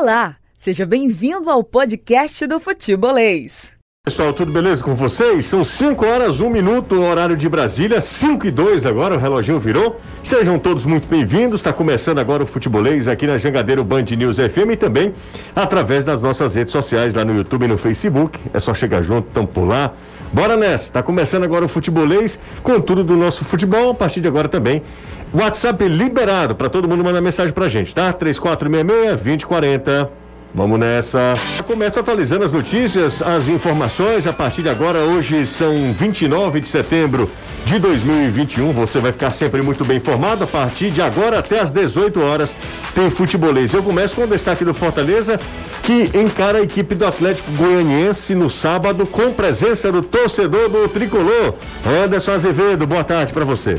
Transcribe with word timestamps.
Olá, 0.00 0.36
seja 0.56 0.86
bem-vindo 0.86 1.50
ao 1.50 1.62
podcast 1.62 2.46
do 2.46 2.58
Futebolês. 2.58 3.76
Pessoal, 4.02 4.32
tudo 4.32 4.50
beleza 4.50 4.82
com 4.82 4.94
vocês? 4.94 5.44
São 5.44 5.62
5 5.62 6.06
horas, 6.06 6.40
1 6.40 6.46
um 6.46 6.48
minuto, 6.48 6.98
horário 6.98 7.36
de 7.36 7.46
Brasília, 7.46 8.00
5 8.00 8.46
e 8.46 8.50
2 8.50 8.86
agora, 8.86 9.14
o 9.14 9.18
reloginho 9.18 9.60
virou. 9.60 10.00
Sejam 10.24 10.58
todos 10.58 10.86
muito 10.86 11.06
bem-vindos. 11.06 11.60
Está 11.60 11.70
começando 11.70 12.18
agora 12.18 12.42
o 12.42 12.46
Futebolês 12.46 13.08
aqui 13.08 13.26
na 13.26 13.36
Jangadeiro 13.36 13.84
Band 13.84 14.04
News 14.16 14.38
FM 14.38 14.70
e 14.72 14.76
também 14.76 15.12
através 15.54 16.02
das 16.02 16.22
nossas 16.22 16.54
redes 16.54 16.72
sociais 16.72 17.12
lá 17.12 17.22
no 17.22 17.36
YouTube 17.36 17.66
e 17.66 17.68
no 17.68 17.76
Facebook. 17.76 18.40
É 18.54 18.58
só 18.58 18.72
chegar 18.72 19.02
junto, 19.02 19.28
então 19.30 19.44
por 19.44 19.64
lá. 19.64 19.92
Bora 20.32 20.56
nessa, 20.56 20.84
está 20.84 21.02
começando 21.02 21.42
agora 21.42 21.66
o 21.66 21.68
Futebolês 21.68 22.38
com 22.62 22.80
tudo 22.80 23.04
do 23.04 23.16
nosso 23.16 23.44
futebol. 23.44 23.90
A 23.90 23.94
partir 23.94 24.22
de 24.22 24.28
agora 24.28 24.48
também 24.48 24.80
WhatsApp 25.32 25.86
liberado 25.86 26.54
para 26.56 26.68
todo 26.68 26.88
mundo 26.88 27.04
mandar 27.04 27.20
mensagem 27.20 27.52
pra 27.52 27.68
gente, 27.68 27.94
tá? 27.94 28.12
3466-2040. 28.12 30.08
Vamos 30.52 30.80
nessa. 30.80 31.34
Começa 31.66 32.00
atualizando 32.00 32.44
as 32.44 32.52
notícias, 32.52 33.22
as 33.22 33.48
informações. 33.48 34.26
A 34.26 34.32
partir 34.32 34.62
de 34.62 34.68
agora, 34.68 34.98
hoje 34.98 35.46
são 35.46 35.92
29 35.92 36.60
de 36.60 36.68
setembro 36.68 37.30
de 37.64 37.78
2021. 37.78 38.72
Você 38.72 38.98
vai 38.98 39.12
ficar 39.12 39.30
sempre 39.30 39.62
muito 39.62 39.84
bem 39.84 39.98
informado. 39.98 40.44
A 40.44 40.46
partir 40.46 40.90
de 40.90 41.00
agora 41.00 41.38
até 41.38 41.60
às 41.60 41.70
18 41.70 42.20
horas 42.20 42.54
tem 42.94 43.08
futebolês. 43.10 43.72
Eu 43.72 43.82
começo 43.82 44.16
com 44.16 44.24
o 44.24 44.26
destaque 44.26 44.64
do 44.64 44.74
Fortaleza, 44.74 45.38
que 45.84 46.10
encara 46.18 46.58
a 46.58 46.62
equipe 46.62 46.96
do 46.96 47.06
Atlético 47.06 47.50
Goianiense 47.52 48.34
no 48.34 48.50
sábado 48.50 49.06
com 49.06 49.32
presença 49.32 49.92
do 49.92 50.02
torcedor 50.02 50.68
do 50.68 50.88
tricolor. 50.88 51.54
Anderson 52.04 52.32
Azevedo, 52.32 52.86
boa 52.88 53.04
tarde 53.04 53.32
para 53.32 53.44
você. 53.44 53.78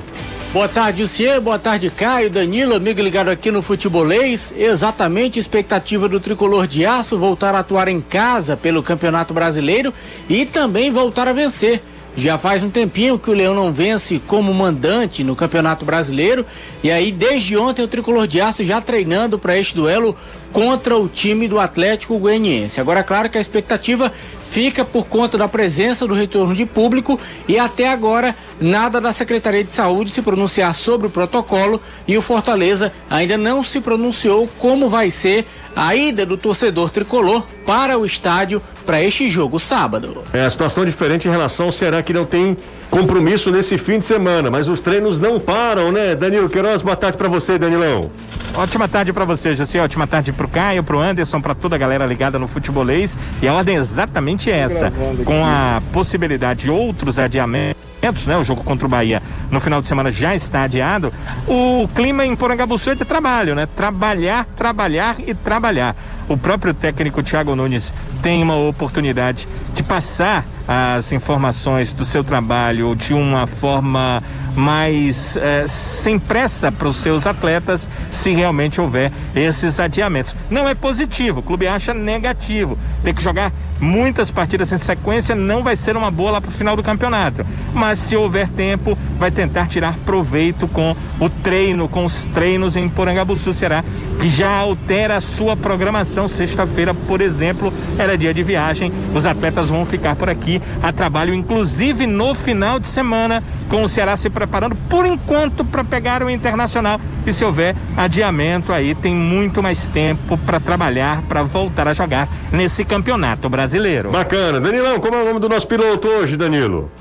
Boa 0.54 0.68
tarde, 0.68 1.04
Lucier. 1.04 1.40
Boa 1.40 1.58
tarde, 1.58 1.90
Caio, 1.90 2.30
Danilo, 2.30 2.76
amigo 2.76 3.02
ligado 3.02 3.30
aqui 3.30 3.50
no 3.50 3.62
Futebolês. 3.62 4.54
Exatamente, 4.58 5.40
expectativa 5.40 6.10
do 6.10 6.20
tricolor 6.20 6.61
de 6.68 6.86
aço 6.86 7.18
voltar 7.18 7.56
a 7.56 7.60
atuar 7.60 7.88
em 7.88 8.02
casa 8.02 8.58
pelo 8.58 8.84
Campeonato 8.84 9.34
Brasileiro 9.34 9.94
e 10.30 10.46
também 10.46 10.92
voltar 10.92 11.28
a 11.28 11.34
vencer. 11.34 11.82
Já 12.16 12.38
faz 12.38 12.62
um 12.62 12.70
tempinho 12.70 13.18
que 13.18 13.30
o 13.30 13.34
Leão 13.34 13.56
não 13.56 13.72
vence 13.72 14.22
como 14.28 14.54
mandante 14.54 15.24
no 15.24 15.36
Campeonato 15.36 15.86
Brasileiro 15.86 16.46
e 16.84 16.92
aí 16.92 17.10
desde 17.10 17.56
ontem 17.56 17.84
o 17.84 17.88
tricolor 17.88 18.28
de 18.28 18.42
aço 18.42 18.66
já 18.66 18.82
treinando 18.82 19.40
para 19.40 19.58
este 19.58 19.74
duelo 19.74 20.16
contra 20.52 20.98
o 20.98 21.08
time 21.08 21.48
do 21.48 21.58
Atlético 21.58 22.18
Goianiense. 22.18 22.82
Agora, 22.82 23.02
claro 23.02 23.30
que 23.30 23.38
a 23.38 23.42
expectativa 23.42 24.12
fica 24.52 24.84
por 24.84 25.08
conta 25.08 25.38
da 25.38 25.48
presença 25.48 26.06
do 26.06 26.14
retorno 26.14 26.54
de 26.54 26.66
público 26.66 27.18
e 27.48 27.58
até 27.58 27.88
agora 27.88 28.36
nada 28.60 29.00
da 29.00 29.14
Secretaria 29.14 29.64
de 29.64 29.72
Saúde 29.72 30.12
se 30.12 30.22
pronunciar 30.22 30.76
sobre 30.76 31.08
o 31.08 31.10
protocolo 31.10 31.82
e 32.06 32.18
o 32.18 32.22
Fortaleza 32.22 32.92
ainda 33.10 33.38
não 33.38 33.64
se 33.64 33.80
pronunciou 33.80 34.50
como 34.60 34.90
vai 34.90 35.10
ser 35.10 35.46
a 35.74 35.96
ida 35.96 36.26
do 36.26 36.36
torcedor 36.36 36.90
tricolor 36.90 37.48
para 37.66 37.98
o 37.98 38.06
estádio 38.06 38.62
para 38.86 39.02
este 39.02 39.30
jogo 39.30 39.58
sábado. 39.58 40.22
É 40.34 40.44
a 40.44 40.50
situação 40.50 40.84
diferente 40.84 41.30
em 41.30 41.32
relação 41.32 41.68
ao 41.68 41.72
Ceará 41.72 42.04
que 42.04 42.12
não 42.12 42.26
tem 42.26 42.58
compromisso 42.90 43.50
nesse 43.50 43.78
fim 43.78 44.00
de 44.00 44.06
semana, 44.06 44.52
mas 44.52 44.68
os 44.68 44.82
treinos 44.82 45.18
não 45.18 45.40
param, 45.40 45.94
né? 45.94 46.14
Danilo 46.14 46.50
Queiroz, 46.50 46.82
boa 46.82 46.96
tarde 46.96 47.18
para 47.18 47.30
você, 47.30 47.58
Danilão. 47.58 48.12
Ótima 48.54 48.86
tarde 48.86 49.14
para 49.14 49.24
você, 49.24 49.56
José. 49.56 49.82
Ótima 49.82 50.06
tarde 50.06 50.34
para 50.34 50.46
o 50.46 50.50
Caio, 50.50 50.84
para 50.84 50.98
o 50.98 51.00
Anderson, 51.00 51.40
para 51.40 51.56
toda 51.56 51.76
a 51.76 51.80
galera 51.80 52.06
ligada 52.06 52.38
no 52.38 52.50
futebolês. 52.50 53.18
E 53.42 53.48
a 53.48 53.54
ordem 53.54 53.78
é 53.78 53.80
exatamente 53.80 54.41
essa, 54.50 54.92
com 55.26 55.46
a 55.46 55.82
possibilidade 55.94 56.64
de 56.64 56.72
outros 56.72 57.20
adiamentos 57.20 57.82
né? 58.26 58.36
O 58.38 58.44
jogo 58.44 58.64
contra 58.64 58.86
o 58.88 58.90
Bahia 58.90 59.22
no 59.52 59.60
final 59.60 59.80
de 59.82 59.88
semana 59.88 60.12
já 60.12 60.36
está 60.36 60.64
adiado. 60.64 61.14
O 61.48 61.88
clima 61.94 62.26
em 62.26 62.36
Porangabuçu 62.36 62.90
é 62.92 62.96
de 62.96 63.06
trabalho, 63.06 63.54
né? 63.54 63.68
Trabalhar, 63.76 64.46
trabalhar 64.58 65.18
e 65.20 65.36
trabalhar. 65.36 65.96
O 66.32 66.38
próprio 66.38 66.74
técnico 66.74 67.22
Thiago 67.22 67.54
Nunes 67.58 67.94
tem 68.24 68.42
uma 68.42 68.56
oportunidade 68.56 69.46
de 69.76 69.84
passar 69.84 70.46
as 70.66 71.12
informações 71.12 71.92
do 71.92 72.06
seu 72.06 72.24
trabalho 72.24 72.96
de 72.96 73.14
uma 73.14 73.46
forma 73.46 74.24
mais 74.56 75.36
eh, 75.38 75.66
sem 75.68 76.18
pressa 76.18 76.72
para 76.72 76.88
os 76.88 76.98
seus 76.98 77.28
atletas 77.28 77.88
se 78.12 78.32
realmente 78.32 78.80
houver 78.80 79.12
esses 79.36 79.80
adiamentos. 79.80 80.36
Não 80.50 80.68
é 80.70 80.76
positivo, 80.76 81.40
o 81.40 81.44
clube 81.44 81.68
acha 81.68 81.94
negativo. 81.94 82.78
Tem 83.04 83.14
que 83.14 83.22
jogar 83.22 83.52
muitas 83.80 84.30
partidas 84.30 84.72
em 84.72 84.78
sequência, 84.78 85.36
não 85.36 85.64
vai 85.64 85.76
ser 85.76 85.98
uma 85.98 86.12
boa 86.12 86.32
lá 86.32 86.42
para 86.42 86.50
o 86.50 86.54
final 86.54 86.76
do 86.76 86.84
campeonato. 86.84 87.46
Mas 87.74 88.00
se 88.00 88.16
houver 88.16 88.48
tempo, 88.50 88.98
vai 89.18 89.32
tentar 89.32 89.68
tirar 89.68 89.98
proveito 90.06 90.68
com 90.68 90.96
o 91.20 91.30
treino, 91.30 91.88
com 91.88 92.06
os 92.06 92.26
treinos 92.26 92.76
em 92.76 92.88
Porangabuçu. 92.88 93.54
Será 93.54 93.84
que 94.20 94.30
já 94.30 94.50
altera 94.50 95.18
a 95.18 95.22
sua 95.22 95.56
programação? 95.56 96.21
Sexta-feira, 96.28 96.94
por 96.94 97.22
exemplo, 97.22 97.74
era 97.98 98.18
dia 98.18 98.34
de 98.34 98.44
viagem. 98.44 98.92
Os 99.16 99.26
atletas 99.26 99.70
vão 99.70 99.86
ficar 99.86 100.16
por 100.16 100.30
aqui 100.30 100.62
a 100.82 100.92
trabalho, 100.92 101.34
inclusive 101.34 102.06
no 102.06 102.34
final 102.34 102.80
de 102.80 102.88
semana, 102.88 103.44
com 103.70 103.84
o 103.84 103.90
Ceará 103.90 104.16
se 104.18 104.30
preparando 104.30 104.76
por 104.90 105.06
enquanto 105.06 105.64
para 105.64 105.84
pegar 105.84 106.24
o 106.24 106.30
Internacional. 106.30 107.00
E 107.26 107.32
se 107.32 107.46
houver 107.46 107.76
adiamento 107.96 108.74
aí, 108.74 108.96
tem 108.96 109.14
muito 109.14 109.62
mais 109.62 109.88
tempo 109.88 110.38
para 110.38 110.60
trabalhar, 110.60 111.22
para 111.24 111.44
voltar 111.44 111.88
a 111.88 111.94
jogar 111.94 112.28
nesse 112.52 112.84
campeonato 112.84 113.50
brasileiro. 113.50 114.12
Bacana. 114.12 114.60
Danilão, 114.60 115.00
como 115.00 115.16
é 115.16 115.22
o 115.22 115.26
nome 115.26 115.40
do 115.40 115.50
nosso 115.50 115.68
piloto 115.68 116.08
hoje, 116.08 116.36
Danilo? 116.36 116.92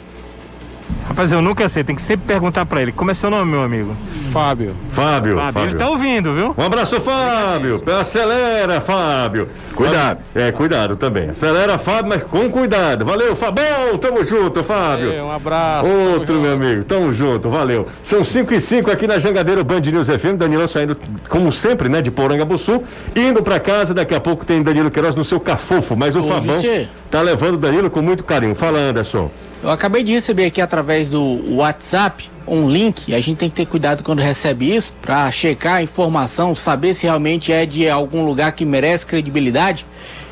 Rapaz, 1.08 1.32
eu 1.32 1.42
nunca 1.42 1.68
sei, 1.68 1.82
tem 1.82 1.96
que 1.96 2.02
sempre 2.02 2.26
perguntar 2.26 2.64
pra 2.64 2.80
ele. 2.80 2.92
Como 2.92 3.10
é 3.10 3.14
seu 3.14 3.30
nome, 3.30 3.50
meu 3.50 3.62
amigo? 3.62 3.96
Fábio. 4.32 4.74
Fábio. 4.92 5.36
Fábio. 5.36 5.52
Fábio. 5.52 5.62
Ele 5.62 5.74
tá 5.74 5.88
ouvindo, 5.90 6.32
viu? 6.34 6.54
Um 6.56 6.62
abraço, 6.62 7.00
Fábio. 7.00 7.82
Acelera, 8.00 8.80
Fábio. 8.80 9.48
Cuidado. 9.74 10.20
É, 10.34 10.52
cuidado 10.52 10.96
também. 10.96 11.30
Acelera, 11.30 11.78
Fábio, 11.78 12.10
mas 12.10 12.22
com 12.22 12.48
cuidado. 12.48 13.04
Valeu, 13.04 13.34
Fabão. 13.34 13.98
Tamo 14.00 14.24
junto, 14.24 14.62
Fábio. 14.62 15.12
É, 15.12 15.22
um 15.22 15.32
abraço. 15.32 15.90
Outro, 15.90 16.40
meu 16.40 16.54
amigo. 16.54 16.84
Tamo 16.84 17.12
junto, 17.12 17.50
valeu. 17.50 17.88
São 18.04 18.22
5 18.22 18.54
e 18.54 18.60
5 18.60 18.90
aqui 18.90 19.06
na 19.06 19.18
Jangadeiro 19.18 19.64
Band 19.64 19.80
News 19.80 20.06
FM. 20.06 20.36
Danilão 20.36 20.68
saindo, 20.68 20.96
como 21.28 21.50
sempre, 21.50 21.88
né, 21.88 22.00
de 22.00 22.10
Porangabuçu. 22.10 22.82
Indo 23.16 23.42
pra 23.42 23.58
casa. 23.58 23.92
Daqui 23.92 24.14
a 24.14 24.20
pouco 24.20 24.44
tem 24.44 24.62
Danilo 24.62 24.90
Queiroz 24.90 25.16
no 25.16 25.24
seu 25.24 25.40
cafofo. 25.40 25.96
Mas 25.96 26.14
o 26.14 26.20
Ô, 26.20 26.28
Fabão 26.28 26.54
você... 26.54 26.88
tá 27.10 27.20
levando 27.20 27.54
o 27.54 27.58
Danilo 27.58 27.90
com 27.90 28.00
muito 28.00 28.22
carinho. 28.22 28.54
Fala, 28.54 28.78
Anderson. 28.78 29.30
Eu 29.62 29.70
acabei 29.70 30.02
de 30.02 30.12
receber 30.12 30.46
aqui 30.46 30.60
através 30.60 31.08
do 31.08 31.56
WhatsApp 31.56 32.30
um 32.46 32.68
link. 32.68 33.14
A 33.14 33.20
gente 33.20 33.36
tem 33.36 33.50
que 33.50 33.56
ter 33.56 33.66
cuidado 33.66 34.02
quando 34.02 34.20
recebe 34.20 34.74
isso 34.74 34.92
para 35.02 35.30
checar 35.30 35.76
a 35.76 35.82
informação, 35.82 36.54
saber 36.54 36.94
se 36.94 37.04
realmente 37.04 37.52
é 37.52 37.66
de 37.66 37.88
algum 37.88 38.24
lugar 38.24 38.52
que 38.52 38.64
merece 38.64 39.04
credibilidade. 39.04 39.86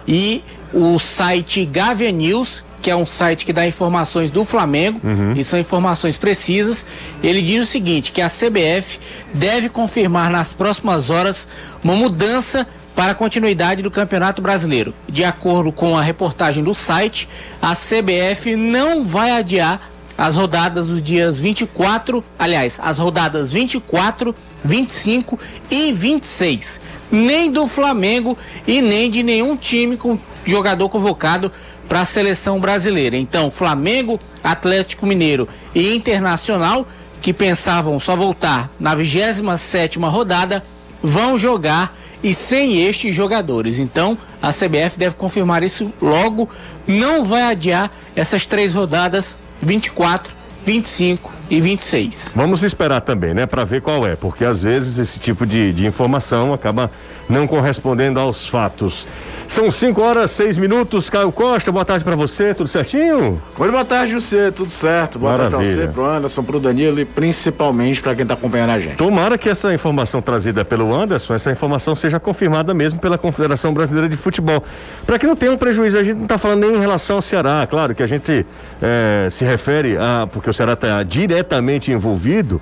E 0.07 0.43
o 0.73 0.99
site 0.99 1.67
Gavia 1.67 2.11
News, 2.11 2.65
que 2.81 2.91
é 2.91 2.97
um 2.97 3.05
site 3.05 3.45
que 3.45 3.53
dá 3.53 3.67
informações 3.67 4.31
do 4.31 4.47
Flamengo, 4.47 4.99
uhum. 5.05 5.35
e 5.37 5.45
são 5.45 5.59
informações 5.59 6.17
precisas. 6.17 6.87
Ele 7.23 7.43
diz 7.43 7.65
o 7.65 7.67
seguinte: 7.67 8.13
que 8.13 8.23
a 8.23 8.29
CBF 8.29 8.99
deve 9.35 9.69
confirmar 9.69 10.31
nas 10.31 10.55
próximas 10.55 11.11
horas 11.11 11.47
uma 11.85 11.95
mudança 11.95 12.67
para 12.99 13.13
a 13.13 13.15
continuidade 13.15 13.81
do 13.81 13.93
Campeonato 13.93 14.43
Brasileiro. 14.43 14.93
De 15.09 15.23
acordo 15.23 15.71
com 15.71 15.97
a 15.97 16.03
reportagem 16.03 16.65
do 16.65 16.75
site, 16.75 17.29
a 17.63 17.73
CBF 17.73 18.57
não 18.57 19.05
vai 19.05 19.31
adiar 19.31 19.89
as 20.19 20.35
rodadas 20.35 20.89
dos 20.89 21.01
dias 21.01 21.39
24, 21.39 22.25
aliás, 22.37 22.81
as 22.83 22.99
rodadas 22.99 23.53
24, 23.53 24.35
25 24.65 25.39
e 25.71 25.93
26, 25.93 26.81
nem 27.09 27.53
do 27.53 27.69
Flamengo 27.69 28.37
e 28.67 28.83
nem 28.83 29.09
de 29.09 29.23
nenhum 29.23 29.57
time 29.57 29.97
com 29.97 30.19
jogador 30.45 30.89
convocado 30.89 31.53
para 31.89 32.01
a 32.01 32.05
seleção 32.05 32.59
brasileira. 32.59 33.17
Então, 33.17 33.49
Flamengo, 33.49 34.19
Atlético 34.43 35.07
Mineiro 35.07 35.49
e 35.73 35.95
Internacional, 35.95 36.85
que 37.23 37.33
pensavam 37.33 37.97
só 38.01 38.17
voltar 38.17 38.69
na 38.81 38.97
27ª 38.97 40.11
rodada, 40.11 40.65
vão 41.01 41.39
jogar 41.39 41.95
e 42.23 42.35
sem 42.35 42.85
estes 42.85 43.15
jogadores. 43.15 43.79
Então, 43.79 44.17
a 44.43 44.53
CBF 44.53 44.99
deve 44.99 45.15
confirmar 45.15 45.63
isso 45.63 45.93
logo, 46.01 46.49
não 46.87 47.25
vai 47.25 47.43
adiar 47.43 47.91
essas 48.15 48.47
três 48.47 48.75
rodadas 48.75 49.37
24, 49.63 50.37
25 50.65 51.33
e 51.51 51.61
26. 51.61 52.33
Vamos 52.35 52.63
esperar 52.63 53.01
também, 53.01 53.35
né, 53.35 53.47
para 53.47 53.65
ver 53.65 53.81
qual 53.81 54.07
é, 54.07 54.17
porque 54.17 54.45
às 54.45 54.63
vezes 54.63 54.99
esse 54.99 55.19
tipo 55.19 55.47
de, 55.47 55.73
de 55.73 55.87
informação 55.87 56.53
acaba 56.53 56.91
não 57.29 57.47
correspondendo 57.47 58.19
aos 58.19 58.49
fatos. 58.49 59.07
São 59.47 59.71
5 59.71 60.01
horas, 60.01 60.31
6 60.33 60.59
minutos. 60.59 61.09
Caio 61.09 61.33
Costa, 61.33 61.73
boa 61.73 61.85
tarde 61.85 62.05
para 62.05 62.17
você, 62.17 62.55
tudo 62.55 62.69
certinho? 62.69 63.41
Oi, 63.59 63.71
boa 63.71 63.85
tarde, 63.85 64.15
você, 64.15 64.53
tudo 64.53 64.71
certo. 64.71 65.19
Boa 65.19 65.33
Maravilha. 65.33 65.59
tarde 65.59 65.73
pra 65.75 65.83
você, 65.83 65.89
pro 65.89 66.05
Anderson, 66.07 66.43
pro 66.43 66.61
Danilo 66.61 67.01
e 67.01 67.05
principalmente 67.05 68.03
para 68.03 68.15
quem 68.15 68.27
tá 68.27 68.35
acompanhando 68.35 68.71
a 68.71 68.79
gente. 68.79 68.97
Tomara 68.97 69.39
que 69.39 69.49
essa 69.49 69.73
informação 69.73 70.21
trazida 70.21 70.65
pelo 70.65 70.95
Anderson, 70.95 71.35
essa 71.35 71.51
informação 71.51 71.95
seja 71.95 72.21
confirmada 72.21 72.75
mesmo 72.75 73.01
pela 73.01 73.17
Confederação 73.17 73.73
Brasileira 73.73 74.09
de 74.09 74.17
Futebol. 74.17 74.63
Para 75.07 75.19
que 75.19 75.27
não 75.27 75.37
tenha 75.37 75.53
um 75.53 75.59
prejuízo, 75.59 75.99
a 75.99 76.05
gente 76.05 76.19
não 76.19 76.27
tá 76.27 76.39
falando 76.39 76.61
nem 76.61 76.77
em 76.77 76.81
relação 76.81 77.17
ao 77.17 77.23
Ceará, 77.23 77.67
claro 77.67 77.95
que 77.95 78.03
a 78.03 78.07
gente 78.07 78.45
é, 78.83 79.29
se 79.31 79.45
refere 79.45 79.97
a. 79.97 80.27
porque 80.31 80.51
o 80.51 80.53
Ceará 80.53 80.75
está 80.75 81.03
diretamente 81.03 81.91
envolvido 81.91 82.61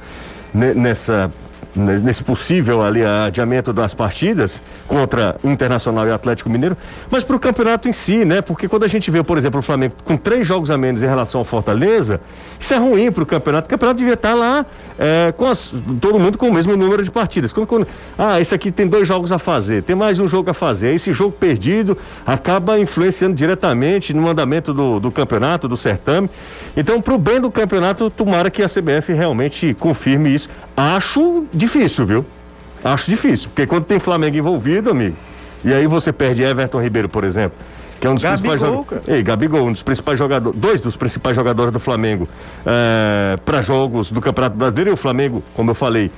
nessa 0.55 1.31
nesse 1.77 2.23
possível 2.23 2.83
ali 2.83 3.05
adiamento 3.05 3.73
das 3.73 3.93
partidas 3.93 4.63
contra 4.87 5.37
Internacional 5.45 6.07
e 6.07 6.11
Atlético 6.11 6.49
Mineiro, 6.49 6.77
mas 7.11 7.23
para 7.23 7.37
o 7.37 7.41
campeonato 7.41 7.89
em 7.89 7.93
si, 7.93 8.25
né? 8.25 8.41
Porque 8.41 8.69
quando 8.69 8.85
a 8.85 8.89
gente 8.89 9.11
vê, 9.11 9.23
por 9.23 9.37
exemplo, 9.37 9.61
o 9.61 9.63
Flamengo 9.63 9.95
com 10.05 10.17
três 10.17 10.47
jogos 10.47 10.71
a 10.71 10.79
menos 10.79 11.03
em 11.03 11.07
relação 11.07 11.41
ao 11.41 11.45
Fortaleza, 11.45 12.21
isso 12.59 12.73
é 12.73 12.79
ruim 12.79 13.13
para 13.13 13.23
o 13.23 13.27
campeonato. 13.27 13.67
O 13.67 13.71
campeonato 13.71 13.99
devia 13.99 14.15
estar 14.15 14.31
tá 14.31 14.35
lá 14.35 14.67
é, 14.99 15.33
com 15.37 15.47
as, 15.47 15.73
todo 16.01 16.19
mundo 16.19 16.39
com 16.39 16.49
o 16.49 16.53
mesmo 16.53 16.77
número 16.77 17.03
de 17.03 17.11
partidas. 17.11 17.53
Quando, 17.53 17.67
quando, 17.67 17.87
ah, 18.19 18.41
esse 18.41 18.55
aqui 18.55 18.71
tem 18.71 18.87
dois 18.87 19.07
jogos 19.07 19.31
a 19.33 19.39
fazer, 19.39 19.83
tem 19.83 19.95
mais 19.95 20.19
um 20.19 20.27
jogo 20.27 20.51
a 20.51 20.55
fazer. 20.55 20.95
Esse 20.95 21.13
jogo 21.13 21.33
perdido 21.33 21.97
acaba 22.25 22.79
influenciando 22.79 23.35
diretamente 23.35 24.15
no 24.15 24.29
andamento 24.29 24.73
do, 24.73 24.99
do 24.99 25.11
campeonato, 25.11 25.69
do 25.69 25.77
certame. 25.77 26.31
Então, 26.77 27.01
para 27.01 27.15
o 27.15 27.19
bem 27.19 27.41
do 27.41 27.51
campeonato, 27.51 28.11
tomara 28.11 28.51
que 28.51 28.63
a 28.63 28.69
CBF 28.69 29.13
realmente 29.13 29.75
confirme 29.75 30.35
isso. 30.35 30.49
Acho 30.77 31.47
difícil, 31.67 32.07
viu? 32.07 32.27
Acho 32.85 33.11
difícil, 33.11 33.49
porque 33.49 33.67
quando 33.67 33.85
tem 33.85 33.99
Flamengo 33.99 34.37
envolvido, 34.37 34.91
amigo, 34.91 35.17
e 35.65 35.75
aí 35.75 35.87
você 35.87 36.13
perde 36.13 36.43
Everton 36.43 36.81
Ribeiro, 36.81 37.09
por 37.09 37.25
exemplo, 37.25 37.59
que 38.01 38.07
é 38.07 38.11
um 38.11 38.15
dos 38.15 38.23
Gabigol, 38.23 38.51
principais 38.51 38.61
jogadores. 38.61 39.09
Ei, 39.09 39.23
Gabigol, 39.23 39.67
um 39.67 39.73
dos 39.73 39.83
principais 39.83 40.19
jogadores, 40.19 40.59
dois 40.59 40.81
dos 40.81 40.97
principais 40.97 41.35
jogadores 41.35 41.73
do 41.73 41.81
Flamengo 41.81 42.29
é, 42.65 43.37
para 43.45 43.63
jogos 43.63 44.11
do 44.11 44.21
Campeonato 44.21 44.57
Brasileiro, 44.57 44.91
e 44.91 44.93
o 44.93 44.97
Flamengo, 44.97 45.43
como 45.55 45.71
eu 45.71 45.75
falei, 45.75 46.11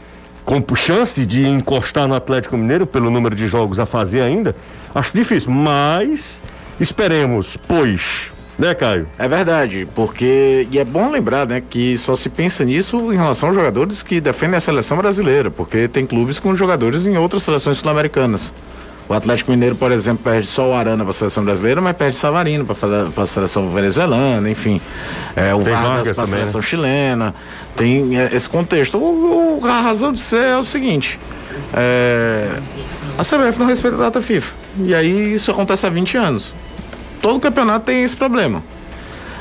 com 0.45 0.63
chance 0.77 1.25
de 1.25 1.47
encostar 1.47 2.09
no 2.09 2.15
Atlético 2.15 2.57
Mineiro 2.57 2.87
pelo 2.87 3.11
número 3.11 3.35
de 3.35 3.47
jogos 3.47 3.79
a 3.79 3.87
fazer 3.87 4.23
ainda, 4.23 4.55
acho 4.95 5.15
difícil, 5.15 5.51
mas 5.51 6.41
esperemos, 6.81 7.57
pois 7.57 8.33
né, 8.59 8.75
Caio? 8.75 9.09
É 9.19 9.29
verdade, 9.29 9.87
porque. 9.95 10.67
E 10.71 10.79
é 10.79 10.85
bom 10.85 11.11
lembrar, 11.11 11.47
né, 11.47 11.63
que 11.63 11.97
só 11.97 12.17
se 12.17 12.29
pensa 12.29 12.65
nisso 12.65 13.13
em 13.13 13.17
relação 13.17 13.49
aos 13.49 13.57
jogadores 13.57 14.03
que 14.03 14.21
defendem 14.21 14.57
a 14.57 14.61
seleção 14.61 14.97
brasileira, 14.97 15.51
porque 15.51 15.87
tem 15.87 16.05
clubes 16.05 16.39
com 16.41 16.55
jogadores 16.57 17.07
em 17.07 17.17
outras 17.17 17.45
seleções 17.45 17.79
sul-americanas. 17.79 18.53
O 19.09 19.15
Atlético 19.15 19.51
Mineiro, 19.51 19.75
por 19.75 19.91
exemplo, 19.91 20.23
perde 20.23 20.47
só 20.47 20.69
o 20.69 20.75
Arana 20.75 21.03
para 21.03 21.11
a 21.11 21.15
seleção 21.15 21.43
brasileira, 21.43 21.81
mas 21.81 21.97
perde 21.97 22.17
Savarino 22.17 22.67
para 22.67 23.23
a 23.23 23.27
seleção 23.27 23.71
venezuelana, 23.71 24.51
enfim. 24.51 24.83
É, 25.35 25.55
o 25.55 25.63
tem 25.63 25.73
Vargas 25.73 26.13
para 26.13 26.25
a 26.25 26.27
seleção 26.27 26.61
né? 26.61 26.67
chilena. 26.67 27.35
Tem 27.75 28.19
é, 28.21 28.35
esse 28.35 28.47
contexto. 28.49 28.99
O, 28.99 29.61
o, 29.63 29.67
a 29.67 29.81
razão 29.81 30.13
de 30.13 30.21
ser 30.21 30.45
é 30.45 30.59
o 30.59 30.65
seguinte: 30.65 31.19
é, 31.73 32.49
a 33.17 33.25
CBF 33.25 33.59
não 33.59 33.67
respeita 33.67 33.97
a 33.97 34.01
data 34.01 34.21
FIFA. 34.21 34.53
E 34.81 34.95
aí 34.95 35.33
isso 35.33 35.51
acontece 35.51 35.87
há 35.87 35.91
20 35.91 36.17
anos 36.19 36.53
todo 37.29 37.41
campeonato 37.41 37.85
tem 37.85 38.03
esse 38.03 38.17
problema. 38.17 38.63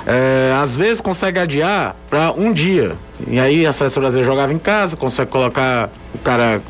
É, 0.06 0.54
às 0.62 0.76
vezes 0.76 1.00
consegue 1.00 1.40
adiar 1.40 1.96
para 2.10 2.34
um 2.34 2.52
dia. 2.52 2.98
E 3.26 3.40
aí 3.40 3.66
a 3.66 3.72
seleção 3.72 4.02
brasileira 4.02 4.30
jogava 4.30 4.52
em 4.52 4.58
casa, 4.58 4.98
consegue 4.98 5.32
colocar 5.32 5.90
o 6.14 6.18
cara, 6.18 6.62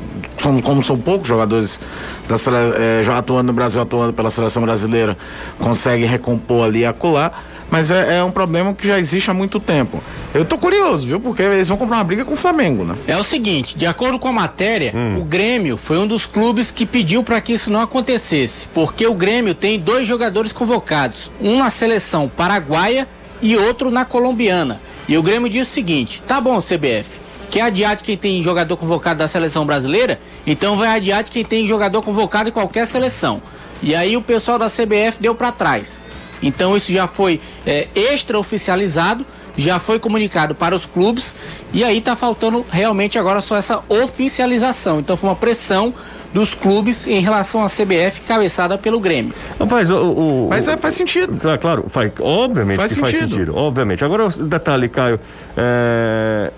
como 0.62 0.80
são 0.80 0.96
poucos 0.96 1.26
jogadores 1.26 1.80
da, 2.28 2.36
é, 2.78 3.02
já 3.02 3.18
atuando 3.18 3.48
no 3.48 3.52
Brasil, 3.52 3.80
atuando 3.82 4.12
pela 4.12 4.30
seleção 4.30 4.62
brasileira, 4.62 5.18
consegue 5.58 6.04
recompor 6.04 6.66
ali 6.66 6.80
e 6.80 6.86
acular. 6.86 7.42
Mas 7.70 7.90
é, 7.90 8.18
é, 8.18 8.24
um 8.24 8.30
problema 8.30 8.72
que 8.72 8.86
já 8.86 8.98
existe 8.98 9.30
há 9.30 9.34
muito 9.34 9.60
tempo. 9.60 10.02
Eu 10.32 10.44
tô 10.44 10.56
curioso, 10.56 11.06
viu? 11.06 11.20
Porque 11.20 11.42
eles 11.42 11.68
vão 11.68 11.76
comprar 11.76 11.98
uma 11.98 12.04
briga 12.04 12.24
com 12.24 12.34
o 12.34 12.36
Flamengo, 12.36 12.84
né? 12.84 12.94
É 13.06 13.16
o 13.16 13.22
seguinte, 13.22 13.76
de 13.76 13.86
acordo 13.86 14.18
com 14.18 14.28
a 14.28 14.32
matéria, 14.32 14.92
hum. 14.94 15.18
o 15.18 15.24
Grêmio 15.24 15.76
foi 15.76 15.98
um 15.98 16.06
dos 16.06 16.26
clubes 16.26 16.70
que 16.70 16.86
pediu 16.86 17.22
para 17.22 17.40
que 17.40 17.52
isso 17.52 17.70
não 17.70 17.80
acontecesse, 17.80 18.68
porque 18.72 19.06
o 19.06 19.14
Grêmio 19.14 19.54
tem 19.54 19.78
dois 19.78 20.06
jogadores 20.06 20.52
convocados, 20.52 21.30
um 21.40 21.58
na 21.58 21.70
seleção 21.70 22.28
paraguaia 22.28 23.06
e 23.42 23.56
outro 23.56 23.90
na 23.90 24.04
colombiana. 24.04 24.80
E 25.06 25.16
o 25.16 25.22
Grêmio 25.22 25.48
disse 25.48 25.70
o 25.70 25.74
seguinte: 25.74 26.22
"Tá 26.22 26.40
bom, 26.40 26.58
CBF, 26.58 27.18
quer 27.50 27.62
adiar 27.62 27.96
de 27.96 28.04
quem 28.04 28.16
tem 28.16 28.42
jogador 28.42 28.76
convocado 28.76 29.18
da 29.18 29.28
seleção 29.28 29.66
brasileira? 29.66 30.18
Então 30.46 30.76
vai 30.76 30.88
adiar 30.88 31.22
de 31.22 31.30
quem 31.30 31.44
tem 31.44 31.66
jogador 31.66 32.02
convocado 32.02 32.48
em 32.48 32.52
qualquer 32.52 32.86
seleção." 32.86 33.42
E 33.82 33.94
aí 33.94 34.16
o 34.16 34.22
pessoal 34.22 34.58
da 34.58 34.66
CBF 34.68 35.20
deu 35.20 35.34
para 35.34 35.52
trás. 35.52 36.00
Então 36.42 36.76
isso 36.76 36.92
já 36.92 37.06
foi 37.06 37.40
é, 37.66 37.88
extraoficializado, 37.94 39.24
já 39.56 39.78
foi 39.78 39.98
comunicado 39.98 40.54
para 40.54 40.74
os 40.74 40.86
clubes 40.86 41.34
e 41.72 41.82
aí 41.82 41.98
está 41.98 42.14
faltando 42.14 42.64
realmente 42.70 43.18
agora 43.18 43.40
só 43.40 43.56
essa 43.56 43.82
oficialização. 43.88 45.00
Então 45.00 45.16
foi 45.16 45.28
uma 45.28 45.36
pressão 45.36 45.92
dos 46.32 46.54
clubes 46.54 47.06
em 47.06 47.20
relação 47.20 47.64
à 47.64 47.68
CBF 47.68 48.20
cabeçada 48.26 48.76
pelo 48.78 49.00
Grêmio. 49.00 49.34
Rapaz, 49.58 49.90
o, 49.90 49.96
o, 49.96 50.48
Mas 50.48 50.68
é, 50.68 50.76
faz 50.76 50.94
sentido. 50.94 51.36
Claro, 51.40 51.58
claro 51.58 51.84
faz, 51.88 52.12
obviamente 52.20 52.76
faz 52.76 52.92
que 52.92 53.00
sentido. 53.00 53.18
faz 53.18 53.30
sentido. 53.30 53.56
Obviamente. 53.56 54.04
Agora 54.04 54.26
o 54.26 54.30
detalhe, 54.30 54.88
Caio. 54.88 55.18
É, 55.56 56.52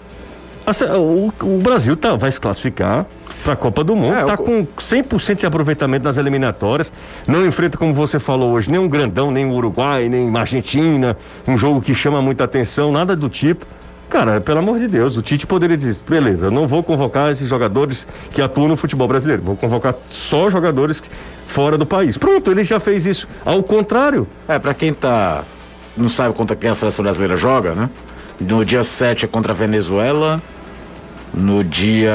o, 0.99 1.33
o 1.43 1.59
Brasil 1.59 1.97
tá, 1.97 2.17
vai 2.17 2.31
se 2.31 2.41
classificar 2.41 3.07
para 3.43 3.55
a 3.55 3.57
Copa 3.57 3.83
do 3.83 3.97
Mundo. 3.97 4.17
Está 4.17 4.35
é, 4.35 4.37
com 4.37 4.67
100% 4.67 5.41
de 5.41 5.47
aproveitamento 5.47 6.05
nas 6.05 6.17
eliminatórias. 6.17 6.93
Não 7.27 7.47
enfrenta, 7.47 7.77
como 7.77 7.93
você 7.95 8.19
falou 8.19 8.53
hoje, 8.53 8.71
nem 8.71 8.81
um 8.81 8.89
grandão, 8.89 9.31
nem 9.31 9.47
o 9.47 9.53
Uruguai, 9.53 10.09
nem 10.09 10.27
uma 10.27 10.41
Argentina. 10.41 11.17
Um 11.47 11.57
jogo 11.57 11.81
que 11.81 11.95
chama 11.95 12.21
muita 12.21 12.45
atenção, 12.45 12.93
nada 12.93 13.17
do 13.17 13.29
tipo. 13.29 13.67
Cara, 14.11 14.41
pelo 14.41 14.59
amor 14.59 14.81
de 14.81 14.89
Deus, 14.89 15.17
o 15.17 15.23
Tite 15.23 15.47
poderia 15.47 15.77
dizer: 15.77 15.97
beleza, 16.09 16.47
eu 16.47 16.51
não 16.51 16.67
vou 16.67 16.83
convocar 16.83 17.31
esses 17.31 17.49
jogadores 17.49 18.07
que 18.33 18.43
atuam 18.43 18.67
no 18.67 18.77
futebol 18.77 19.07
brasileiro. 19.07 19.41
Vou 19.41 19.57
convocar 19.57 19.95
só 20.11 20.51
jogadores 20.51 21.01
fora 21.47 21.79
do 21.79 21.87
país. 21.87 22.19
Pronto, 22.19 22.51
ele 22.51 22.65
já 22.65 22.81
fez 22.81 23.07
isso. 23.07 23.29
Ao 23.45 23.63
contrário. 23.63 24.27
É, 24.49 24.59
para 24.59 24.75
quem 24.75 24.93
tá. 24.93 25.45
Não 25.97 26.09
sabe 26.09 26.35
contra 26.35 26.57
quem 26.57 26.71
a 26.71 26.75
seleção 26.75 27.05
brasileira 27.05 27.37
joga, 27.37 27.75
né? 27.75 27.89
No 28.41 28.65
dia 28.65 28.83
7 28.83 29.27
é 29.27 29.29
contra 29.29 29.53
a 29.53 29.55
Venezuela. 29.55 30.43
No 31.33 31.63
dia 31.63 32.13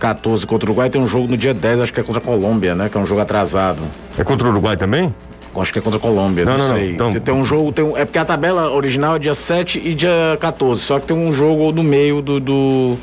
14 0.00 0.46
contra 0.46 0.68
o 0.68 0.72
Uruguai 0.72 0.90
tem 0.90 1.00
um 1.00 1.06
jogo 1.06 1.28
no 1.28 1.36
dia 1.36 1.54
10, 1.54 1.80
acho 1.80 1.92
que 1.92 2.00
é 2.00 2.02
contra 2.02 2.20
a 2.20 2.24
Colômbia, 2.24 2.74
né? 2.74 2.88
Que 2.88 2.96
é 2.96 3.00
um 3.00 3.06
jogo 3.06 3.20
atrasado. 3.20 3.80
É 4.18 4.24
contra 4.24 4.48
o 4.48 4.50
Uruguai 4.50 4.76
também? 4.76 5.14
Acho 5.58 5.72
que 5.72 5.78
é 5.78 5.82
contra 5.82 5.98
a 5.98 6.00
Colômbia, 6.00 6.44
não, 6.44 6.52
não, 6.52 6.58
não 6.58 6.76
sei. 6.76 6.88
Não, 6.96 7.08
então... 7.08 7.20
tem, 7.20 7.34
um 7.34 7.44
jogo, 7.44 7.72
tem 7.72 7.84
um, 7.84 7.96
é 7.96 8.04
porque 8.04 8.18
a 8.18 8.24
tabela 8.24 8.70
original 8.70 9.16
é 9.16 9.18
dia 9.18 9.34
7 9.34 9.80
e 9.82 9.94
dia 9.94 10.36
14, 10.38 10.80
só 10.80 11.00
que 11.00 11.06
tem 11.06 11.16
um 11.16 11.32
jogo 11.32 11.72
no 11.72 11.82
meio 11.82 12.20
do. 12.20 12.38
do 12.40 12.96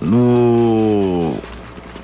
no 0.00 1.34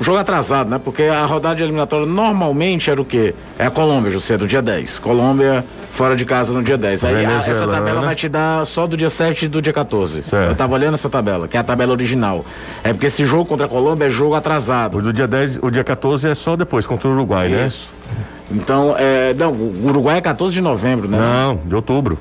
jogo 0.00 0.18
atrasado, 0.18 0.70
né? 0.70 0.80
Porque 0.82 1.02
a 1.02 1.26
rodada 1.26 1.60
eliminatória 1.60 2.06
normalmente 2.06 2.88
era 2.90 3.02
o 3.02 3.04
quê? 3.04 3.34
É 3.58 3.66
a 3.66 3.70
Colômbia, 3.70 4.10
José, 4.10 4.38
do 4.38 4.46
dia 4.46 4.62
10. 4.62 5.00
Colômbia 5.00 5.64
fora 5.98 6.14
de 6.14 6.24
casa 6.24 6.52
no 6.52 6.62
dia 6.62 6.78
10. 6.78 7.04
Aí 7.04 7.26
a, 7.26 7.42
essa 7.44 7.66
tabela 7.66 8.00
vai 8.00 8.14
te 8.14 8.28
dar 8.28 8.64
só 8.64 8.86
do 8.86 8.96
dia 8.96 9.10
7 9.10 9.46
e 9.46 9.48
do 9.48 9.60
dia 9.60 9.72
14. 9.72 10.22
Certo. 10.22 10.50
Eu 10.50 10.54
tava 10.54 10.74
olhando 10.74 10.94
essa 10.94 11.10
tabela, 11.10 11.48
que 11.48 11.56
é 11.56 11.60
a 11.60 11.64
tabela 11.64 11.90
original. 11.90 12.44
É 12.84 12.92
porque 12.92 13.06
esse 13.06 13.24
jogo 13.24 13.44
contra 13.44 13.66
a 13.66 13.68
Colômbia 13.68 14.06
é 14.06 14.10
jogo 14.10 14.36
atrasado. 14.36 14.98
O 14.98 15.02
do 15.02 15.12
dia 15.12 15.26
10, 15.26 15.58
o 15.60 15.70
dia 15.72 15.82
14 15.82 16.28
é 16.28 16.34
só 16.36 16.54
depois, 16.54 16.86
contra 16.86 17.08
o 17.08 17.12
Uruguai, 17.12 17.48
Isso. 17.48 17.56
né? 17.56 17.66
Isso. 17.66 17.88
Então, 18.50 18.94
é, 18.96 19.34
não, 19.34 19.50
o 19.52 19.86
Uruguai 19.88 20.18
é 20.18 20.20
14 20.20 20.54
de 20.54 20.60
novembro, 20.60 21.08
né? 21.08 21.18
Não, 21.18 21.56
de 21.66 21.74
outubro. 21.74 22.16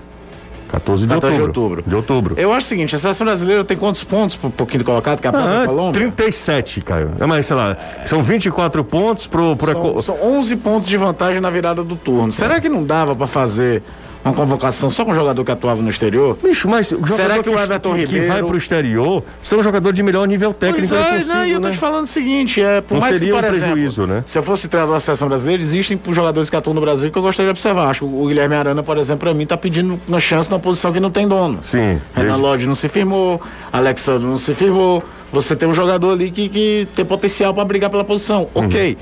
14 0.67 1.07
de 1.07 1.13
14 1.13 1.41
outubro. 1.41 1.53
de 1.53 1.59
outubro. 1.59 1.83
De 1.89 1.95
outubro. 1.95 2.35
Eu 2.37 2.51
acho 2.51 2.65
o 2.65 2.69
seguinte, 2.69 2.95
a 2.95 2.99
seleção 2.99 3.25
brasileira 3.25 3.63
tem 3.63 3.77
quantos 3.77 4.03
pontos 4.03 4.35
por 4.35 4.51
pouquinho 4.51 4.83
colocado 4.83 5.19
que 5.19 5.27
a 5.27 5.31
própria 5.31 5.63
ah, 5.63 5.65
Colômbia? 5.65 6.01
37, 6.01 6.81
Caio. 6.81 7.11
É 7.19 7.25
mais, 7.25 7.45
sei 7.45 7.55
lá, 7.55 7.77
são 8.05 8.21
24 8.21 8.83
pontos 8.83 9.27
pro... 9.27 9.55
pro 9.55 9.71
são, 9.71 10.01
são 10.01 10.37
11 10.39 10.55
pontos 10.57 10.89
de 10.89 10.97
vantagem 10.97 11.41
na 11.41 11.49
virada 11.49 11.83
do 11.83 11.95
turno. 11.95 12.31
Será 12.33 12.59
que 12.59 12.69
não 12.69 12.83
dava 12.83 13.15
para 13.15 13.27
fazer 13.27 13.81
uma 14.27 14.35
convocação 14.35 14.89
só 14.89 15.03
com 15.05 15.13
jogador 15.13 15.43
que 15.43 15.51
atuava 15.51 15.81
no 15.81 15.89
exterior? 15.89 16.37
Bicho, 16.41 16.67
mas 16.67 16.87
Será 16.87 17.41
que, 17.41 17.49
o 17.49 17.59
Everton 17.59 17.93
que, 17.93 17.99
Ribeiro... 18.01 18.25
que 18.25 18.31
vai 18.31 18.43
pro 18.43 18.57
exterior 18.57 19.23
são 19.41 19.61
jogador 19.63 19.91
de 19.91 20.03
melhor 20.03 20.27
nível 20.27 20.53
técnico 20.53 20.87
pois 20.89 20.91
é, 20.91 21.23
não, 21.23 21.45
e 21.45 21.51
eu 21.51 21.61
tô 21.61 21.67
né? 21.67 21.73
te 21.73 21.79
falando 21.79 22.03
o 22.03 22.07
seguinte, 22.07 22.61
é, 22.61 22.81
por 22.81 22.95
não 22.95 23.01
mais 23.01 23.19
que, 23.19 23.29
por 23.29 23.43
um 23.43 23.47
exemplo, 23.47 24.07
né? 24.07 24.23
se 24.25 24.37
eu 24.37 24.43
fosse 24.43 24.67
treinador 24.67 24.95
da 24.95 24.99
seleção 24.99 25.27
brasileira, 25.27 25.61
existem 25.61 25.99
jogadores 26.11 26.49
que 26.49 26.55
atuam 26.55 26.73
no 26.73 26.81
Brasil 26.81 27.11
que 27.11 27.17
eu 27.17 27.21
gostaria 27.21 27.47
de 27.47 27.51
observar. 27.51 27.89
Acho 27.89 28.01
que 28.01 28.13
o 28.13 28.27
Guilherme 28.27 28.55
Arana, 28.55 28.83
por 28.83 28.97
exemplo, 28.97 29.19
para 29.19 29.33
mim, 29.33 29.45
tá 29.45 29.57
pedindo 29.57 29.99
uma 30.07 30.19
chance 30.19 30.49
na 30.51 30.59
posição 30.59 30.91
que 30.91 30.99
não 30.99 31.11
tem 31.11 31.27
dono. 31.27 31.59
Sim. 31.63 31.99
Renan 32.13 32.33
desde... 32.33 32.41
Lodge 32.41 32.67
não 32.67 32.75
se 32.75 32.89
firmou, 32.89 33.41
Alexandre 33.71 34.27
não 34.27 34.37
se 34.37 34.53
firmou. 34.53 35.03
Você 35.31 35.55
tem 35.55 35.67
um 35.67 35.73
jogador 35.73 36.13
ali 36.13 36.31
que, 36.31 36.47
que 36.47 36.87
tem 36.95 37.03
potencial 37.05 37.53
para 37.53 37.65
brigar 37.65 37.89
pela 37.89 38.03
posição. 38.03 38.47
Uhum. 38.55 38.65
Ok. 38.65 38.97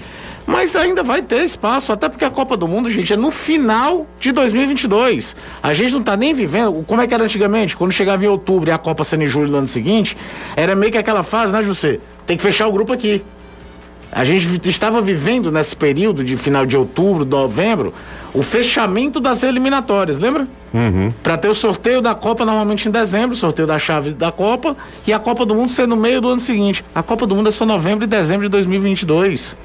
Mas 0.45 0.75
ainda 0.75 1.01
vai 1.01 1.21
ter 1.21 1.43
espaço, 1.43 1.91
até 1.91 2.07
porque 2.07 2.23
a 2.23 2.29
Copa 2.29 2.55
do 2.55 2.67
Mundo, 2.67 2.89
gente, 2.89 3.11
é 3.11 3.17
no 3.17 3.31
final 3.31 4.05
de 4.19 4.31
2022. 4.31 5.35
A 5.61 5.73
gente 5.73 5.93
não 5.93 6.03
tá 6.03 6.15
nem 6.15 6.33
vivendo. 6.33 6.83
Como 6.85 7.01
é 7.01 7.07
que 7.07 7.13
era 7.13 7.23
antigamente? 7.23 7.75
Quando 7.75 7.91
chegava 7.91 8.23
em 8.23 8.27
outubro 8.27 8.69
e 8.69 8.71
a 8.71 8.77
Copa 8.77 9.03
sendo 9.03 9.23
em 9.23 9.27
julho 9.27 9.49
no 9.49 9.57
ano 9.57 9.67
seguinte, 9.67 10.15
era 10.55 10.75
meio 10.75 10.91
que 10.91 10.97
aquela 10.97 11.23
fase, 11.23 11.51
né, 11.51 11.63
José? 11.63 11.99
Tem 12.27 12.37
que 12.37 12.43
fechar 12.43 12.67
o 12.67 12.71
grupo 12.71 12.93
aqui. 12.93 13.23
A 14.11 14.23
gente 14.23 14.69
estava 14.69 15.01
vivendo 15.01 15.51
nesse 15.51 15.75
período 15.75 16.23
de 16.23 16.37
final 16.37 16.65
de 16.65 16.77
outubro, 16.77 17.25
novembro, 17.25 17.93
o 18.33 18.43
fechamento 18.43 19.19
das 19.19 19.43
eliminatórias, 19.43 20.19
lembra? 20.19 20.47
Uhum. 20.73 21.11
Para 21.21 21.37
ter 21.37 21.49
o 21.49 21.55
sorteio 21.55 22.01
da 22.01 22.15
Copa 22.15 22.45
normalmente 22.45 22.87
em 22.87 22.91
dezembro, 22.91 23.35
sorteio 23.35 23.67
da 23.67 23.77
chave 23.77 24.13
da 24.13 24.31
Copa, 24.31 24.77
e 25.05 25.11
a 25.11 25.19
Copa 25.19 25.45
do 25.45 25.53
Mundo 25.55 25.69
ser 25.69 25.87
no 25.87 25.97
meio 25.97 26.21
do 26.21 26.29
ano 26.29 26.39
seguinte. 26.39 26.83
A 26.93 27.03
Copa 27.03 27.27
do 27.27 27.35
Mundo 27.35 27.49
é 27.49 27.51
só 27.51 27.65
novembro 27.65 28.05
e 28.05 28.07
dezembro 28.07 28.43
de 28.43 28.49
2022. 28.49 29.55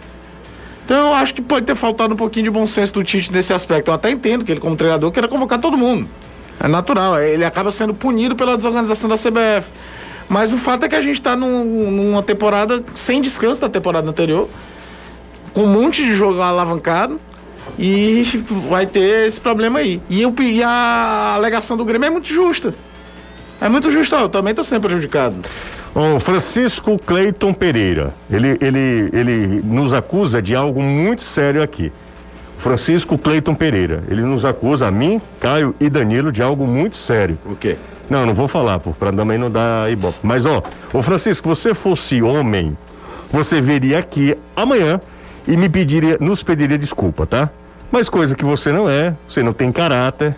Então 0.90 1.06
eu 1.06 1.14
acho 1.14 1.32
que 1.32 1.40
pode 1.40 1.64
ter 1.64 1.76
faltado 1.76 2.14
um 2.14 2.16
pouquinho 2.16 2.46
de 2.46 2.50
bom 2.50 2.66
senso 2.66 2.94
do 2.94 3.04
Tite 3.04 3.32
nesse 3.32 3.52
aspecto. 3.52 3.92
Eu 3.92 3.94
até 3.94 4.10
entendo 4.10 4.44
que 4.44 4.50
ele, 4.50 4.58
como 4.58 4.74
treinador, 4.74 5.12
queira 5.12 5.28
convocar 5.28 5.60
todo 5.60 5.78
mundo. 5.78 6.08
É 6.58 6.66
natural, 6.66 7.16
é, 7.16 7.30
ele 7.30 7.44
acaba 7.44 7.70
sendo 7.70 7.94
punido 7.94 8.34
pela 8.34 8.56
desorganização 8.56 9.08
da 9.08 9.14
CBF. 9.14 9.70
Mas 10.28 10.52
o 10.52 10.58
fato 10.58 10.86
é 10.86 10.88
que 10.88 10.96
a 10.96 11.00
gente 11.00 11.14
está 11.14 11.36
num, 11.36 11.92
numa 11.92 12.24
temporada 12.24 12.82
sem 12.92 13.22
descanso 13.22 13.60
da 13.60 13.68
temporada 13.68 14.10
anterior, 14.10 14.48
com 15.54 15.62
um 15.62 15.68
monte 15.68 16.04
de 16.04 16.12
jogo 16.12 16.42
alavancado. 16.42 17.20
E 17.78 18.24
vai 18.68 18.84
ter 18.84 19.28
esse 19.28 19.40
problema 19.40 19.78
aí. 19.78 20.02
E, 20.10 20.20
eu, 20.20 20.34
e 20.40 20.60
a 20.60 21.34
alegação 21.36 21.76
do 21.76 21.84
Grêmio 21.84 22.08
é 22.08 22.10
muito 22.10 22.26
justa. 22.26 22.74
É 23.60 23.68
muito 23.68 23.92
justa, 23.92 24.16
eu 24.16 24.28
também 24.28 24.50
estou 24.50 24.64
sendo 24.64 24.80
prejudicado. 24.80 25.36
O 25.94 26.20
Francisco 26.20 26.98
Cleiton 26.98 27.52
Pereira, 27.52 28.14
ele, 28.30 28.56
ele, 28.60 29.10
ele 29.12 29.60
nos 29.64 29.92
acusa 29.92 30.40
de 30.40 30.54
algo 30.54 30.82
muito 30.82 31.22
sério 31.22 31.62
aqui. 31.62 31.92
Francisco 32.58 33.18
Cleiton 33.18 33.54
Pereira, 33.54 34.04
ele 34.08 34.22
nos 34.22 34.44
acusa, 34.44 34.86
a 34.86 34.90
mim, 34.90 35.20
Caio 35.40 35.74
e 35.80 35.90
Danilo, 35.90 36.30
de 36.30 36.42
algo 36.42 36.66
muito 36.66 36.96
sério. 36.96 37.36
O 37.44 37.56
quê? 37.56 37.76
Não, 38.08 38.24
não 38.24 38.34
vou 38.34 38.46
falar, 38.46 38.78
para 38.78 39.12
também 39.12 39.38
não 39.38 39.50
dar 39.50 39.90
ibope. 39.90 40.18
Mas, 40.22 40.46
ó, 40.46 40.62
ô 40.92 41.02
Francisco, 41.02 41.48
você 41.48 41.74
fosse 41.74 42.22
homem, 42.22 42.76
você 43.32 43.60
viria 43.60 43.98
aqui 43.98 44.36
amanhã 44.54 45.00
e 45.48 45.56
me 45.56 45.68
pediria, 45.68 46.18
nos 46.20 46.42
pediria 46.42 46.78
desculpa, 46.78 47.26
tá? 47.26 47.50
Mas 47.90 48.08
coisa 48.08 48.36
que 48.36 48.44
você 48.44 48.70
não 48.70 48.88
é, 48.88 49.14
você 49.28 49.42
não 49.42 49.52
tem 49.52 49.72
caráter, 49.72 50.36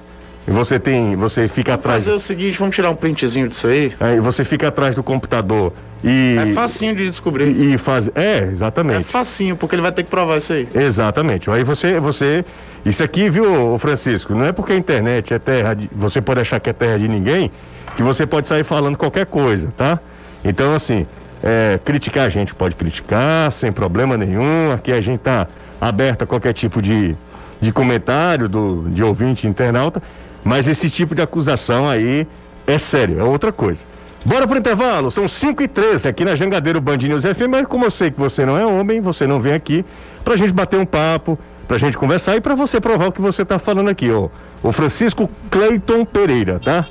você 0.51 0.79
tem, 0.79 1.15
você 1.15 1.47
fica 1.47 1.73
vamos 1.73 1.85
atrás. 1.85 2.05
Fazer 2.05 2.17
o 2.17 2.21
seguinte, 2.21 2.59
vamos 2.59 2.75
tirar 2.75 2.91
um 2.91 2.97
printzinho 2.97 3.49
disso 3.49 3.69
aí. 3.69 3.93
Aí 4.01 4.21
você 4.21 4.45
fica 4.45 4.69
atrás 4.69 4.95
do 4.95 5.03
computador 5.03 5.73
e. 6.03 6.37
É 6.39 6.53
facinho 6.53 6.95
de 6.95 7.05
descobrir. 7.05 7.47
E, 7.49 7.75
e 7.75 7.79
faz. 7.79 8.11
É, 8.15 8.39
exatamente. 8.39 9.01
É 9.01 9.03
facinho, 9.05 9.57
porque 9.57 9.75
ele 9.75 9.83
vai 9.83 9.93
ter 9.93 10.03
que 10.03 10.11
provar 10.11 10.39
isso 10.39 10.53
aí. 10.53 10.69
Exatamente. 10.75 11.51
Aí 11.51 11.63
você, 11.63 12.01
você. 12.01 12.45
Isso 12.85 13.03
aqui, 13.05 13.31
viu, 13.31 13.79
Francisco? 13.79 14.35
Não 14.35 14.45
é 14.45 14.53
porque 14.53 14.73
a 14.73 14.77
internet 14.77 15.33
é 15.33 15.39
terra. 15.39 15.75
De, 15.75 15.89
você 15.93 16.21
pode 16.21 16.41
achar 16.41 16.59
que 16.59 16.69
é 16.69 16.73
terra 16.73 16.99
de 16.99 17.07
ninguém, 17.07 17.51
que 17.97 18.03
você 18.03 18.27
pode 18.27 18.49
sair 18.49 18.65
falando 18.65 18.97
qualquer 18.97 19.27
coisa, 19.27 19.69
tá? 19.77 20.01
Então, 20.45 20.75
assim, 20.75 21.07
é, 21.43 21.79
criticar 21.85 22.27
a 22.27 22.29
gente 22.29 22.53
pode 22.53 22.75
criticar, 22.75 23.53
sem 23.53 23.71
problema 23.71 24.17
nenhum. 24.17 24.73
Aqui 24.73 24.93
a 24.93 25.01
gente 25.01 25.21
tá 25.21 25.47
aberto 25.81 26.23
a 26.23 26.27
qualquer 26.27 26.53
tipo 26.53 26.83
de, 26.83 27.15
de 27.61 27.73
comentário 27.73 28.49
do, 28.49 28.89
de 28.89 29.05
ouvinte 29.05 29.47
internauta. 29.47 30.03
Mas 30.45 30.67
esse 30.67 30.91
tipo 30.91 31.15
de 31.15 31.23
acusação 31.23 31.89
aí 31.89 32.27
é 32.67 32.79
sério, 32.79 33.21
é 33.21 33.25
outra 33.25 33.53
coisa. 33.53 33.81
Bora 34.25 34.47
pro 34.47 34.59
intervalo, 34.59 35.11
são 35.11 35.27
5 35.27 35.63
e 35.63 35.69
13 35.69 36.09
aqui 36.09 36.25
na 36.25 36.37
Jangadeiro 36.37 36.81
Band 36.81 36.99
News 36.99 37.25
FM, 37.25 37.49
mas 37.51 37.67
como 37.67 37.85
eu 37.85 37.91
sei 37.91 38.11
que 38.11 38.21
você 38.21 38.47
não 38.47 38.57
é 38.57 38.65
homem, 38.65 39.01
você 39.01 39.27
não 39.27 39.41
vem 39.41 39.53
aqui 39.53 39.85
pra 40.25 40.37
gente 40.37 40.53
bater 40.53 40.79
um 40.79 40.87
papo, 40.87 41.37
pra 41.67 41.77
gente 41.77 41.97
conversar 41.97 42.37
e 42.37 42.41
pra 42.41 42.55
você 42.55 42.81
provar 42.81 43.09
o 43.09 43.13
que 43.13 43.21
você 43.21 43.45
tá 43.45 43.59
falando 43.59 43.89
aqui, 43.89 44.11
ó. 44.13 44.29
O 44.63 44.71
Francisco 44.71 45.29
Cleiton 45.51 46.05
Pereira, 46.05 46.61
tá? 46.63 46.85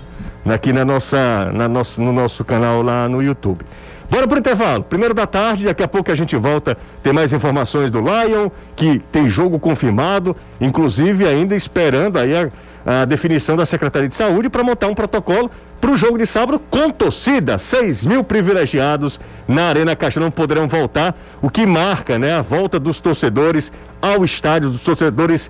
Aqui 0.46 0.74
na 0.74 0.84
nossa, 0.84 1.52
na 1.54 1.70
nossa, 1.70 2.02
no 2.02 2.12
nosso 2.12 2.44
canal 2.44 2.82
lá 2.82 3.08
no 3.08 3.22
YouTube. 3.22 3.64
Bora 4.10 4.28
pro 4.28 4.40
intervalo. 4.40 4.84
Primeiro 4.84 5.14
da 5.14 5.26
tarde, 5.26 5.64
daqui 5.64 5.84
a 5.84 5.88
pouco 5.88 6.12
a 6.12 6.16
gente 6.16 6.36
volta. 6.36 6.78
Tem 7.02 7.14
mais 7.14 7.32
informações 7.32 7.90
do 7.90 8.00
Lion, 8.00 8.50
que 8.76 9.00
tem 9.10 9.30
jogo 9.30 9.58
confirmado, 9.58 10.36
inclusive 10.60 11.26
ainda 11.26 11.56
esperando 11.56 12.18
aí 12.18 12.36
a 12.36 12.50
a 12.86 13.06
definição 13.06 13.56
da 13.56 13.66
Secretaria 13.66 14.10
de 14.10 14.16
Saúde 14.16 14.50
para 14.50 14.64
montar 14.64 14.88
um 14.88 14.96
protocolo 14.96 15.52
para 15.80 15.92
o 15.92 15.98
jogo 15.98 16.18
de 16.18 16.26
sábado 16.26 16.60
com 16.70 16.90
torcida. 16.92 17.58
6 17.58 18.06
mil 18.06 18.24
privilegiados 18.24 19.20
na 19.48 19.66
Arena 19.70 19.96
Castelão 19.96 20.30
poderão 20.30 20.68
voltar, 20.68 21.16
o 21.42 21.50
que 21.50 21.66
marca 21.66 22.20
né, 22.20 22.34
a 22.34 22.42
volta 22.42 22.80
dos 22.80 23.00
torcedores 23.00 23.72
ao 24.02 24.26
estádio, 24.26 24.70
dos 24.70 24.84
torcedores 24.84 25.50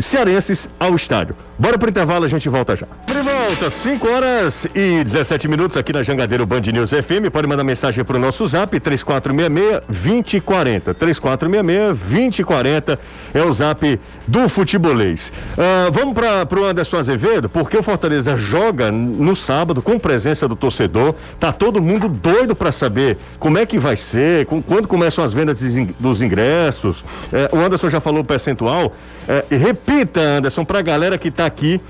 cearenses 0.00 0.68
ao 0.78 0.94
estádio. 0.94 1.34
Bora 1.58 1.76
pro 1.76 1.90
intervalo, 1.90 2.24
a 2.24 2.28
gente 2.28 2.48
volta 2.48 2.76
já. 2.76 2.86
De 3.06 3.14
volta, 3.14 3.68
5 3.68 4.08
horas 4.08 4.64
e 4.74 5.02
17 5.02 5.48
minutos 5.48 5.76
aqui 5.76 5.92
na 5.92 6.04
Jangadeiro 6.04 6.46
Band 6.46 6.60
News 6.60 6.90
FM. 6.90 7.32
Pode 7.32 7.48
mandar 7.48 7.64
mensagem 7.64 8.04
pro 8.04 8.16
nosso 8.16 8.46
zap 8.46 8.78
3466-2040. 8.78 10.94
3466-2040 10.94 12.96
é 13.34 13.42
o 13.42 13.52
zap 13.52 14.00
do 14.26 14.48
futebolês. 14.48 15.32
Uh, 15.54 15.90
vamos 15.90 16.14
para 16.14 16.46
pro 16.46 16.64
Anderson 16.64 16.98
Azevedo, 16.98 17.48
porque 17.48 17.76
o 17.76 17.82
Fortaleza 17.82 18.36
joga 18.36 18.92
no 18.92 19.34
sábado 19.34 19.82
com 19.82 19.98
presença 19.98 20.46
do 20.46 20.54
torcedor. 20.54 21.16
Tá 21.40 21.52
todo 21.52 21.82
mundo 21.82 22.08
doido 22.08 22.54
para 22.54 22.70
saber 22.70 23.18
como 23.40 23.58
é 23.58 23.66
que 23.66 23.80
vai 23.80 23.96
ser, 23.96 24.46
com, 24.46 24.62
quando 24.62 24.86
começam 24.86 25.24
as 25.24 25.32
vendas 25.32 25.60
dos 25.98 26.22
ingressos. 26.22 27.00
Uh, 27.00 27.56
o 27.56 27.58
Anderson 27.58 27.77
já 27.88 28.00
falou 28.00 28.20
o 28.20 28.24
percentual. 28.24 28.86
Uh, 28.86 29.56
repita, 29.56 30.20
Anderson, 30.20 30.64
para 30.64 30.78
a 30.78 30.82
galera 30.82 31.18
que 31.18 31.28
está 31.28 31.46
aqui 31.46 31.80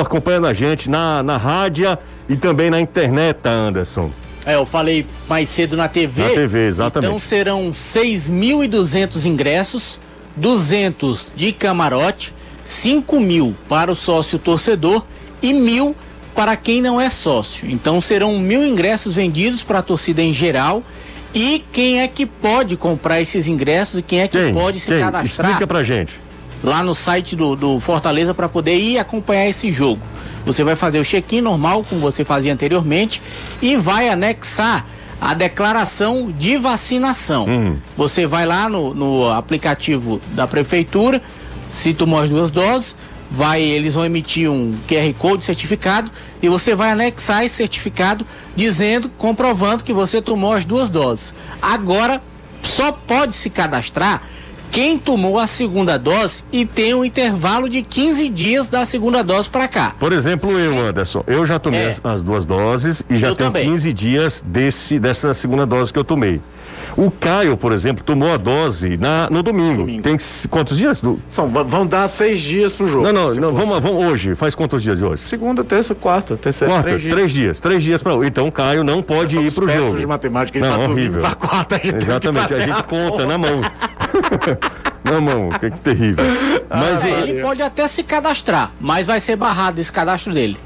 acompanhando 0.00 0.46
a 0.46 0.52
gente 0.52 0.90
na, 0.90 1.22
na 1.22 1.36
rádio 1.36 1.96
e 2.28 2.36
também 2.36 2.70
na 2.70 2.80
internet, 2.80 3.38
Anderson. 3.44 4.10
É, 4.44 4.54
eu 4.54 4.64
falei 4.64 5.06
mais 5.28 5.48
cedo 5.48 5.76
na 5.76 5.88
TV. 5.88 6.22
Na 6.22 6.30
TV, 6.30 6.66
exatamente. 6.66 7.08
Então 7.08 7.18
serão 7.18 7.72
6.200 7.72 9.26
ingressos, 9.26 10.00
200 10.36 11.32
de 11.36 11.52
camarote, 11.52 12.34
5 12.64 13.20
mil 13.20 13.54
para 13.68 13.92
o 13.92 13.94
sócio 13.94 14.38
torcedor 14.38 15.04
e 15.42 15.52
mil 15.52 15.94
para 16.34 16.56
quem 16.56 16.80
não 16.80 17.00
é 17.00 17.10
sócio. 17.10 17.68
Então 17.68 18.00
serão 18.00 18.38
mil 18.38 18.64
ingressos 18.64 19.16
vendidos 19.16 19.62
para 19.62 19.80
a 19.80 19.82
torcida 19.82 20.22
em 20.22 20.32
geral. 20.32 20.82
E 21.34 21.64
quem 21.72 22.00
é 22.00 22.08
que 22.08 22.26
pode 22.26 22.76
comprar 22.76 23.20
esses 23.20 23.46
ingressos 23.46 24.00
e 24.00 24.02
quem 24.02 24.20
é 24.20 24.28
que 24.28 24.38
quem? 24.38 24.52
pode 24.52 24.80
se 24.80 24.90
quem? 24.90 25.00
cadastrar? 25.00 25.50
Explica 25.50 25.66
pra 25.66 25.84
gente. 25.84 26.18
Lá 26.62 26.82
no 26.82 26.94
site 26.94 27.36
do, 27.36 27.56
do 27.56 27.80
Fortaleza 27.80 28.34
para 28.34 28.48
poder 28.48 28.76
ir 28.76 28.98
acompanhar 28.98 29.48
esse 29.48 29.72
jogo. 29.72 30.02
Você 30.44 30.64
vai 30.64 30.76
fazer 30.76 30.98
o 30.98 31.04
check-in 31.04 31.40
normal, 31.40 31.84
como 31.88 32.00
você 32.00 32.24
fazia 32.24 32.52
anteriormente, 32.52 33.22
e 33.62 33.76
vai 33.76 34.08
anexar 34.08 34.84
a 35.20 35.34
declaração 35.34 36.32
de 36.36 36.56
vacinação. 36.56 37.46
Hum. 37.48 37.76
Você 37.96 38.26
vai 38.26 38.46
lá 38.46 38.68
no, 38.68 38.94
no 38.94 39.30
aplicativo 39.30 40.20
da 40.32 40.46
prefeitura, 40.46 41.22
se 41.74 41.92
tomou 41.92 42.18
as 42.18 42.28
duas 42.28 42.50
doses, 42.50 42.96
vai, 43.30 43.62
eles 43.62 43.94
vão 43.94 44.04
emitir 44.04 44.50
um 44.50 44.74
QR 44.88 45.14
Code 45.18 45.44
certificado 45.44 46.10
e 46.42 46.48
você 46.48 46.74
vai 46.74 46.90
anexar 46.90 47.44
esse 47.44 47.54
certificado 47.54 48.26
dizendo, 48.56 49.08
comprovando 49.16 49.84
que 49.84 49.92
você 49.92 50.20
tomou 50.20 50.52
as 50.52 50.64
duas 50.64 50.90
doses. 50.90 51.34
Agora, 51.62 52.20
só 52.62 52.92
pode 52.92 53.34
se 53.34 53.48
cadastrar 53.48 54.22
quem 54.70 54.98
tomou 54.98 55.38
a 55.38 55.46
segunda 55.46 55.98
dose 55.98 56.44
e 56.52 56.64
tem 56.64 56.94
um 56.94 57.04
intervalo 57.04 57.68
de 57.68 57.82
15 57.82 58.28
dias 58.28 58.68
da 58.68 58.84
segunda 58.84 59.22
dose 59.22 59.48
para 59.48 59.66
cá. 59.66 59.94
Por 59.98 60.12
exemplo, 60.12 60.48
Sim. 60.48 60.60
eu, 60.60 60.78
Anderson, 60.78 61.24
eu 61.26 61.44
já 61.44 61.58
tomei 61.58 61.80
é. 61.80 61.96
as, 62.04 62.22
duas 62.22 62.46
doses 62.46 63.02
e 63.10 63.16
já 63.16 63.28
eu 63.28 63.34
tenho 63.34 63.50
também. 63.50 63.68
15 63.68 63.92
dias 63.92 64.42
desse, 64.46 64.98
dessa 64.98 65.34
segunda 65.34 65.66
dose 65.66 65.92
que 65.92 65.98
eu 65.98 66.04
tomei. 66.04 66.40
O 66.96 67.10
Caio, 67.10 67.56
por 67.56 67.72
exemplo, 67.72 68.04
tomou 68.04 68.32
a 68.32 68.36
dose 68.36 68.96
na, 68.96 69.28
no 69.30 69.42
domingo. 69.42 69.82
domingo. 69.82 70.02
Tem 70.02 70.16
quantos 70.48 70.76
dias? 70.76 71.00
Do... 71.00 71.20
São, 71.28 71.48
vão 71.48 71.86
dar 71.86 72.08
seis 72.08 72.40
dias 72.40 72.74
pro 72.74 72.88
jogo. 72.88 73.04
Não, 73.04 73.12
não, 73.12 73.34
não 73.34 73.54
vamos, 73.54 73.82
vamos 73.82 74.04
hoje. 74.06 74.34
Faz 74.34 74.54
quantos 74.54 74.82
dias 74.82 74.98
de 74.98 75.04
hoje? 75.04 75.22
Segunda, 75.22 75.62
terça, 75.64 75.94
quarta, 75.94 76.36
terceira, 76.36 76.74
quarta, 76.74 76.88
três 76.88 77.02
dias. 77.02 77.14
Três 77.14 77.32
dias, 77.32 77.60
três 77.60 77.82
dias 77.82 78.02
para 78.02 78.26
Então 78.26 78.48
o 78.48 78.52
Caio 78.52 78.84
não 78.84 79.02
pode 79.02 79.38
ir 79.38 79.52
pro 79.52 79.68
jogo. 79.68 79.98
de 79.98 80.06
matemática, 80.06 80.58
ele 80.58 80.66
não, 80.66 80.76
tá 80.76 80.90
horrível. 80.90 81.20
pra 81.20 81.34
quarta, 81.34 81.76
a 81.76 81.78
gente 81.78 81.96
Exatamente, 81.96 82.54
a 82.54 82.60
gente 82.60 82.84
conta 82.84 83.26
na 83.26 83.38
mão. 83.38 83.60
na 85.04 85.20
mão, 85.20 85.48
que, 85.48 85.70
que 85.70 85.78
terrível. 85.78 86.24
Mas 86.68 87.04
é, 87.04 87.20
ele 87.22 87.42
pode 87.42 87.62
até 87.62 87.86
se 87.88 88.02
cadastrar, 88.02 88.72
mas 88.80 89.06
vai 89.06 89.20
ser 89.20 89.36
barrado 89.36 89.80
esse 89.80 89.92
cadastro 89.92 90.32
dele. 90.32 90.56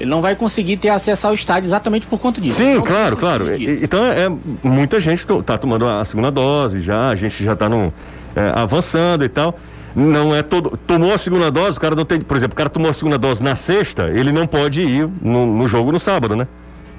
Ele 0.00 0.08
não 0.08 0.22
vai 0.22 0.34
conseguir 0.34 0.78
ter 0.78 0.88
acesso 0.88 1.26
ao 1.26 1.34
estádio 1.34 1.68
exatamente 1.68 2.06
por 2.06 2.18
conta 2.18 2.40
disso. 2.40 2.56
Sim, 2.56 2.80
claro, 2.80 3.16
claro. 3.16 3.54
E, 3.54 3.84
então 3.84 4.02
é, 4.02 4.24
é, 4.24 4.28
muita 4.62 4.98
gente 4.98 5.20
está 5.30 5.58
tomando 5.58 5.86
a 5.86 6.02
segunda 6.06 6.30
dose 6.30 6.80
já, 6.80 7.10
a 7.10 7.14
gente 7.14 7.44
já 7.44 7.52
está 7.52 7.66
é, 8.34 8.52
avançando 8.54 9.24
e 9.24 9.28
tal. 9.28 9.58
Não 9.94 10.34
é 10.34 10.42
todo. 10.42 10.78
Tomou 10.86 11.12
a 11.12 11.18
segunda 11.18 11.50
dose, 11.50 11.76
o 11.76 11.80
cara 11.80 11.94
não 11.94 12.04
tem. 12.04 12.20
Por 12.20 12.36
exemplo, 12.36 12.54
o 12.54 12.56
cara 12.56 12.70
tomou 12.70 12.90
a 12.90 12.94
segunda 12.94 13.18
dose 13.18 13.42
na 13.42 13.56
sexta, 13.56 14.08
ele 14.08 14.32
não 14.32 14.46
pode 14.46 14.82
ir 14.82 15.08
no, 15.20 15.46
no 15.46 15.68
jogo 15.68 15.92
no 15.92 15.98
sábado, 15.98 16.34
né? 16.34 16.46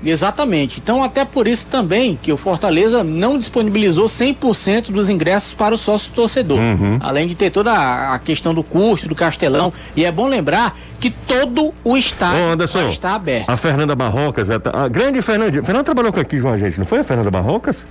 Exatamente. 0.04 0.80
Então, 0.80 1.04
até 1.04 1.24
por 1.24 1.48
isso 1.48 1.68
também 1.68 2.18
que 2.22 2.32
o 2.32 2.38
Fortaleza 2.38 3.04
não 3.04 3.38
disponibilizou 3.38 4.06
100% 4.06 4.92
dos 4.92 5.10
ingressos 5.10 5.54
para 5.54 5.76
o 5.76 5.78
sócio 5.78 6.12
torcedor. 6.14 6.60
Uhum. 6.60 6.98
Além 7.00 7.28
de 7.28 7.36
ter 7.36 7.50
toda 7.50 7.72
a 7.72 8.18
questão 8.20 8.54
do 8.54 8.64
custo, 8.64 9.08
do 9.08 9.16
castelão. 9.16 9.72
E 9.96 10.06
é 10.06 10.12
bom 10.12 10.28
lembrar 10.28 10.76
que 11.00 11.10
todo 11.10 11.74
o 11.84 11.98
estádio 11.98 12.44
Ô, 12.44 12.52
Anderson, 12.52 12.88
está 12.88 13.16
aberto. 13.16 13.50
A 13.50 13.58
Fernanda 13.58 13.96
Barrocas, 13.96 14.50
a 14.50 14.88
grande 14.88 15.22
Fernandinha. 15.22 15.64
Fernanda 15.64 15.86
trabalhou 15.86 16.14
aqui 16.16 16.40
com 16.40 16.50
a 16.50 16.58
gente, 16.58 16.78
não 16.80 16.86
foi 16.86 17.00
a 17.00 17.04
Fernanda 17.04 17.30
Barrocas? 17.30 17.86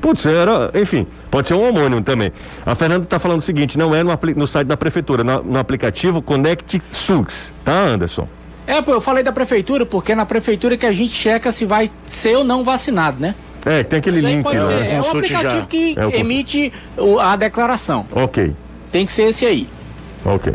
Putz, 0.00 0.26
era, 0.26 0.70
enfim, 0.74 1.06
pode 1.30 1.48
ser 1.48 1.54
um 1.54 1.68
homônimo 1.68 2.02
também. 2.02 2.32
A 2.64 2.74
Fernanda 2.74 3.04
está 3.04 3.18
falando 3.18 3.38
o 3.38 3.42
seguinte: 3.42 3.78
não 3.78 3.94
é 3.94 4.02
no, 4.02 4.12
no 4.36 4.46
site 4.46 4.68
da 4.68 4.76
prefeitura, 4.76 5.24
no, 5.24 5.42
no 5.42 5.58
aplicativo 5.58 6.20
Connect 6.20 6.80
Sux, 6.90 7.52
tá, 7.64 7.72
Anderson? 7.72 8.28
É, 8.66 8.82
pô, 8.82 8.92
eu 8.92 9.00
falei 9.00 9.22
da 9.22 9.32
prefeitura, 9.32 9.86
porque 9.86 10.12
é 10.12 10.14
na 10.14 10.26
prefeitura 10.26 10.76
que 10.76 10.86
a 10.86 10.92
gente 10.92 11.12
checa 11.12 11.52
se 11.52 11.64
vai 11.64 11.90
ser 12.04 12.36
ou 12.36 12.44
não 12.44 12.64
vacinado, 12.64 13.20
né? 13.20 13.34
É, 13.64 13.82
tem 13.82 13.98
aquele 13.98 14.20
link 14.20 14.42
pode 14.42 14.58
lá. 14.58 14.66
Ser, 14.66 14.86
é 14.86 15.00
o 15.00 15.08
aplicativo 15.08 15.60
já. 15.60 15.66
que 15.66 15.94
é 15.96 16.06
o 16.06 16.14
emite 16.14 16.72
o, 16.96 17.18
a 17.18 17.34
declaração. 17.36 18.06
Ok. 18.12 18.54
Tem 18.92 19.04
que 19.04 19.12
ser 19.12 19.24
esse 19.24 19.44
aí. 19.44 19.68
Ok. 20.24 20.54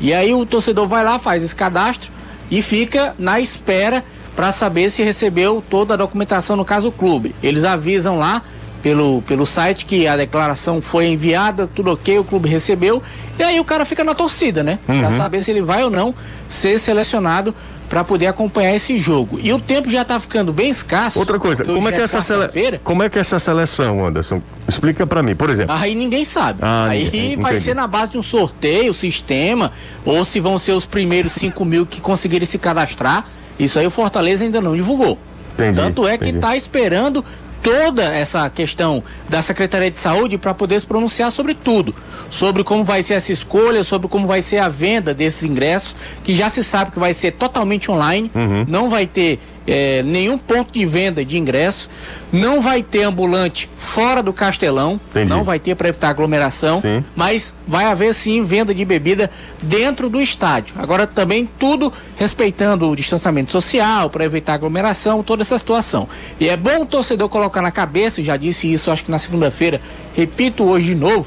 E 0.00 0.12
aí 0.12 0.34
o 0.34 0.44
torcedor 0.44 0.86
vai 0.86 1.02
lá, 1.02 1.18
faz 1.18 1.42
esse 1.42 1.56
cadastro 1.56 2.12
e 2.50 2.60
fica 2.60 3.14
na 3.18 3.40
espera 3.40 4.04
para 4.36 4.50
saber 4.50 4.90
se 4.90 5.02
recebeu 5.02 5.62
toda 5.70 5.94
a 5.94 5.96
documentação, 5.96 6.56
no 6.56 6.64
caso 6.64 6.88
o 6.88 6.92
clube. 6.92 7.34
Eles 7.42 7.64
avisam 7.64 8.18
lá 8.18 8.42
pelo, 8.84 9.22
pelo 9.22 9.46
site 9.46 9.86
que 9.86 10.06
a 10.06 10.14
declaração 10.14 10.82
foi 10.82 11.06
enviada, 11.06 11.66
tudo 11.66 11.90
ok, 11.90 12.18
o 12.18 12.24
clube 12.24 12.50
recebeu, 12.50 13.02
e 13.38 13.42
aí 13.42 13.58
o 13.58 13.64
cara 13.64 13.86
fica 13.86 14.04
na 14.04 14.14
torcida, 14.14 14.62
né? 14.62 14.78
Uhum. 14.86 15.00
Pra 15.00 15.10
saber 15.10 15.42
se 15.42 15.50
ele 15.50 15.62
vai 15.62 15.82
ou 15.82 15.88
não 15.88 16.14
ser 16.46 16.78
selecionado 16.78 17.54
para 17.88 18.04
poder 18.04 18.26
acompanhar 18.26 18.74
esse 18.74 18.98
jogo. 18.98 19.40
E 19.42 19.50
o 19.54 19.58
tempo 19.58 19.88
já 19.88 20.02
está 20.02 20.20
ficando 20.20 20.52
bem 20.52 20.68
escasso. 20.68 21.18
Outra 21.18 21.38
coisa, 21.38 21.64
como 21.64 21.88
é, 21.88 21.92
que 21.92 22.00
é 22.02 22.04
essa 22.04 22.20
sele... 22.20 22.78
como 22.84 23.02
é 23.02 23.08
que 23.08 23.16
é 23.16 23.22
essa 23.22 23.38
seleção, 23.38 24.04
Anderson? 24.04 24.42
Explica 24.68 25.06
para 25.06 25.22
mim, 25.22 25.34
por 25.34 25.48
exemplo. 25.48 25.74
Aí 25.74 25.94
ninguém 25.94 26.22
sabe. 26.22 26.58
Ah, 26.60 26.88
Aí 26.90 27.06
entendi. 27.06 27.36
vai 27.36 27.56
ser 27.56 27.74
na 27.74 27.86
base 27.86 28.12
de 28.12 28.18
um 28.18 28.22
sorteio, 28.22 28.92
sistema, 28.92 29.72
ou 30.04 30.26
se 30.26 30.40
vão 30.40 30.58
ser 30.58 30.72
os 30.72 30.84
primeiros 30.84 31.32
5 31.32 31.64
mil 31.64 31.86
que 31.86 32.02
conseguirem 32.02 32.44
se 32.44 32.58
cadastrar. 32.58 33.26
Isso 33.58 33.78
aí 33.78 33.86
o 33.86 33.90
Fortaleza 33.90 34.44
ainda 34.44 34.60
não 34.60 34.76
divulgou. 34.76 35.18
Entendi, 35.54 35.80
Tanto 35.80 36.06
é 36.06 36.18
que 36.18 36.28
está 36.28 36.54
esperando 36.54 37.24
toda 37.64 38.04
essa 38.04 38.48
questão 38.50 39.02
da 39.26 39.40
Secretaria 39.40 39.90
de 39.90 39.96
Saúde 39.96 40.36
para 40.36 40.52
poder 40.52 40.78
se 40.78 40.86
pronunciar 40.86 41.32
sobre 41.32 41.54
tudo, 41.54 41.94
sobre 42.30 42.62
como 42.62 42.84
vai 42.84 43.02
ser 43.02 43.14
essa 43.14 43.32
escolha, 43.32 43.82
sobre 43.82 44.06
como 44.06 44.26
vai 44.26 44.42
ser 44.42 44.58
a 44.58 44.68
venda 44.68 45.14
desses 45.14 45.42
ingressos, 45.42 45.96
que 46.22 46.34
já 46.34 46.50
se 46.50 46.62
sabe 46.62 46.90
que 46.90 46.98
vai 46.98 47.14
ser 47.14 47.32
totalmente 47.32 47.90
online, 47.90 48.30
uhum. 48.34 48.66
não 48.68 48.90
vai 48.90 49.06
ter 49.06 49.40
é, 49.66 50.02
nenhum 50.02 50.36
ponto 50.36 50.72
de 50.72 50.84
venda 50.84 51.24
de 51.24 51.38
ingresso, 51.38 51.88
não 52.32 52.60
vai 52.60 52.82
ter 52.82 53.02
ambulante 53.02 53.68
fora 53.76 54.22
do 54.22 54.32
Castelão, 54.32 55.00
Entendi. 55.10 55.30
não 55.30 55.44
vai 55.44 55.58
ter 55.58 55.74
para 55.74 55.88
evitar 55.88 56.10
aglomeração, 56.10 56.80
sim. 56.80 57.04
mas 57.14 57.54
vai 57.66 57.86
haver 57.86 58.14
sim 58.14 58.44
venda 58.44 58.74
de 58.74 58.84
bebida 58.84 59.30
dentro 59.62 60.10
do 60.10 60.20
estádio. 60.20 60.74
Agora 60.78 61.06
também 61.06 61.48
tudo 61.58 61.92
respeitando 62.16 62.88
o 62.90 62.96
distanciamento 62.96 63.52
social, 63.52 64.10
para 64.10 64.24
evitar 64.24 64.54
aglomeração, 64.54 65.22
toda 65.22 65.42
essa 65.42 65.58
situação. 65.58 66.08
E 66.38 66.48
é 66.48 66.56
bom 66.56 66.82
o 66.82 66.86
torcedor 66.86 67.28
colocar 67.28 67.62
na 67.62 67.70
cabeça, 67.70 68.22
já 68.22 68.36
disse 68.36 68.72
isso 68.72 68.90
acho 68.90 69.04
que 69.04 69.10
na 69.10 69.18
segunda-feira, 69.18 69.80
repito 70.14 70.64
hoje 70.64 70.88
de 70.88 70.94
novo, 70.94 71.26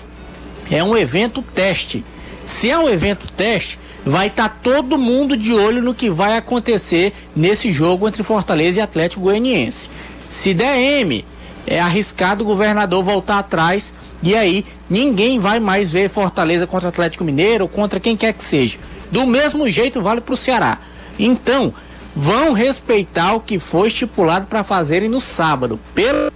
é 0.70 0.84
um 0.84 0.96
evento 0.96 1.41
teste. 1.41 2.03
Se 2.46 2.70
é 2.70 2.77
um 2.77 2.88
evento 2.88 3.32
teste, 3.32 3.79
vai 4.08 4.28
estar 4.28 4.50
tá 4.50 4.56
todo 4.64 4.98
mundo 4.98 5.36
de 5.36 5.54
olho 5.54 5.82
no 5.82 5.94
que 5.94 6.10
vai 6.10 6.38
acontecer 6.38 7.14
nesse 7.36 7.72
jogo 7.72 8.08
entre 8.08 8.24
Fortaleza 8.24 8.80
e 8.80 8.82
Atlético 8.82 9.24
Goianiense. 9.24 9.90
Se 10.32 10.54
der 10.54 10.80
M, 11.02 11.26
é 11.66 11.80
arriscado 11.80 12.44
o 12.44 12.48
governador 12.48 13.04
voltar 13.04 13.40
atrás 13.40 13.94
e 14.24 14.36
aí 14.36 14.66
ninguém 14.90 15.40
vai 15.40 15.60
mais 15.60 15.92
ver 15.92 16.10
Fortaleza 16.10 16.66
contra 16.66 16.90
Atlético 16.90 17.24
Mineiro 17.24 17.66
ou 17.66 17.70
contra 17.70 18.00
quem 18.00 18.16
quer 18.16 18.34
que 18.34 18.44
seja. 18.44 18.80
Do 19.12 19.28
mesmo 19.28 19.70
jeito 19.70 20.02
vale 20.02 20.22
para 20.22 20.34
o 20.34 20.38
Ceará. 20.38 20.80
Então, 21.20 21.74
vão 22.16 22.54
respeitar 22.54 23.34
o 23.34 23.42
que 23.42 23.60
foi 23.60 23.90
estipulado 23.90 24.48
para 24.48 24.64
fazerem 24.64 25.10
no 25.10 25.20
sábado. 25.20 25.80
Pelo 25.94 26.32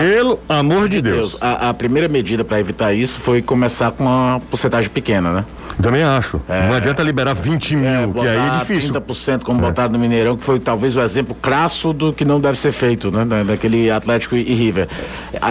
pelo 0.00 0.40
amor 0.48 0.88
de 0.88 1.00
Deus. 1.00 1.16
Deus. 1.16 1.38
A, 1.40 1.70
a, 1.70 1.74
primeira 1.74 2.08
medida 2.08 2.44
para 2.44 2.58
evitar 2.60 2.92
isso 2.92 3.20
foi 3.20 3.42
começar 3.42 3.90
com 3.92 4.04
uma 4.04 4.40
porcentagem 4.50 4.90
pequena, 4.90 5.32
né? 5.32 5.44
Também 5.82 6.02
acho. 6.02 6.40
É, 6.48 6.68
não 6.68 6.74
adianta 6.74 7.02
liberar 7.02 7.34
20 7.34 7.76
mil, 7.76 7.88
é, 7.88 8.06
que 8.06 8.28
aí 8.28 8.48
é 8.48 8.58
difícil. 8.58 8.92
30% 8.92 9.42
como 9.42 9.60
é. 9.60 9.62
botaram 9.62 9.92
no 9.92 9.98
Mineirão, 9.98 10.36
que 10.36 10.44
foi 10.44 10.60
talvez 10.60 10.96
o 10.96 11.00
exemplo 11.00 11.34
crasso 11.34 11.92
do 11.92 12.12
que 12.12 12.24
não 12.24 12.40
deve 12.40 12.58
ser 12.58 12.72
feito, 12.72 13.10
né? 13.10 13.24
Da, 13.24 13.42
daquele 13.42 13.90
Atlético 13.90 14.36
e 14.36 14.54
River. 14.54 14.88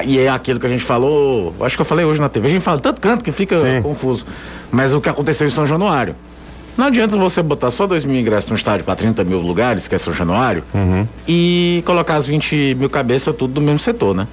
E 0.06 0.20
é 0.20 0.30
aquilo 0.30 0.60
que 0.60 0.66
a 0.66 0.70
gente 0.70 0.84
falou, 0.84 1.54
acho 1.62 1.76
que 1.76 1.82
eu 1.82 1.86
falei 1.86 2.06
hoje 2.06 2.22
na 2.22 2.30
TV, 2.30 2.48
a 2.48 2.52
gente 2.52 2.64
fala 2.64 2.80
tanto 2.80 3.02
canto 3.02 3.24
que 3.24 3.32
fica 3.32 3.60
Sim. 3.60 3.82
confuso. 3.82 4.26
Mas 4.72 4.94
o 4.94 5.02
que 5.02 5.10
aconteceu 5.10 5.46
em 5.46 5.52
São 5.52 5.68
Januário. 5.68 6.16
Não 6.78 6.86
adianta 6.86 7.18
você 7.18 7.44
botar 7.44 7.70
só 7.72 7.86
2 7.86 8.04
mil 8.06 8.20
ingressos 8.20 8.50
no 8.50 8.56
estádio 8.56 8.84
para 8.86 8.96
30 8.96 9.24
mil 9.24 9.40
lugares, 9.40 9.88
que 9.88 9.96
é 9.96 9.98
São 9.98 10.14
Januário, 10.14 10.64
uhum. 10.74 11.08
e 11.28 11.84
colocar 11.86 12.16
as 12.16 12.26
20 12.26 12.76
mil 12.76 12.90
cabeças 12.90 13.36
tudo 13.36 13.54
do 13.54 13.62
mesmo 13.62 13.80
setor, 13.80 14.16
né? 14.16 14.28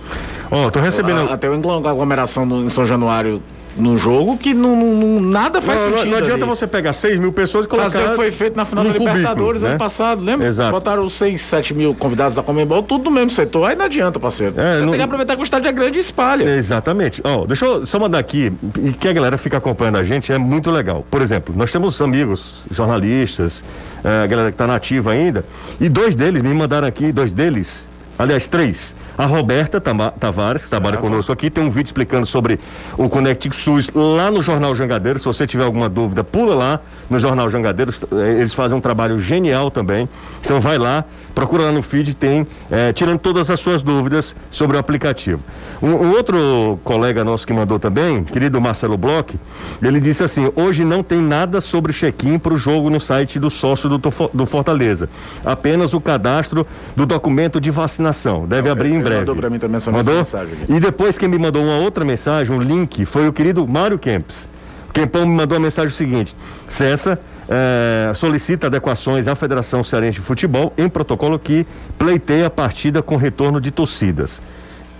Ó, 0.51 0.67
oh, 0.67 0.71
tô 0.71 0.81
recebendo. 0.81 1.31
Até 1.31 1.49
o 1.49 1.55
aglomeração 1.87 2.47
no, 2.47 2.65
em 2.65 2.69
São 2.69 2.87
Januário 2.87 3.43
num 3.81 3.99
jogo 3.99 4.37
que 4.37 4.55
não, 4.55 4.77
não 4.77 5.21
nada 5.21 5.61
faz 5.61 5.81
não, 5.81 5.91
sentido. 5.91 6.11
Não 6.11 6.19
adianta 6.19 6.45
ali. 6.45 6.49
você 6.49 6.67
pegar 6.67 6.93
6 6.93 7.19
mil 7.19 7.33
pessoas 7.33 7.67
e 7.67 7.69
colocar. 7.69 7.91
Fazer 7.91 8.07
o 8.07 8.11
que 8.11 8.17
foi 8.17 8.31
feito 8.31 8.57
na 8.57 8.65
final 8.65 8.85
da 8.85 8.93
Libertadores 8.93 9.63
né? 9.63 9.71
ano 9.71 9.79
passado, 9.79 10.23
lembra? 10.23 10.47
Exato. 10.47 10.71
Botaram 10.71 11.09
6, 11.09 11.41
7 11.41 11.75
mil 11.75 11.95
convidados 11.95 12.35
da 12.35 12.43
Comembol, 12.43 12.83
tudo 12.83 13.05
no 13.05 13.11
mesmo 13.11 13.31
setor. 13.31 13.69
Aí 13.69 13.77
não 13.77 13.85
adianta, 13.85 14.21
parceiro. 14.21 14.55
É, 14.57 14.77
você 14.77 14.81
não... 14.83 14.91
tem 14.91 14.99
que 14.99 15.05
aproveitar 15.05 15.35
que 15.35 15.43
o 15.43 15.45
estádio 15.45 15.69
é 15.69 15.73
grande 15.73 15.99
e 15.99 16.01
espalha. 16.01 16.45
Exatamente. 16.55 17.21
Ó, 17.25 17.43
oh, 17.43 17.47
deixa 17.47 17.67
eu 17.67 17.87
só 17.87 17.99
mandar 17.99 18.19
aqui, 18.19 18.53
e 18.79 18.93
que 18.93 19.09
a 19.09 19.13
galera 19.13 19.37
fica 19.37 19.57
acompanhando 19.57 19.97
a 19.97 20.05
gente, 20.05 20.33
é 20.33 20.39
muito 20.39 20.71
legal. 20.71 21.05
Por 21.11 21.23
exemplo, 21.23 21.55
nós 21.57 21.73
temos 21.73 22.01
amigos, 22.01 22.63
jornalistas, 22.71 23.65
é, 24.05 24.25
a 24.25 24.27
galera 24.27 24.51
que 24.51 24.55
está 24.55 24.67
nativa 24.67 25.13
ainda, 25.13 25.45
e 25.81 25.89
dois 25.89 26.15
deles 26.15 26.43
me 26.43 26.55
mandaram 26.55 26.87
aqui, 26.87 27.13
dois 27.13 27.33
deles, 27.33 27.90
aliás, 28.23 28.47
três 28.47 28.95
a 29.21 29.27
Roberta 29.27 29.79
Tavares, 30.19 30.65
que 30.65 30.71
trabalha 30.71 30.97
conosco 30.97 31.31
aqui, 31.31 31.51
tem 31.51 31.63
um 31.63 31.69
vídeo 31.69 31.89
explicando 31.89 32.25
sobre 32.25 32.59
o 32.97 33.07
Conect 33.07 33.55
SUS 33.55 33.91
lá 33.95 34.31
no 34.31 34.41
Jornal 34.41 34.75
Jangadeiro. 34.75 35.19
Se 35.19 35.27
você 35.27 35.47
tiver 35.47 35.65
alguma 35.65 35.91
dúvida, 35.91 36.25
pula 36.25 36.55
lá 36.55 36.81
no 37.11 37.19
Jornal 37.19 37.51
Jangadeiro. 37.51 37.93
Eles 38.39 38.55
fazem 38.55 38.79
um 38.79 38.81
trabalho 38.81 39.21
genial 39.21 39.71
também. 39.71 40.09
Então 40.43 40.59
vai 40.59 40.79
lá, 40.79 41.05
procura 41.35 41.65
lá 41.65 41.73
no 41.73 41.83
feed, 41.83 42.15
tem, 42.15 42.47
é, 42.71 42.93
tirando 42.93 43.19
todas 43.19 43.51
as 43.51 43.61
suas 43.61 43.83
dúvidas 43.83 44.35
sobre 44.51 44.77
o 44.77 44.81
aplicativo. 44.81 45.43
Um, 45.83 45.89
um, 45.89 46.11
outro 46.11 46.79
colega 46.85 47.25
nosso 47.25 47.47
que 47.47 47.53
mandou 47.53 47.79
também, 47.79 48.23
querido 48.23 48.61
Marcelo 48.61 48.99
Bloch, 48.99 49.35
ele 49.83 49.99
disse 50.01 50.23
assim: 50.23 50.51
hoje 50.55 50.85
não 50.85 51.03
tem 51.03 51.21
nada 51.21 51.61
sobre 51.61 51.93
check-in 51.93 52.39
para 52.39 52.53
o 52.53 52.57
jogo 52.57 52.91
no 52.91 53.01
site 53.01 53.39
do 53.39 53.49
sócio 53.49 53.89
do, 53.89 53.99
do, 53.99 54.47
Fortaleza. 54.47 55.09
Apenas 55.45 55.95
o 55.95 56.01
cadastro 56.01 56.67
do 56.95 57.07
documento 57.07 57.61
de 57.61 57.71
vacinação. 57.71 58.47
Deve 58.47 58.71
okay, 58.71 58.73
abrir 58.73 58.93
em 58.93 59.01
breve. 59.01 59.21
Mandou 59.21 59.37
para 59.37 59.51
mim 59.51 59.59
também 59.59 59.77
essa 59.77 59.91
mandou? 59.91 60.17
mensagem. 60.17 60.55
Aqui. 60.63 60.73
E 60.73 60.81
depois 60.81 61.17
quem 61.17 61.29
me 61.29 61.39
mandou 61.39 61.63
uma 61.63 61.79
outra 61.79 62.05
mensagem, 62.05 62.55
um 62.55 62.61
link, 62.61 63.07
foi 63.07 63.27
o 63.27 63.33
querido 63.33 63.67
Mário 63.67 63.99
Kempis. 63.99 64.49
Kempão 64.93 65.25
me 65.25 65.35
mandou 65.35 65.57
a 65.57 65.61
mensagem 65.61 65.91
seguinte: 65.91 66.37
Cessa 66.69 67.19
é, 67.51 68.13
solicita 68.15 68.69
adequações 68.69 69.27
à 69.27 69.35
Federação 69.35 69.83
Cearense 69.83 70.21
de 70.21 70.25
Futebol 70.25 70.73
em 70.79 70.89
protocolo 70.89 71.37
que 71.37 71.67
pleiteia 71.99 72.47
a 72.47 72.51
partida 72.51 73.03
com 73.03 73.17
retorno 73.17 73.61
de 73.61 73.73
torcidas. 73.73 74.41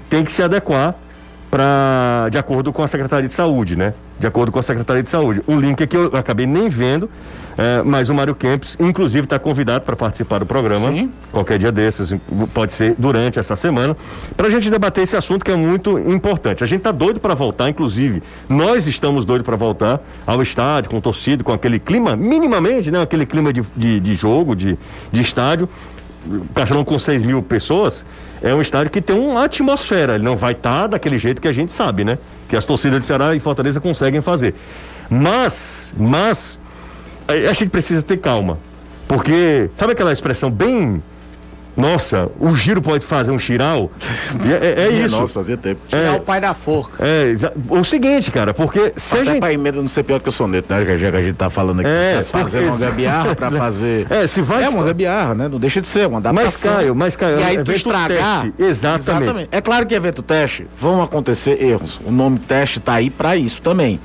Tem 0.09 0.25
que 0.25 0.33
se 0.33 0.43
adequar 0.43 0.97
de 2.31 2.39
acordo 2.39 2.73
com 2.73 2.83
a 2.83 2.89
Secretaria 2.89 3.29
de 3.29 3.35
Saúde, 3.35 3.75
né? 3.75 3.93
De 4.19 4.27
acordo 4.27 4.53
com 4.53 4.59
a 4.59 4.63
Secretaria 4.63 5.03
de 5.03 5.11
Saúde. 5.11 5.43
Um 5.49 5.59
link 5.59 5.83
aqui 5.83 5.97
eu 5.97 6.11
acabei 6.15 6.47
nem 6.47 6.69
vendo, 6.69 7.11
é, 7.59 7.83
mas 7.83 8.09
o 8.09 8.15
Mário 8.15 8.35
Kempis, 8.35 8.77
inclusive, 8.79 9.25
está 9.25 9.39
convidado 9.39 9.85
para 9.85 9.97
participar 9.97 10.39
do 10.39 10.47
programa. 10.47 10.91
Sim. 10.91 11.11
Qualquer 11.33 11.59
dia 11.59 11.73
desses, 11.73 12.15
pode 12.55 12.73
ser 12.73 12.95
durante 12.97 13.39
essa 13.39 13.57
semana, 13.57 13.97
para 14.37 14.47
a 14.47 14.51
gente 14.51 14.71
debater 14.71 15.03
esse 15.03 15.17
assunto 15.17 15.45
que 15.45 15.51
é 15.51 15.57
muito 15.57 15.99
importante. 15.99 16.63
A 16.63 16.67
gente 16.67 16.79
está 16.79 16.93
doido 16.93 17.19
para 17.19 17.35
voltar, 17.35 17.69
inclusive, 17.69 18.23
nós 18.49 18.87
estamos 18.87 19.25
doidos 19.25 19.45
para 19.45 19.57
voltar 19.57 20.01
ao 20.27 20.41
estádio, 20.43 20.91
com 20.91 20.99
o 20.99 21.01
torcido, 21.01 21.43
com 21.43 21.53
aquele 21.53 21.79
clima, 21.79 22.15
minimamente, 22.15 22.91
né? 22.91 23.03
Aquele 23.03 23.27
clima 23.27 23.53
de, 23.53 23.65
de, 23.75 23.99
de 23.99 24.15
jogo, 24.15 24.55
de, 24.55 24.79
de 25.11 25.21
estádio. 25.21 25.69
Castelão 26.55 26.85
com 26.85 26.99
6 26.99 27.23
mil 27.23 27.43
pessoas, 27.43 28.05
é 28.43 28.55
um 28.55 28.61
estádio 28.61 28.91
que 28.91 29.01
tem 29.01 29.19
uma 29.19 29.45
atmosfera. 29.45 30.15
Ele 30.15 30.25
não 30.25 30.37
vai 30.37 30.53
estar 30.53 30.83
tá 30.83 30.87
daquele 30.89 31.19
jeito 31.19 31.41
que 31.41 31.49
a 31.49 31.53
gente 31.53 31.73
sabe, 31.73 32.05
né? 32.05 32.19
Que 32.49 32.57
as 32.57 32.65
torcidas 32.65 33.01
de 33.01 33.07
Ceará 33.07 33.35
e 33.35 33.41
Fortaleza 33.41 33.81
conseguem 33.81 34.21
fazer. 34.21 34.55
Mas, 35.09 35.93
mas, 35.97 36.59
a 37.27 37.53
gente 37.53 37.69
precisa 37.69 38.03
ter 38.03 38.19
calma. 38.19 38.59
Porque, 39.09 39.71
sabe 39.77 39.93
aquela 39.93 40.13
expressão 40.13 40.51
bem 40.51 41.03
nossa, 41.77 42.29
o 42.39 42.55
giro 42.55 42.83
pode 42.83 43.05
fazer 43.07 43.31
um 43.31 43.39
chiral. 43.39 43.91
É, 44.45 44.67
é, 44.67 44.87
é 44.87 44.91
isso. 45.05 45.17
Nossa, 45.17 45.35
fazia 45.35 45.57
tempo. 45.57 45.81
Tirar 45.87 46.03
é, 46.03 46.17
o 46.17 46.21
pai 46.21 46.41
da 46.41 46.53
forca. 46.53 47.03
É, 47.05 47.35
o 47.69 47.85
seguinte, 47.85 48.31
cara, 48.31 48.53
porque 48.53 48.93
se 48.97 49.15
Até 49.15 49.23
a 49.23 49.25
gente... 49.33 49.41
pra 49.41 49.53
emenda 49.53 49.81
não 49.81 49.89
ser 49.89 50.03
pior 50.03 50.21
que 50.21 50.29
o 50.29 50.33
soneto, 50.33 50.73
né? 50.73 50.85
Que 50.85 50.91
a 50.91 50.97
gente 50.97 51.35
tá 51.35 51.49
falando 51.49 51.81
aqui. 51.81 51.89
É, 51.89 52.17
tá 52.17 52.23
fazer 52.23 52.65
uma 52.65 52.77
gambiarra 52.77 53.35
pra 53.35 53.51
fazer. 53.53 54.07
É, 54.11 54.27
se 54.27 54.41
vai. 54.41 54.65
É 54.65 54.69
uma 54.69 54.85
gambiarra, 54.85 55.35
né? 55.35 55.49
Não 55.49 55.59
deixa 55.59 55.81
de 55.81 55.89
ser, 55.89 56.07
uma 56.07 56.19
adaptação. 56.19 56.45
Mas, 56.45 56.57
Caio, 56.57 56.95
mas, 56.95 57.17
Caio, 57.17 57.41
e 57.41 57.43
aí 57.43 57.65
tu 57.65 57.73
estragar. 57.73 58.43
Teste. 58.43 58.63
Exatamente. 58.63 59.23
Exatamente. 59.23 59.49
É 59.53 59.61
claro 59.61 59.87
que 59.87 59.95
evento 59.95 60.23
teste 60.23 60.67
vão 60.79 61.03
acontecer 61.03 61.63
erros. 61.63 62.01
O 62.05 62.11
nome 62.11 62.39
teste 62.39 62.81
tá 62.81 62.95
aí 62.95 63.11
pra 63.11 63.37
isso 63.37 63.63
também. 63.63 64.01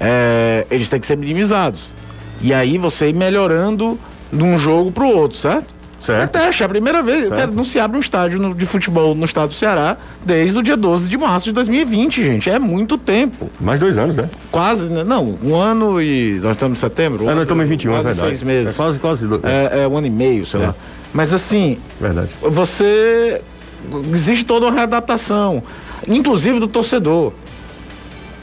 É, 0.00 0.66
eles 0.70 0.90
têm 0.90 1.00
que 1.00 1.06
ser 1.06 1.16
minimizados. 1.16 1.88
E 2.40 2.52
aí 2.52 2.76
você 2.78 3.08
ir 3.08 3.14
melhorando 3.14 3.98
de 4.32 4.42
um 4.42 4.58
jogo 4.58 4.92
pro 4.92 5.08
outro, 5.08 5.38
certo? 5.38 5.75
Certo. 6.06 6.36
É 6.36 6.40
teste, 6.40 6.62
é 6.62 6.66
a 6.66 6.68
primeira 6.68 7.02
vez. 7.02 7.28
Quero, 7.28 7.52
não 7.52 7.64
se 7.64 7.80
abre 7.80 7.96
um 7.96 8.00
estádio 8.00 8.38
no, 8.38 8.54
de 8.54 8.64
futebol 8.64 9.12
no 9.12 9.24
estado 9.24 9.48
do 9.48 9.54
Ceará 9.54 9.96
desde 10.24 10.56
o 10.56 10.62
dia 10.62 10.76
12 10.76 11.08
de 11.08 11.18
março 11.18 11.46
de 11.46 11.52
2020, 11.52 12.22
gente. 12.22 12.48
É 12.48 12.60
muito 12.60 12.96
tempo. 12.96 13.50
Mais 13.60 13.80
dois 13.80 13.98
anos, 13.98 14.14
né? 14.14 14.30
Quase, 14.52 14.88
né? 14.88 15.02
Não, 15.02 15.36
um 15.42 15.56
ano 15.56 16.00
e. 16.00 16.38
Nós 16.40 16.52
estamos 16.52 16.78
em 16.78 16.80
setembro? 16.80 17.24
Um 17.24 17.30
é, 17.30 17.34
nós 17.34 17.42
estamos 17.42 17.64
em 17.64 17.68
21, 17.68 17.90
é 17.90 17.94
verdade. 17.96 18.18
seis 18.18 18.42
meses. 18.44 18.74
É 18.74 18.76
quase, 18.76 18.98
quase. 19.00 19.26
É, 19.42 19.82
é 19.82 19.88
um 19.88 19.96
ano 19.96 20.06
e 20.06 20.10
meio, 20.10 20.46
sei 20.46 20.62
é. 20.62 20.66
lá. 20.66 20.74
Mas 21.12 21.32
assim. 21.32 21.78
Verdade. 22.00 22.30
Você. 22.40 23.42
Existe 24.12 24.44
toda 24.44 24.66
uma 24.66 24.72
readaptação, 24.72 25.62
inclusive 26.08 26.60
do 26.60 26.68
torcedor. 26.68 27.32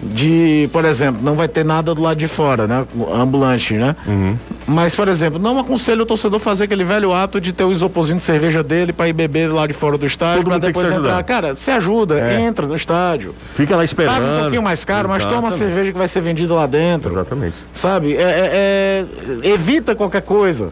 De, 0.03 0.69
por 0.71 0.85
exemplo, 0.85 1.21
não 1.23 1.35
vai 1.35 1.47
ter 1.47 1.63
nada 1.63 1.93
do 1.95 2.01
lado 2.01 2.17
de 2.17 2.27
fora, 2.27 2.67
né? 2.67 2.85
Ambulante, 3.13 3.73
né? 3.75 3.95
Uhum. 4.07 4.35
Mas, 4.67 4.93
por 4.95 5.07
exemplo, 5.07 5.39
não 5.39 5.57
aconselho 5.59 6.03
o 6.03 6.05
torcedor 6.05 6.39
fazer 6.39 6.65
aquele 6.65 6.83
velho 6.83 7.11
ato 7.13 7.39
de 7.41 7.51
ter 7.53 7.63
o 7.63 7.71
isoporzinho 7.71 8.17
de 8.17 8.23
cerveja 8.23 8.63
dele 8.63 8.93
para 8.93 9.07
ir 9.09 9.13
beber 9.13 9.51
lá 9.51 9.65
de 9.67 9.73
fora 9.73 9.97
do 9.97 10.05
estádio 10.05 10.43
para 10.43 10.57
depois 10.57 10.87
entrar. 10.87 10.99
ajudar. 10.99 11.23
Cara, 11.23 11.55
se 11.55 11.69
ajuda, 11.71 12.19
É. 12.19 12.41
entra 12.41 12.65
no 12.67 12.75
estádio. 12.75 13.33
Fica 13.55 13.75
lá 13.75 13.83
esperando. 13.83 14.15
Paga 14.15 14.25
um 14.37 14.39
pouquinho 14.41 14.63
mais 14.63 14.85
caro, 14.85 15.09
mas 15.09 15.23
toma 15.25 15.35
a 15.35 15.39
Exatamente. 15.49 15.57
cerveja 15.57 15.91
que 15.91 15.97
vai 15.97 16.07
ser 16.07 16.21
vendida 16.21 16.53
lá 16.53 16.65
dentro. 16.65 17.11
Exatamente. 17.11 17.55
Sabe? 17.73 18.15
É, 18.15 18.21
é- 18.21 19.05
é- 19.43 19.49
evita 19.49 19.95
qualquer 19.95 20.21
coisa. 20.21 20.69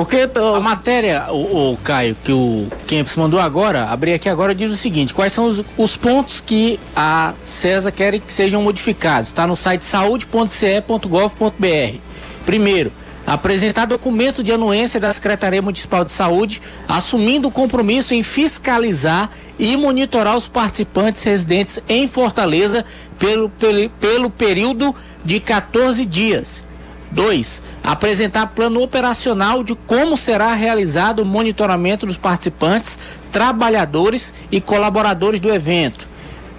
Porque 0.00 0.26
tá- 0.26 0.56
A 0.56 0.60
matéria, 0.60 1.26
o, 1.30 1.72
o 1.72 1.76
Caio, 1.76 2.16
que 2.24 2.32
o 2.32 2.68
Kempis 2.86 3.16
mandou 3.16 3.38
agora, 3.38 3.84
abri 3.84 4.14
aqui 4.14 4.30
agora, 4.30 4.54
diz 4.54 4.72
o 4.72 4.76
seguinte: 4.76 5.12
quais 5.12 5.30
são 5.30 5.44
os, 5.44 5.62
os 5.76 5.94
pontos 5.94 6.40
que 6.40 6.80
a 6.96 7.34
CESA 7.44 7.92
quer 7.92 8.18
que 8.18 8.32
sejam 8.32 8.62
modificados? 8.62 9.28
Está 9.28 9.46
no 9.46 9.54
site 9.54 9.84
saúde.ce.gov.br. 9.84 11.98
Primeiro, 12.46 12.90
apresentar 13.26 13.84
documento 13.84 14.42
de 14.42 14.50
anuência 14.50 14.98
da 14.98 15.12
Secretaria 15.12 15.60
Municipal 15.60 16.02
de 16.02 16.12
Saúde, 16.12 16.62
assumindo 16.88 17.48
o 17.48 17.50
compromisso 17.50 18.14
em 18.14 18.22
fiscalizar 18.22 19.28
e 19.58 19.76
monitorar 19.76 20.34
os 20.34 20.48
participantes 20.48 21.22
residentes 21.22 21.78
em 21.86 22.08
Fortaleza 22.08 22.86
pelo, 23.18 23.50
pelo, 23.50 23.90
pelo 23.90 24.30
período 24.30 24.94
de 25.22 25.40
14 25.40 26.06
dias. 26.06 26.69
2. 27.10 27.62
Apresentar 27.82 28.48
plano 28.48 28.82
operacional 28.82 29.62
de 29.62 29.74
como 29.74 30.16
será 30.16 30.54
realizado 30.54 31.20
o 31.20 31.26
monitoramento 31.26 32.06
dos 32.06 32.16
participantes, 32.16 32.98
trabalhadores 33.32 34.32
e 34.50 34.60
colaboradores 34.60 35.40
do 35.40 35.52
evento. 35.52 36.08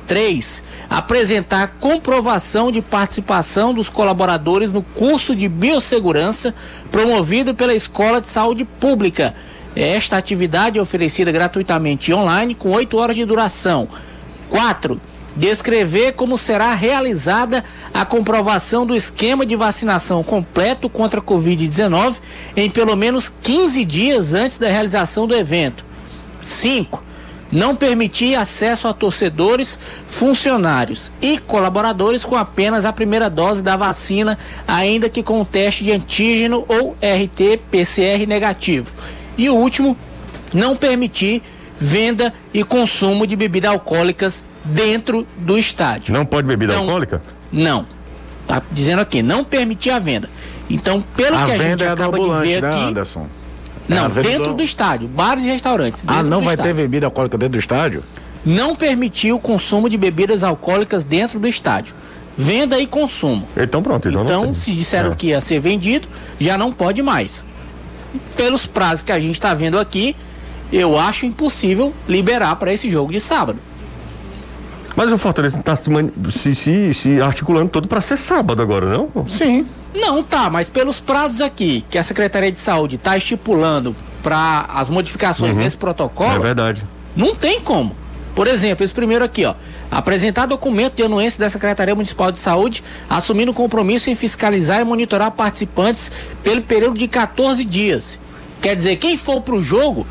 3. 0.08 0.64
Apresentar 0.90 1.76
comprovação 1.80 2.72
de 2.72 2.82
participação 2.82 3.74
dos 3.74 3.90
colaboradores 3.90 4.72
no 4.72 4.82
curso 4.82 5.36
de 5.36 5.48
biossegurança 5.48 6.54
promovido 6.92 7.56
pela 7.56 7.74
Escola 7.74 8.20
de 8.20 8.28
Saúde 8.28 8.66
Pública. 8.66 9.34
Esta 9.74 10.18
atividade 10.18 10.78
é 10.78 10.82
oferecida 10.82 11.32
gratuitamente 11.32 12.14
online 12.14 12.56
com 12.56 12.72
8 12.72 12.98
horas 12.98 13.16
de 13.16 13.24
duração. 13.24 13.88
4. 14.50 15.00
Descrever 15.36 16.14
como 16.14 16.38
será 16.38 16.74
realizada 16.74 17.64
a 17.94 18.04
comprovação 18.04 18.86
do 18.86 18.96
esquema 18.96 19.46
de 19.46 19.56
vacinação 19.56 20.24
completo 20.24 20.90
contra 20.90 21.22
a 21.22 21.24
Covid-19 21.24 22.16
em 22.56 22.70
pelo 22.70 22.96
menos 22.96 23.32
15 23.42 23.86
dias 23.86 24.34
antes 24.34 24.58
da 24.58 24.68
realização 24.68 25.26
do 25.26 25.36
evento. 25.36 25.86
5. 26.44 27.02
Não 27.50 27.76
permitir 27.76 28.36
acesso 28.36 28.88
a 28.88 28.94
torcedores, 28.94 29.78
funcionários 30.08 31.12
e 31.22 31.38
colaboradores 31.38 32.24
com 32.26 32.36
apenas 32.36 32.86
a 32.86 32.94
primeira 32.94 33.30
dose 33.30 33.62
da 33.62 33.76
vacina, 33.76 34.38
ainda 34.68 35.10
que 35.10 35.24
com 35.24 35.44
teste 35.44 35.84
de 35.84 35.92
antígeno 35.92 36.66
ou 36.68 36.96
RT-PCR 37.02 38.26
negativo. 38.26 38.94
E 39.38 39.50
o 39.50 39.56
último, 39.56 39.98
não 40.54 40.76
permitir 40.76 41.42
venda 41.80 42.34
e 42.54 42.64
consumo 42.64 43.26
de 43.26 43.36
bebidas 43.36 43.72
alcoólicas 43.72 44.44
dentro 44.64 45.26
do 45.38 45.58
estádio. 45.58 46.14
Não 46.14 46.26
pode 46.26 46.48
bebida 46.48 46.74
Não. 46.74 46.82
alcoólica? 46.82 47.22
Não. 47.52 47.86
Tá 48.46 48.62
dizendo 48.72 49.00
aqui, 49.02 49.22
não 49.22 49.44
permitir 49.44 49.90
a 49.92 50.00
venda. 50.00 50.30
Então, 50.70 51.02
pelo 51.16 51.38
a 51.38 51.46
que 51.46 51.52
a 51.52 51.58
gente 51.58 51.84
é 51.84 51.90
acaba 51.90 52.18
de 52.18 52.30
ver 52.48 52.62
né, 52.62 52.70
aqui, 52.70 52.80
Anderson? 52.80 53.28
É 53.90 53.94
não, 53.94 54.10
dentro 54.10 54.46
do- 54.48 54.54
do 54.56 54.64
estádio, 54.64 55.08
bares 55.08 55.44
e 55.44 55.48
restaurantes. 55.48 56.04
Ah, 56.08 56.24
não 56.24 56.40
vai 56.42 56.56
ter 56.56 56.62
estádio. 56.64 56.76
bebida 56.76 57.08
alcoólica 57.08 57.38
dentro 57.38 57.54
do 57.54 57.60
estádio? 57.60 58.04
Não 58.46 58.76
permitir 58.76 59.34
o 59.34 59.40
consumo 59.40 59.90
de 59.90 59.98
bebidas 59.98 60.44
alcoólicas 60.44 61.04
dentro 61.04 61.40
do 61.40 61.48
estádio. 61.48 61.94
Venda 62.38 62.80
e 62.80 62.88
consumo. 62.88 63.48
Então 63.58 63.84
pronto. 63.84 64.08
Então, 64.08 64.24
Então, 64.24 64.56
se 64.56 64.72
disseram 64.72 65.12
É. 65.12 65.16
que 65.16 65.28
ia 65.28 65.42
ser 65.42 65.60
vendido, 65.60 66.08
já 66.40 66.58
não 66.58 66.72
pode 66.72 67.02
mais. 67.04 67.44
Pelos 68.36 68.66
prazos 68.66 69.04
que 69.04 69.12
a 69.12 69.20
gente 69.20 69.34
está 69.34 69.54
vendo 69.54 69.78
aqui, 69.78 70.16
eu 70.72 70.98
acho 70.98 71.26
impossível 71.26 71.94
liberar 72.08 72.56
para 72.56 72.74
esse 72.74 72.90
jogo 72.90 73.12
de 73.12 73.20
sábado. 73.20 73.60
Mas 74.96 75.12
o 75.12 75.18
Fortaleza 75.18 75.58
está 75.58 75.76
se, 75.76 75.90
se, 76.32 76.56
se, 76.56 76.94
se 76.94 77.22
articulando 77.22 77.70
todo 77.70 77.88
para 77.88 78.02
ser 78.02 78.18
sábado 78.18 78.62
agora, 78.62 78.86
não? 78.86 79.10
Sim. 79.28 79.66
Não 79.94 80.24
tá, 80.24 80.50
mas 80.50 80.70
pelos 80.70 81.00
prazos 81.00 81.42
aqui 81.42 81.84
que 81.90 81.98
a 81.98 82.04
Secretaria 82.04 82.52
de 82.52 82.60
Saúde 82.60 82.96
está 82.96 83.18
estipulando 83.18 83.96
para 84.24 84.66
as 84.74 84.90
modificações 84.90 85.58
desse 85.58 85.76
É 85.76 85.80
protocolo, 85.80 86.40
verdade. 86.40 86.84
Não 87.16 87.36
tem 87.36 87.60
como. 87.60 87.96
Por 88.36 88.48
exemplo, 88.48 88.84
esse 88.84 88.94
primeiro 88.94 89.26
aqui, 89.26 89.44
ó. 89.46 89.56
Apresentar 89.90 90.46
documento 90.46 90.96
de 90.96 91.04
anuência 91.04 91.40
da 91.40 91.50
Secretaria 91.50 91.94
Municipal 91.94 92.32
de 92.32 92.40
Saúde, 92.40 92.82
assumindo 93.10 93.54
compromisso 93.54 94.10
em 94.10 94.16
fiscalizar 94.16 94.80
e 94.80 94.86
monitorar 94.86 95.32
participantes 95.32 96.10
pelo 96.42 96.62
período 96.62 96.98
de 96.98 97.10
14 97.10 97.66
dias. 97.66 98.18
Quer 98.62 98.76
dizer, 98.76 98.96
quem 98.96 99.18
for 99.18 99.42
pro 99.42 99.60
jogo, 99.60 100.08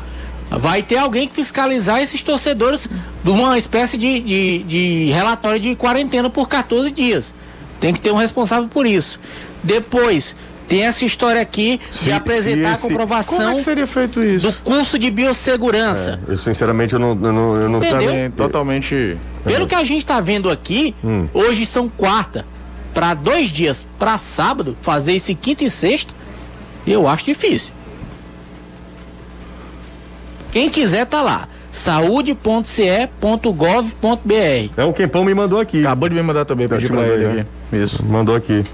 vai 0.51 0.83
ter 0.83 0.97
alguém 0.97 1.27
que 1.27 1.33
fiscalizar 1.35 2.01
esses 2.01 2.21
torcedores 2.23 2.87
de 3.23 3.29
uma 3.29 3.57
espécie 3.57 3.97
de, 3.97 4.19
de, 4.19 4.63
de 4.63 5.05
relatório 5.11 5.59
de 5.59 5.75
quarentena 5.75 6.29
por 6.29 6.47
14 6.49 6.91
dias. 6.91 7.33
Tem 7.79 7.93
que 7.93 7.99
ter 7.99 8.11
um 8.11 8.17
responsável 8.17 8.67
por 8.67 8.85
isso. 8.85 9.19
Depois, 9.63 10.35
tem 10.67 10.83
essa 10.85 11.03
história 11.05 11.41
aqui 11.41 11.79
Se- 11.91 12.03
de 12.05 12.11
apresentar 12.11 12.61
se 12.61 12.65
a 12.67 12.73
esse- 12.73 12.81
Como 12.81 12.93
é 12.93 12.97
comprovação 12.99 13.55
que 13.57 13.63
seria 13.63 13.87
feito 13.87 14.23
isso? 14.23 14.47
do 14.47 14.53
curso 14.59 14.99
de 14.99 15.09
biossegurança. 15.09 16.19
Eu 16.27 16.37
sinceramente 16.37 16.93
eu 16.93 16.99
não, 16.99 17.09
eu 17.09 17.33
não, 17.33 17.55
eu 17.55 17.69
não? 17.69 17.79
Também, 17.79 18.29
totalmente. 18.31 19.17
Pelo 19.43 19.65
que 19.67 19.75
a 19.75 19.83
gente 19.83 20.05
tá 20.05 20.19
vendo 20.21 20.49
aqui, 20.49 20.93
Hum. 21.03 21.27
hoje 21.33 21.65
são 21.65 21.89
quarta. 21.89 22.45
Para 22.93 23.13
dois 23.13 23.49
dias, 23.49 23.85
para 23.97 24.17
sábado, 24.17 24.77
fazer 24.81 25.13
isso 25.13 25.31
em 25.31 25.35
quinta 25.35 25.63
e 25.63 25.69
sexta, 25.71 26.13
eu 26.85 27.07
acho 27.07 27.25
difícil. 27.25 27.71
Quem 30.51 30.69
quiser 30.69 31.05
tá 31.05 31.21
lá. 31.21 31.47
saúde.ce.gov.br. 33.41 34.69
É 34.77 34.83
o 34.83 34.93
Quempão 34.93 35.23
me 35.23 35.33
mandou 35.33 35.59
aqui. 35.59 35.81
Acabou 35.81 36.09
de 36.09 36.15
me 36.15 36.21
mandar 36.21 36.45
também, 36.45 36.67
pedi 36.67 36.87
pra 36.87 37.01
ele 37.07 37.27
né? 37.27 37.41
aqui. 37.71 37.77
Isso. 37.77 38.03
Mandou 38.05 38.35
aqui. 38.35 38.65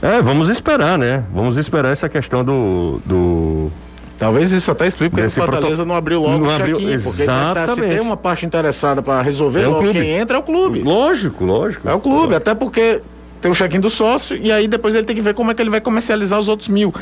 É, 0.00 0.20
vamos 0.22 0.48
esperar, 0.48 0.98
né? 0.98 1.24
Vamos 1.34 1.56
esperar 1.56 1.90
essa 1.92 2.08
questão 2.08 2.44
do. 2.44 3.00
do... 3.04 3.70
Talvez 4.18 4.52
isso 4.52 4.70
até 4.70 4.86
explique 4.86 5.10
porque 5.10 5.22
o 5.22 5.24
Desse 5.24 5.40
Fortaleza 5.40 5.76
proto- 5.76 5.88
não 5.88 5.94
abriu 5.96 6.20
logo 6.22 6.38
Não 6.38 6.46
o 6.46 6.50
abriu- 6.50 6.76
check-in. 6.78 7.00
Porque 7.00 7.24
tá- 7.24 7.66
se 7.66 7.80
tem 7.80 8.00
uma 8.00 8.16
parte 8.16 8.46
interessada 8.46 9.02
para 9.02 9.20
resolver, 9.22 9.62
É 9.62 9.66
o 9.66 9.70
logo 9.72 9.82
clube. 9.82 9.98
quem 10.00 10.10
entra 10.10 10.36
é 10.36 10.40
o 10.40 10.42
clube. 10.42 10.82
Lógico, 10.82 11.44
lógico. 11.44 11.88
É 11.88 11.94
o 11.94 11.98
clube, 12.00 12.34
até 12.34 12.54
porque 12.54 13.00
tem 13.40 13.50
o 13.50 13.54
check-in 13.54 13.80
do 13.80 13.90
sócio 13.90 14.36
e 14.36 14.52
aí 14.52 14.68
depois 14.68 14.94
ele 14.94 15.04
tem 15.04 15.16
que 15.16 15.22
ver 15.22 15.34
como 15.34 15.50
é 15.50 15.54
que 15.54 15.60
ele 15.60 15.70
vai 15.70 15.80
comercializar 15.80 16.38
os 16.38 16.48
outros 16.48 16.68
mil. 16.68 16.94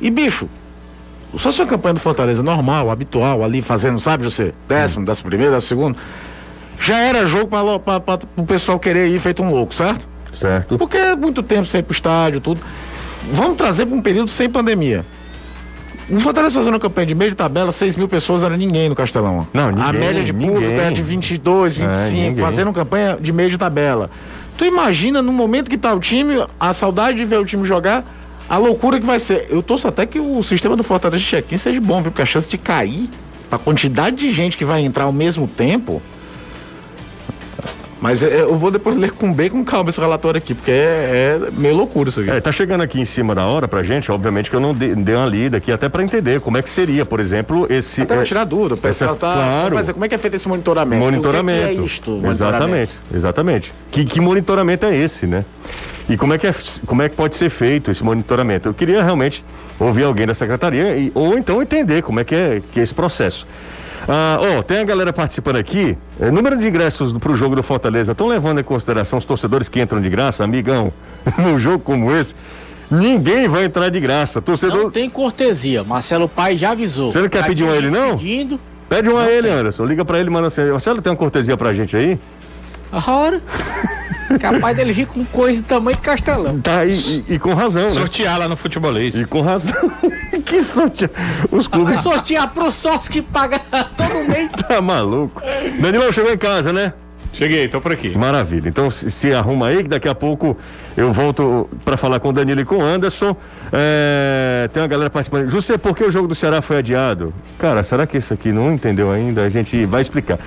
E 0.00 0.10
bicho, 0.10 0.46
se 1.38 1.38
fosse 1.44 1.60
uma 1.60 1.66
campanha 1.68 1.94
do 1.94 2.00
Fortaleza 2.00 2.42
normal, 2.42 2.90
habitual, 2.90 3.42
ali 3.42 3.62
fazendo, 3.62 3.98
sabe, 3.98 4.24
José? 4.24 4.52
Décimo, 4.68 5.04
décimo 5.06 5.28
primeiro, 5.28 5.52
décimo 5.52 5.68
segundo, 5.68 5.96
já 6.80 6.98
era 6.98 7.26
jogo 7.26 7.46
para 7.46 8.18
o 8.36 8.44
pessoal 8.44 8.78
querer 8.78 9.08
ir 9.08 9.18
feito 9.20 9.42
um 9.42 9.50
louco, 9.50 9.74
certo? 9.74 10.06
Certo. 10.32 10.76
Porque 10.78 10.96
é 10.96 11.14
muito 11.16 11.42
tempo 11.42 11.66
sem 11.66 11.80
ir 11.80 11.82
pro 11.82 11.92
estádio, 11.94 12.40
tudo. 12.40 12.60
Vamos 13.32 13.56
trazer 13.56 13.86
para 13.86 13.94
um 13.96 14.02
período 14.02 14.30
sem 14.30 14.48
pandemia. 14.48 15.04
O 16.10 16.18
Fortaleza 16.20 16.56
fazendo 16.56 16.74
uma 16.74 16.80
campanha 16.80 17.06
de 17.06 17.14
meio 17.14 17.30
de 17.30 17.36
tabela, 17.36 17.70
6 17.70 17.96
mil 17.96 18.08
pessoas 18.08 18.42
era 18.42 18.56
ninguém 18.56 18.88
no 18.88 18.94
Castelão. 18.94 19.46
Não, 19.54 19.68
A 19.68 19.72
ninguém, 19.72 20.00
média 20.00 20.24
de 20.24 20.32
público 20.32 20.60
ninguém. 20.60 20.76
era 20.78 20.90
de 20.92 21.02
22, 21.02 21.76
25, 21.76 22.12
ninguém. 22.14 22.44
fazendo 22.44 22.72
campanha 22.72 23.16
de 23.20 23.32
meio 23.32 23.48
de 23.48 23.56
tabela. 23.56 24.10
Tu 24.58 24.64
imagina 24.64 25.22
no 25.22 25.32
momento 25.32 25.70
que 25.70 25.78
tá 25.78 25.94
o 25.94 26.00
time, 26.00 26.44
a 26.58 26.72
saudade 26.72 27.16
de 27.18 27.24
ver 27.24 27.38
o 27.38 27.44
time 27.44 27.64
jogar, 27.64 28.04
a 28.48 28.58
loucura 28.58 29.00
que 29.00 29.06
vai 29.06 29.18
ser. 29.18 29.46
Eu 29.50 29.62
torço 29.62 29.88
até 29.88 30.04
que 30.06 30.18
o 30.18 30.42
sistema 30.42 30.76
do 30.76 30.82
Fortaleza 30.82 31.22
de 31.22 31.28
check-in 31.28 31.56
seja 31.56 31.80
bom, 31.80 32.02
viu? 32.02 32.10
Porque 32.10 32.22
a 32.22 32.26
chance 32.26 32.48
de 32.48 32.58
cair, 32.58 33.08
a 33.50 33.58
quantidade 33.58 34.16
de 34.16 34.32
gente 34.32 34.56
que 34.56 34.64
vai 34.64 34.82
entrar 34.82 35.04
ao 35.04 35.12
mesmo 35.12 35.46
tempo. 35.46 36.02
Mas 38.02 38.20
é- 38.20 38.40
eu 38.42 38.56
vou 38.58 38.72
depois 38.72 38.96
ler 38.96 39.12
com 39.12 39.32
bem 39.32 39.48
com 39.48 39.64
calma 39.64 39.88
esse 39.88 40.00
relatório 40.00 40.36
aqui, 40.36 40.54
porque 40.54 40.72
é, 40.72 41.38
é 41.38 41.50
meio 41.52 41.76
loucura 41.76 42.08
isso 42.08 42.18
aqui. 42.18 42.30
É, 42.30 42.40
tá 42.40 42.50
chegando 42.50 42.80
aqui 42.80 43.00
em 43.00 43.04
cima 43.04 43.32
da 43.32 43.46
hora 43.46 43.68
pra 43.68 43.84
gente, 43.84 44.10
obviamente 44.10 44.50
que 44.50 44.56
eu 44.56 44.60
não 44.60 44.74
dei, 44.74 44.92
dei 44.92 45.14
uma 45.14 45.24
lida 45.24 45.58
aqui 45.58 45.70
até 45.70 45.88
pra 45.88 46.02
entender 46.02 46.40
como 46.40 46.56
é 46.58 46.62
que 46.62 46.68
seria, 46.68 47.06
por 47.06 47.20
exemplo, 47.20 47.64
esse. 47.70 48.02
Até 48.02 48.16
é, 48.16 48.24
tirar 48.24 48.42
dúvida, 48.42 48.76
pessoal 48.76 49.14
tá. 49.14 49.32
claro. 49.32 49.76
Mas 49.76 49.88
como 49.90 50.04
é 50.04 50.08
que 50.08 50.16
é 50.16 50.18
feito 50.18 50.34
esse 50.34 50.48
monitoramento? 50.48 51.04
Monitoramento. 51.04 51.64
O 51.64 51.68
que 51.76 51.80
é 51.80 51.84
isto? 51.84 52.10
monitoramento? 52.10 52.34
Exatamente, 52.34 52.92
exatamente. 53.14 53.72
Que, 53.92 54.04
que 54.04 54.20
monitoramento 54.20 54.84
é 54.84 54.96
esse, 54.96 55.28
né? 55.28 55.44
E 56.12 56.16
como 56.18 56.34
é, 56.34 56.38
que 56.38 56.46
é, 56.46 56.54
como 56.84 57.00
é 57.00 57.08
que 57.08 57.16
pode 57.16 57.36
ser 57.36 57.48
feito 57.48 57.90
esse 57.90 58.04
monitoramento? 58.04 58.68
Eu 58.68 58.74
queria 58.74 59.02
realmente 59.02 59.42
ouvir 59.80 60.02
alguém 60.04 60.26
da 60.26 60.34
secretaria 60.34 60.94
e, 60.94 61.10
ou 61.14 61.38
então 61.38 61.62
entender 61.62 62.02
como 62.02 62.20
é 62.20 62.24
que 62.24 62.34
é, 62.34 62.62
que 62.70 62.80
é 62.80 62.82
esse 62.82 62.92
processo. 62.92 63.46
Ah, 64.06 64.38
ó, 64.58 64.62
tem 64.62 64.80
a 64.80 64.84
galera 64.84 65.10
participando 65.10 65.56
aqui. 65.56 65.96
É, 66.20 66.30
número 66.30 66.58
de 66.58 66.68
ingressos 66.68 67.14
para 67.14 67.32
o 67.32 67.34
jogo 67.34 67.56
do 67.56 67.62
Fortaleza. 67.62 68.12
Estão 68.12 68.26
levando 68.26 68.60
em 68.60 68.62
consideração 68.62 69.18
os 69.18 69.24
torcedores 69.24 69.70
que 69.70 69.80
entram 69.80 70.02
de 70.02 70.10
graça, 70.10 70.44
amigão? 70.44 70.92
Num 71.38 71.58
jogo 71.58 71.78
como 71.78 72.14
esse, 72.14 72.34
ninguém 72.90 73.48
vai 73.48 73.64
entrar 73.64 73.88
de 73.88 73.98
graça. 73.98 74.42
Torcedor. 74.42 74.82
Não 74.82 74.90
tem 74.90 75.08
cortesia. 75.08 75.82
Marcelo 75.82 76.28
Pai 76.28 76.58
já 76.58 76.72
avisou. 76.72 77.10
Você 77.10 77.22
não 77.22 77.28
quer 77.30 77.40
Tá 77.40 77.46
pedir 77.46 77.64
um 77.64 77.70
a 77.70 77.76
ele, 77.76 77.88
não? 77.88 78.18
Pedindo. 78.18 78.60
Pede 78.86 79.08
um 79.08 79.16
a 79.16 79.22
Não 79.22 79.30
ele, 79.30 79.48
tem. 79.48 79.56
Anderson. 79.56 79.86
Liga 79.86 80.04
para 80.04 80.18
ele, 80.20 80.28
manda 80.28 80.48
assim. 80.48 80.62
Marcelo, 80.70 81.00
tem 81.00 81.10
uma 81.10 81.16
cortesia 81.16 81.56
pra 81.56 81.72
gente 81.72 81.96
aí? 81.96 82.18
A 82.92 83.10
hora. 83.10 83.40
Capaz 84.40 84.74
dele 84.76 84.92
vir 84.92 85.06
com 85.06 85.24
coisa 85.26 85.60
do 85.60 85.66
tamanho 85.66 85.96
de 85.96 86.02
castelão. 86.02 86.58
Tá, 86.60 86.86
e, 86.86 86.92
e- 86.92 87.24
e 87.34 87.38
com 87.38 87.52
razão, 87.54 87.82
né? 87.84 87.90
Sortear 87.90 88.38
lá 88.38 88.48
no 88.48 88.56
futebolês. 88.56 89.14
E 89.16 89.24
com 89.24 89.40
razão. 89.42 89.74
que 90.46 90.62
sorte. 90.62 91.10
Os 91.50 91.66
Vai 91.66 91.78
clubes 91.80 92.00
sortear 92.00 92.50
pro 92.52 92.70
sócio 92.70 93.10
que 93.10 93.20
paga 93.20 93.58
todo 93.96 94.24
mês. 94.28 94.50
tá 94.68 94.80
maluco. 94.80 95.42
Danilão 95.80 96.10
chegou 96.12 96.32
em 96.32 96.38
casa, 96.38 96.72
né? 96.72 96.92
Cheguei, 97.34 97.66
tô 97.68 97.80
por 97.80 97.92
aqui. 97.92 98.16
Maravilha. 98.16 98.68
Então 98.68 98.90
se, 98.90 99.10
se 99.10 99.32
arruma 99.32 99.68
aí 99.68 99.82
que 99.82 99.88
daqui 99.88 100.08
a 100.08 100.14
pouco 100.14 100.56
eu 100.96 101.10
volto 101.12 101.68
para 101.84 101.96
falar 101.96 102.20
com 102.20 102.28
o 102.28 102.32
Danilo 102.32 102.60
e 102.60 102.64
com 102.64 102.76
o 102.76 102.82
Anderson. 102.82 103.34
É, 103.72 104.68
tem 104.72 104.82
uma 104.82 104.88
galera 104.88 105.08
participando. 105.10 105.48
José, 105.50 105.76
por 105.78 105.96
que 105.96 106.04
o 106.04 106.10
jogo 106.10 106.28
do 106.28 106.34
Ceará 106.34 106.60
foi 106.62 106.78
adiado? 106.78 107.32
Cara, 107.58 107.82
será 107.82 108.06
que 108.06 108.18
isso 108.18 108.32
aqui 108.34 108.52
não 108.52 108.72
entendeu 108.72 109.10
ainda? 109.10 109.42
A 109.44 109.48
gente 109.48 109.84
vai 109.86 110.02
explicar. 110.02 110.38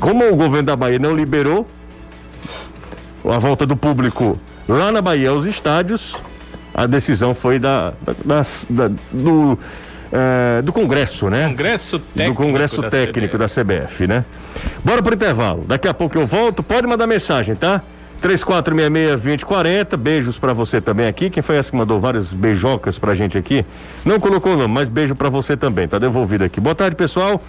Como 0.00 0.28
o 0.28 0.36
governo 0.36 0.66
da 0.66 0.76
Bahia 0.76 0.98
não 1.00 1.14
liberou 1.14 1.66
a 3.30 3.38
volta 3.38 3.64
do 3.66 3.76
público 3.76 4.38
lá 4.68 4.90
na 4.92 5.00
Bahia 5.02 5.30
aos 5.30 5.44
estádios, 5.44 6.14
a 6.74 6.86
decisão 6.86 7.34
foi 7.34 7.58
da, 7.58 7.92
da- 8.24 8.42
da- 8.70 8.90
do, 9.12 9.58
é, 10.12 10.62
do 10.62 10.72
Congresso, 10.72 11.28
né? 11.30 11.46
Congresso 11.48 11.98
técnico. 11.98 12.42
do 12.42 12.46
Congresso 12.46 12.82
da 12.82 12.88
Técnico 12.90 13.36
CBF. 13.36 13.38
da 13.38 13.48
CBF, 13.80 14.06
né? 14.06 14.24
Bora 14.84 15.02
pro 15.02 15.14
intervalo. 15.14 15.64
Daqui 15.66 15.88
a 15.88 15.94
pouco 15.94 16.16
eu 16.18 16.26
volto. 16.26 16.62
Pode 16.62 16.86
mandar 16.86 17.06
mensagem, 17.06 17.54
tá? 17.54 17.82
3466-2040. 18.22 19.96
Beijos 19.96 20.38
pra 20.38 20.52
você 20.52 20.80
também 20.80 21.06
aqui. 21.06 21.30
Quem 21.30 21.42
foi 21.42 21.56
essa 21.56 21.70
que 21.70 21.76
mandou 21.76 22.00
vários 22.00 22.32
beijocas 22.32 22.98
pra 22.98 23.14
gente 23.14 23.38
aqui? 23.38 23.64
Não 24.04 24.18
colocou 24.18 24.54
o 24.54 24.56
nome, 24.56 24.72
mas 24.74 24.88
beijo 24.88 25.14
pra 25.14 25.28
você 25.28 25.56
também. 25.56 25.86
Tá 25.86 25.98
devolvido 25.98 26.44
aqui. 26.44 26.60
Boa 26.60 26.74
tarde, 26.74 26.96
pessoal. 26.96 27.40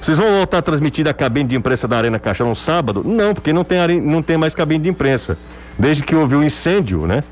Vocês 0.00 0.16
vão 0.16 0.26
voltar 0.36 0.58
a 0.58 0.62
transmitir 0.62 1.04
da 1.04 1.12
cabine 1.12 1.48
de 1.48 1.56
imprensa 1.56 1.88
da 1.88 1.96
Arena 1.98 2.18
Caixa 2.18 2.44
no 2.44 2.54
sábado? 2.54 3.02
Não, 3.04 3.34
porque 3.34 3.52
não 3.52 3.64
tem, 3.64 3.78
are- 3.80 4.00
não 4.00 4.22
tem 4.22 4.36
mais 4.36 4.54
cabine 4.54 4.84
de 4.84 4.88
imprensa. 4.88 5.36
Desde 5.78 6.02
que 6.02 6.14
houve 6.14 6.36
o 6.36 6.42
incêndio, 6.42 7.06
né? 7.06 7.22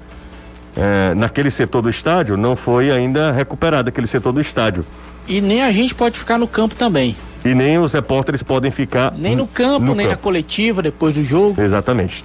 É, 0.77 1.15
naquele 1.15 1.51
setor 1.51 1.81
do 1.81 1.89
estádio, 1.89 2.37
não 2.37 2.55
foi 2.55 2.91
ainda 2.91 3.33
recuperado 3.33 3.89
aquele 3.89 4.07
setor 4.07 4.33
do 4.33 4.41
estádio. 4.41 4.85
E 5.27 5.41
nem 5.41 5.63
a 5.63 5.73
gente 5.73 5.95
pode 5.95 6.19
ficar 6.19 6.39
no 6.39 6.47
campo 6.47 6.75
também. 6.75 7.17
E 7.45 7.55
nem 7.55 7.79
os 7.79 7.93
repórteres 7.93 8.43
podem 8.43 8.71
ficar. 8.71 9.13
Nem 9.17 9.35
no 9.35 9.47
campo, 9.47 9.87
no 9.87 9.95
nem 9.95 10.07
na 10.07 10.13
campo. 10.13 10.25
coletiva 10.25 10.83
depois 10.83 11.15
do 11.15 11.23
jogo. 11.25 11.61
Exatamente. 11.63 12.25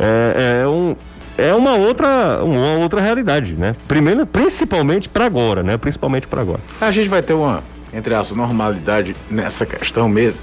É, 0.00 0.62
é 0.62 0.66
um, 0.68 0.96
é 1.38 1.54
uma 1.54 1.74
outra, 1.74 2.42
uma 2.42 2.74
outra 2.78 3.00
realidade, 3.00 3.52
né? 3.52 3.76
Primeiro, 3.86 4.26
principalmente 4.26 5.08
para 5.08 5.24
agora, 5.26 5.62
né? 5.62 5.76
Principalmente 5.76 6.26
para 6.26 6.40
agora. 6.40 6.60
A 6.80 6.90
gente 6.90 7.08
vai 7.08 7.22
ter 7.22 7.34
uma, 7.34 7.62
entre 7.94 8.14
aspas, 8.14 8.36
normalidade 8.36 9.14
nessa 9.30 9.64
questão 9.64 10.08
mesmo. 10.08 10.40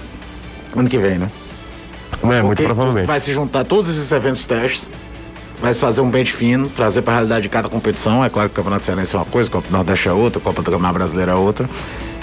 Ano 0.76 0.88
que 0.90 0.98
vem, 0.98 1.18
né? 1.18 1.30
É, 2.24 2.42
muito 2.42 2.64
provavelmente. 2.64 3.08
Vai 3.08 3.20
se 3.20 3.34
juntar 3.34 3.66
todos 3.66 3.90
esses 3.90 4.12
eventos 4.12 4.46
testes, 4.46 4.90
vai 5.62 5.74
se 5.74 5.80
fazer 5.82 6.02
um 6.02 6.10
pente 6.10 6.32
fino, 6.32 6.70
trazer 6.70 7.02
para 7.02 7.14
a 7.14 7.16
realidade 7.18 7.44
de 7.44 7.50
cada 7.50 7.68
competição. 7.68 8.24
É 8.24 8.30
claro 8.30 8.48
que 8.50 8.54
o 8.54 8.56
Campeonato 8.56 8.86
Cearense 8.86 9.16
é 9.16 9.20
uma 9.20 9.26
coisa, 9.26 9.50
o 9.50 9.52
Campeonato 9.52 9.86
Nordeste 9.86 10.08
é 10.08 10.14
outra, 10.14 10.40
a 10.40 10.44
Copa 10.44 10.62
do 10.62 10.72
Campeonato 10.72 10.94
Brasileiro 10.94 11.32
é 11.32 11.36
outra. 11.36 11.70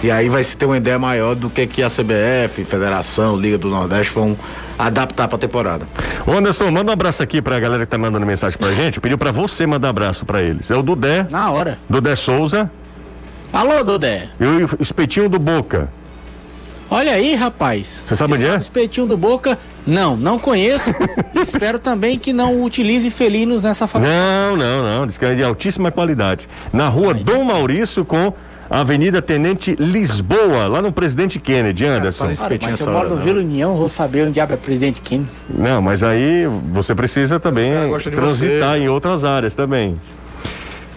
E 0.02 0.10
aí 0.10 0.28
vai 0.28 0.44
se 0.44 0.56
ter 0.56 0.64
uma 0.64 0.76
ideia 0.76 0.98
maior 0.98 1.34
do 1.34 1.50
que, 1.50 1.66
que 1.66 1.82
a 1.82 1.88
CBF, 1.88 2.64
Federação, 2.64 3.36
Liga 3.36 3.58
do 3.58 3.68
Nordeste 3.68 4.14
vão 4.14 4.36
adaptar 4.78 5.26
para 5.26 5.36
a 5.36 5.38
temporada. 5.40 5.88
Ô 6.24 6.32
Anderson, 6.32 6.70
manda 6.70 6.90
um 6.90 6.92
abraço 6.92 7.20
aqui 7.20 7.42
pra 7.42 7.58
galera 7.58 7.84
que 7.84 7.90
tá 7.90 7.98
mandando 7.98 8.24
mensagem 8.24 8.56
pra 8.56 8.70
gente. 8.72 9.00
Pediu 9.00 9.18
pra 9.18 9.32
você 9.32 9.66
mandar 9.66 9.88
abraço 9.88 10.24
pra 10.24 10.40
eles. 10.40 10.70
É 10.70 10.76
o 10.76 10.82
Dudé, 10.82 11.26
Na 11.30 11.50
hora. 11.50 11.78
Dudé 11.90 12.14
Souza 12.14 12.70
Alô, 13.52 13.82
Dodé. 13.82 14.28
e 14.38 14.44
o 14.44 14.68
espetinho 14.80 15.28
do 15.28 15.38
Boca. 15.38 15.88
Olha 16.90 17.12
aí, 17.12 17.34
rapaz. 17.34 18.02
Você 18.06 18.16
sabe 18.16 18.32
onde 18.34 18.46
é? 18.46 18.56
Espetinho 18.56 19.06
do 19.06 19.16
Boca? 19.16 19.58
Não, 19.86 20.16
não 20.16 20.38
conheço. 20.38 20.90
Espero 21.36 21.78
também 21.78 22.18
que 22.18 22.32
não 22.32 22.62
utilize 22.62 23.10
felinos 23.10 23.62
nessa 23.62 23.86
faculdade. 23.86 24.18
Não, 24.18 24.56
não, 24.56 24.82
não. 24.82 25.06
Diz 25.06 25.18
que 25.18 25.24
é 25.24 25.34
de 25.34 25.42
altíssima 25.42 25.90
qualidade. 25.90 26.48
Na 26.72 26.88
rua 26.88 27.12
Dom 27.12 27.44
Maurício 27.44 28.04
com 28.06 28.32
a 28.70 28.80
Avenida 28.80 29.20
Tenente 29.22 29.74
Lisboa, 29.78 30.66
lá 30.66 30.82
no 30.82 30.92
Presidente 30.92 31.38
Kennedy, 31.38 31.84
Anderson. 31.86 32.24
Rapaz, 32.24 32.40
Cara, 32.40 32.58
mas 32.62 32.78
se 32.78 32.86
eu 32.86 32.92
moro 32.92 33.10
no. 33.10 33.16
Vila 33.16 33.40
União, 33.40 33.74
vou 33.76 33.88
saber 33.88 34.26
onde 34.26 34.40
é 34.40 34.46
presidente 34.46 35.00
Kim. 35.00 35.26
Não, 35.48 35.80
mas 35.80 36.02
aí 36.02 36.46
você 36.70 36.94
precisa 36.94 37.40
também 37.40 37.72
transitar 38.14 38.76
você. 38.76 38.84
em 38.84 38.88
outras 38.88 39.24
áreas 39.24 39.54
também. 39.54 39.98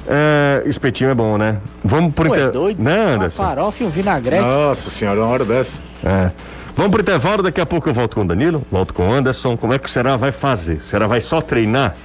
É, 0.07 0.63
espetinho 0.65 1.09
é 1.09 1.13
bom, 1.13 1.37
né? 1.37 1.57
Vamos 1.83 2.13
pro 2.13 2.29
Pô, 2.29 2.35
é 2.35 2.49
doido? 2.49 2.81
Né, 2.81 3.15
Uma 3.15 3.29
farofa 3.29 3.83
e 3.83 3.85
um 3.85 3.89
vinagrete. 3.89 4.43
Nossa 4.43 4.89
senhora, 4.89 5.19
uma 5.21 5.27
hora 5.29 5.45
dessa. 5.45 5.77
É. 6.03 6.31
Vamos 6.75 6.91
pro 6.91 7.01
intervalo, 7.01 7.43
daqui 7.43 7.61
a 7.61 7.65
pouco 7.65 7.89
eu 7.89 7.93
volto 7.93 8.15
com 8.15 8.21
o 8.21 8.25
Danilo, 8.25 8.65
volto 8.71 8.93
com 8.93 9.09
o 9.09 9.13
Anderson. 9.13 9.55
Como 9.57 9.73
é 9.73 9.79
que 9.79 9.87
o 9.87 9.91
Será 9.91 10.15
vai 10.15 10.31
fazer? 10.31 10.75
O 10.75 10.83
Será 10.83 11.05
vai 11.05 11.21
só 11.21 11.41
treinar? 11.41 11.95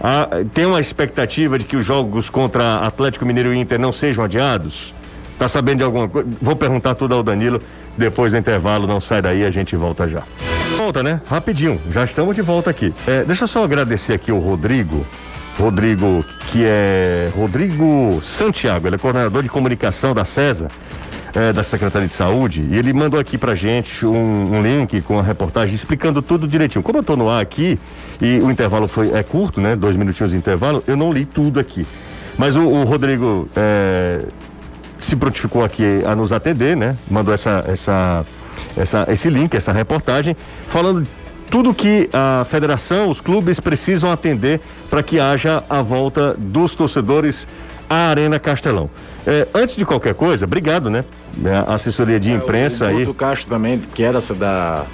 Ah, 0.00 0.28
tem 0.52 0.66
uma 0.66 0.80
expectativa 0.80 1.58
de 1.58 1.64
que 1.64 1.76
os 1.76 1.84
jogos 1.84 2.30
contra 2.30 2.76
Atlético 2.76 3.24
Mineiro 3.24 3.52
e 3.52 3.58
Inter 3.58 3.78
não 3.78 3.92
sejam 3.92 4.24
adiados? 4.24 4.94
Tá 5.38 5.48
sabendo 5.48 5.78
de 5.78 5.84
alguma 5.84 6.08
coisa? 6.08 6.28
Vou 6.40 6.56
perguntar 6.56 6.94
tudo 6.94 7.14
ao 7.14 7.22
Danilo 7.22 7.60
depois 7.96 8.32
do 8.32 8.38
intervalo. 8.38 8.86
Não 8.86 9.00
sai 9.00 9.20
daí, 9.22 9.44
a 9.44 9.50
gente 9.50 9.76
volta 9.76 10.08
já. 10.08 10.22
Volta, 10.76 11.02
né? 11.02 11.20
Rapidinho, 11.26 11.80
já 11.90 12.04
estamos 12.04 12.34
de 12.34 12.42
volta 12.42 12.70
aqui. 12.70 12.94
É, 13.06 13.24
deixa 13.24 13.44
eu 13.44 13.48
só 13.48 13.62
agradecer 13.62 14.14
aqui 14.14 14.32
o 14.32 14.38
Rodrigo. 14.38 15.06
Rodrigo, 15.58 16.24
que 16.48 16.64
é 16.64 17.30
Rodrigo 17.36 18.20
Santiago, 18.22 18.86
ele 18.86 18.96
é 18.96 18.98
coordenador 18.98 19.42
de 19.42 19.48
comunicação 19.48 20.14
da 20.14 20.24
CESA 20.24 20.68
é, 21.34 21.52
da 21.52 21.64
Secretaria 21.64 22.06
de 22.06 22.12
Saúde, 22.12 22.62
e 22.70 22.76
ele 22.76 22.92
mandou 22.92 23.18
aqui 23.18 23.38
pra 23.38 23.54
gente 23.54 24.04
um, 24.04 24.56
um 24.56 24.62
link 24.62 25.00
com 25.02 25.18
a 25.18 25.22
reportagem 25.22 25.74
explicando 25.74 26.20
tudo 26.20 26.46
direitinho. 26.46 26.82
Como 26.82 26.98
eu 26.98 27.02
tô 27.02 27.16
no 27.16 27.28
ar 27.28 27.40
aqui 27.40 27.78
e 28.20 28.38
o 28.38 28.50
intervalo 28.50 28.86
foi 28.86 29.12
é 29.12 29.22
curto, 29.22 29.60
né? 29.60 29.74
Dois 29.76 29.96
minutinhos 29.96 30.30
de 30.30 30.36
intervalo, 30.36 30.82
eu 30.86 30.96
não 30.96 31.12
li 31.12 31.24
tudo 31.24 31.58
aqui. 31.58 31.86
Mas 32.36 32.56
o, 32.56 32.62
o 32.62 32.84
Rodrigo 32.84 33.48
é, 33.56 34.22
se 34.98 35.16
prontificou 35.16 35.64
aqui 35.64 36.02
a 36.06 36.14
nos 36.14 36.32
atender, 36.32 36.76
né? 36.76 36.96
Mandou 37.10 37.32
essa, 37.32 37.64
essa, 37.66 38.24
essa, 38.76 39.06
esse 39.08 39.28
link, 39.28 39.54
essa 39.54 39.72
reportagem, 39.72 40.36
falando 40.68 41.06
tudo 41.52 41.74
que 41.74 42.08
a 42.14 42.46
federação, 42.48 43.10
os 43.10 43.20
clubes 43.20 43.60
precisam 43.60 44.10
atender 44.10 44.58
para 44.88 45.02
que 45.02 45.20
haja 45.20 45.62
a 45.68 45.82
volta 45.82 46.34
dos 46.38 46.74
torcedores 46.74 47.46
à 47.90 48.08
Arena 48.08 48.38
Castelão. 48.38 48.88
É, 49.26 49.46
antes 49.54 49.76
de 49.76 49.84
qualquer 49.84 50.14
coisa, 50.14 50.46
obrigado, 50.46 50.88
né? 50.88 51.04
A 51.68 51.74
assessoria 51.74 52.18
de 52.18 52.32
imprensa 52.32 52.86
o 52.86 52.88
aí. 52.88 52.98
Guto 53.00 53.12
Castro 53.12 53.50
também, 53.50 53.78
que 53.78 54.02
era 54.02 54.18
da, 54.34 54.86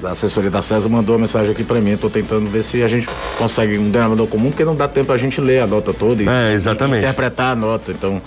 da 0.00 0.10
assessoria 0.12 0.50
da 0.50 0.62
César, 0.62 0.88
mandou 0.88 1.16
uma 1.16 1.20
mensagem 1.20 1.52
aqui 1.52 1.64
pra 1.64 1.78
mim. 1.82 1.94
Tô 1.98 2.08
tentando 2.08 2.48
ver 2.48 2.62
se 2.62 2.82
a 2.82 2.88
gente 2.88 3.06
consegue 3.36 3.76
um 3.76 3.90
denominador 3.90 4.26
comum, 4.26 4.48
porque 4.48 4.64
não 4.64 4.74
dá 4.74 4.88
tempo 4.88 5.12
a 5.12 5.18
gente 5.18 5.38
ler 5.38 5.60
a 5.60 5.66
nota 5.66 5.92
toda 5.92 6.22
e, 6.22 6.26
É, 6.26 6.54
exatamente. 6.54 7.00
e 7.02 7.04
interpretar 7.04 7.52
a 7.52 7.54
nota. 7.54 7.92
Então, 7.92 8.22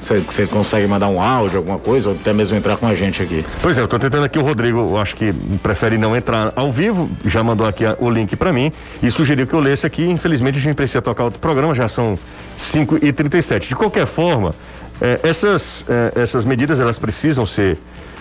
você 0.00 0.46
consegue 0.46 0.86
mandar 0.86 1.08
um 1.08 1.20
áudio, 1.20 1.58
alguma 1.58 1.78
coisa, 1.78 2.10
ou 2.10 2.14
até 2.14 2.32
mesmo 2.32 2.56
entrar 2.56 2.76
com 2.76 2.86
a 2.86 2.94
gente 2.94 3.22
aqui. 3.22 3.44
Pois 3.60 3.76
é, 3.76 3.80
eu 3.80 3.88
tô 3.88 3.98
tentando 3.98 4.24
aqui 4.24 4.38
o 4.38 4.42
Rodrigo, 4.42 4.78
eu 4.78 4.96
acho 4.98 5.16
que 5.16 5.32
prefere 5.62 5.98
não 5.98 6.14
entrar 6.16 6.52
ao 6.54 6.70
vivo, 6.72 7.10
já 7.24 7.42
mandou 7.42 7.66
aqui 7.66 7.84
a- 7.84 7.96
o 7.98 8.08
link 8.08 8.36
para 8.36 8.52
mim 8.52 8.72
e 9.02 9.10
sugeriu 9.10 9.46
que 9.46 9.54
eu 9.54 9.60
lesse 9.60 9.86
aqui. 9.86 10.04
Infelizmente 10.08 10.58
a 10.58 10.60
gente 10.60 10.74
precisa 10.74 11.02
tocar 11.02 11.24
outro 11.24 11.40
programa, 11.40 11.74
já 11.74 11.88
são 11.88 12.16
5 12.56 12.96
e 13.04 13.12
37 13.12 13.68
De 13.70 13.76
qualquer 13.76 14.06
forma, 14.06 14.54
eh, 15.00 15.20
essas, 15.22 15.84
eh, 15.88 16.12
essas 16.14 16.44
medidas 16.44 16.78
elas 16.80 16.98
precisam 16.98 17.44
ser 17.44 17.76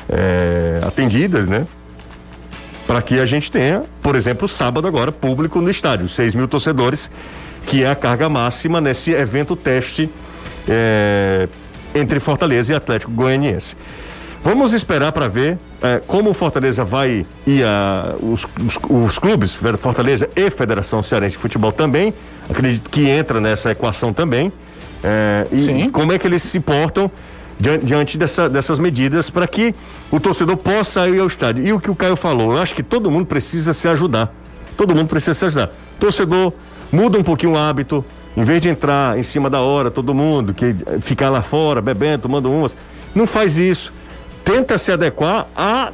eh, 0.10 0.80
atendidas, 0.88 1.48
né? 1.48 1.66
Para 2.88 3.02
que 3.02 3.20
a 3.20 3.26
gente 3.26 3.52
tenha, 3.52 3.84
por 4.02 4.16
exemplo, 4.16 4.48
sábado 4.48 4.88
agora, 4.88 5.12
público 5.12 5.60
no 5.60 5.70
estádio, 5.70 6.08
6 6.08 6.34
mil 6.34 6.48
torcedores, 6.48 7.12
que 7.66 7.84
é 7.84 7.90
a 7.92 7.96
carga 7.96 8.30
máxima 8.30 8.80
nesse 8.80 9.12
evento 9.12 9.56
teste 9.56 10.10
entre 11.98 12.20
Fortaleza 12.20 12.74
e 12.74 12.76
Atlético 12.76 13.12
Goianiense. 13.12 13.76
Vamos 14.44 14.72
esperar 14.72 15.12
para 15.12 15.28
ver 15.28 15.58
eh, 15.82 16.02
como 16.08 16.30
o 16.30 16.34
Fortaleza 16.34 16.84
vai 16.86 17.26
e 17.46 17.62
a, 17.64 18.16
os, 18.22 18.46
os, 18.66 18.80
os 18.90 19.20
clubes, 19.20 19.54
Fortaleza 19.78 20.30
e 20.36 20.50
Federação 20.50 21.04
Cearense 21.04 21.36
de 21.36 21.42
Futebol 21.42 21.72
também, 21.72 22.14
acredito 22.50 22.90
que 22.90 23.10
entra 23.10 23.42
nessa 23.42 23.72
equação 23.72 24.14
também. 24.14 24.52
eh, 25.04 25.48
e 25.52 25.60
Sim. 25.60 25.90
como 25.90 26.12
é 26.14 26.18
que 26.20 26.26
eles 26.26 26.44
se 26.44 26.60
portam 26.60 27.12
diante, 27.60 27.86
diante 27.86 28.18
dessa- 28.18 28.48
dessas 28.50 28.80
medidas 28.80 29.30
para 29.30 29.48
que 29.48 29.74
o 30.12 30.20
torcedor 30.20 30.56
possa 30.58 31.08
ir 31.10 31.20
ao 31.20 31.28
estádio. 31.28 31.66
E 31.68 31.74
o 31.74 31.80
que 31.80 31.90
o 31.92 31.96
Caio 31.96 32.16
falou, 32.16 32.54
eu 32.54 32.62
acho 32.62 32.74
que 32.74 32.84
todo 32.84 33.12
mundo 33.12 33.26
precisa 33.26 33.74
se 33.74 33.88
ajudar. 33.90 34.34
Todo 34.78 34.96
mundo 34.96 35.08
precisa 35.10 35.34
se 35.34 35.46
ajudar. 35.46 35.72
Torcedor, 36.00 36.54
muda 36.92 37.18
um 37.18 37.24
pouquinho 37.24 37.54
o 37.54 37.58
hábito. 37.58 38.06
Em 38.38 38.44
vez 38.44 38.62
de 38.62 38.70
entrar 38.70 39.18
em 39.18 39.24
cima 39.24 39.50
da 39.50 39.62
hora, 39.62 39.90
todo 39.90 40.14
mundo, 40.14 40.54
que 40.54 40.76
ficar 41.02 41.32
lá 41.32 41.42
fora, 41.42 41.82
bebendo, 41.82 42.22
tomando 42.22 42.52
umas, 42.52 42.78
não 43.16 43.26
faz 43.26 43.58
isso. 43.58 43.92
Tenta 44.46 44.78
se 44.78 44.92
adequar 44.92 45.48
à, 45.56 45.92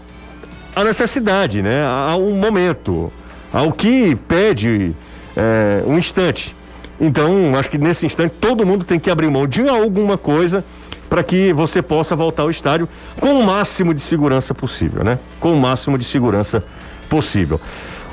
à 0.75 0.83
necessidade, 0.83 1.61
né? 1.61 1.85
A 1.85 2.17
um 2.17 2.31
momento, 2.31 3.09
ao 3.53 3.71
que 3.71 4.13
pede 4.27 4.91
eh, 5.37 5.83
um 5.87 5.97
instante. 5.97 6.53
Então, 6.99 7.55
acho 7.57 7.71
que 7.71 7.77
nesse 7.77 8.05
instante 8.05 8.35
todo 8.41 8.65
mundo 8.65 8.83
tem 8.83 8.99
que 8.99 9.09
abrir 9.09 9.29
mão 9.29 9.47
de 9.47 9.69
alguma 9.69 10.17
coisa 10.17 10.65
para 11.09 11.23
que 11.23 11.53
você 11.53 11.81
possa 11.81 12.13
voltar 12.13 12.43
ao 12.43 12.49
estádio 12.49 12.89
com 13.21 13.39
o 13.39 13.45
máximo 13.45 13.93
de 13.93 14.01
segurança 14.01 14.53
possível, 14.53 15.01
né? 15.01 15.17
Com 15.39 15.53
o 15.53 15.57
máximo 15.57 15.97
de 15.97 16.03
segurança 16.03 16.61
possível. 17.07 17.61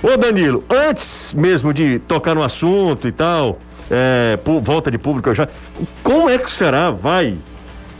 Ô 0.00 0.16
Danilo, 0.16 0.62
antes 0.70 1.34
mesmo 1.34 1.74
de 1.74 1.98
tocar 1.98 2.34
no 2.34 2.44
assunto 2.44 3.08
e 3.08 3.12
tal, 3.12 3.58
é, 3.90 4.38
volta 4.62 4.90
de 4.90 4.98
público 4.98 5.32
já, 5.34 5.48
como 6.02 6.30
é 6.30 6.38
que 6.38 6.50
será 6.50 6.90
vai 6.90 7.36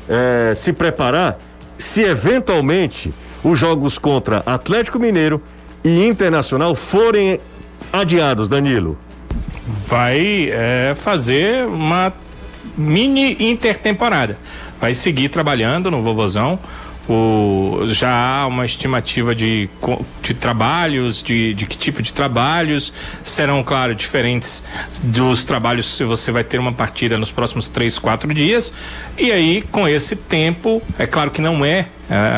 é, 0.09 0.55
se 0.55 0.73
preparar 0.73 1.39
se 1.79 2.03
eventualmente 2.03 3.13
os 3.43 3.59
jogos 3.59 3.99
contra 3.99 4.43
Atlético 4.47 4.99
Mineiro 4.99 5.43
e 5.83 6.07
Internacional 6.07 6.75
forem 6.75 7.41
adiados, 7.93 8.49
Danilo? 8.49 8.99
Vai 9.67 10.51
é, 10.53 10.95
fazer 10.95 11.67
uma 11.67 12.13
mini 12.77 13.37
intertemporada. 13.41 14.39
Vai 14.81 14.95
seguir 14.95 15.29
trabalhando 15.29 15.91
no 15.91 16.03
Vovozão 16.03 16.59
o, 17.09 17.87
já 17.89 18.11
há 18.11 18.47
uma 18.47 18.65
estimativa 18.65 19.35
de, 19.35 19.69
de 20.23 20.35
trabalhos, 20.35 21.23
de, 21.23 21.55
de 21.55 21.67
que 21.67 21.77
tipo 21.77 22.03
de 22.03 22.13
trabalhos 22.13 22.93
serão, 23.25 23.63
claro, 23.63 23.95
diferentes 23.95 24.63
dos 25.03 25.45
trabalhos 25.45 25.87
se 25.97 26.05
você 26.05 26.31
vai 26.31 26.45
ter 26.45 26.59
uma 26.59 26.73
partida 26.73 27.19
nos 27.19 27.31
próximos 27.31 27.69
três, 27.69 27.99
quatro 27.99 28.33
dias. 28.33 28.73
E 29.19 29.33
aí, 29.33 29.63
com 29.71 29.89
esse 29.89 30.17
tempo, 30.17 30.83
é 30.99 31.07
claro 31.07 31.31
que 31.31 31.41
não 31.41 31.65
é 31.65 31.87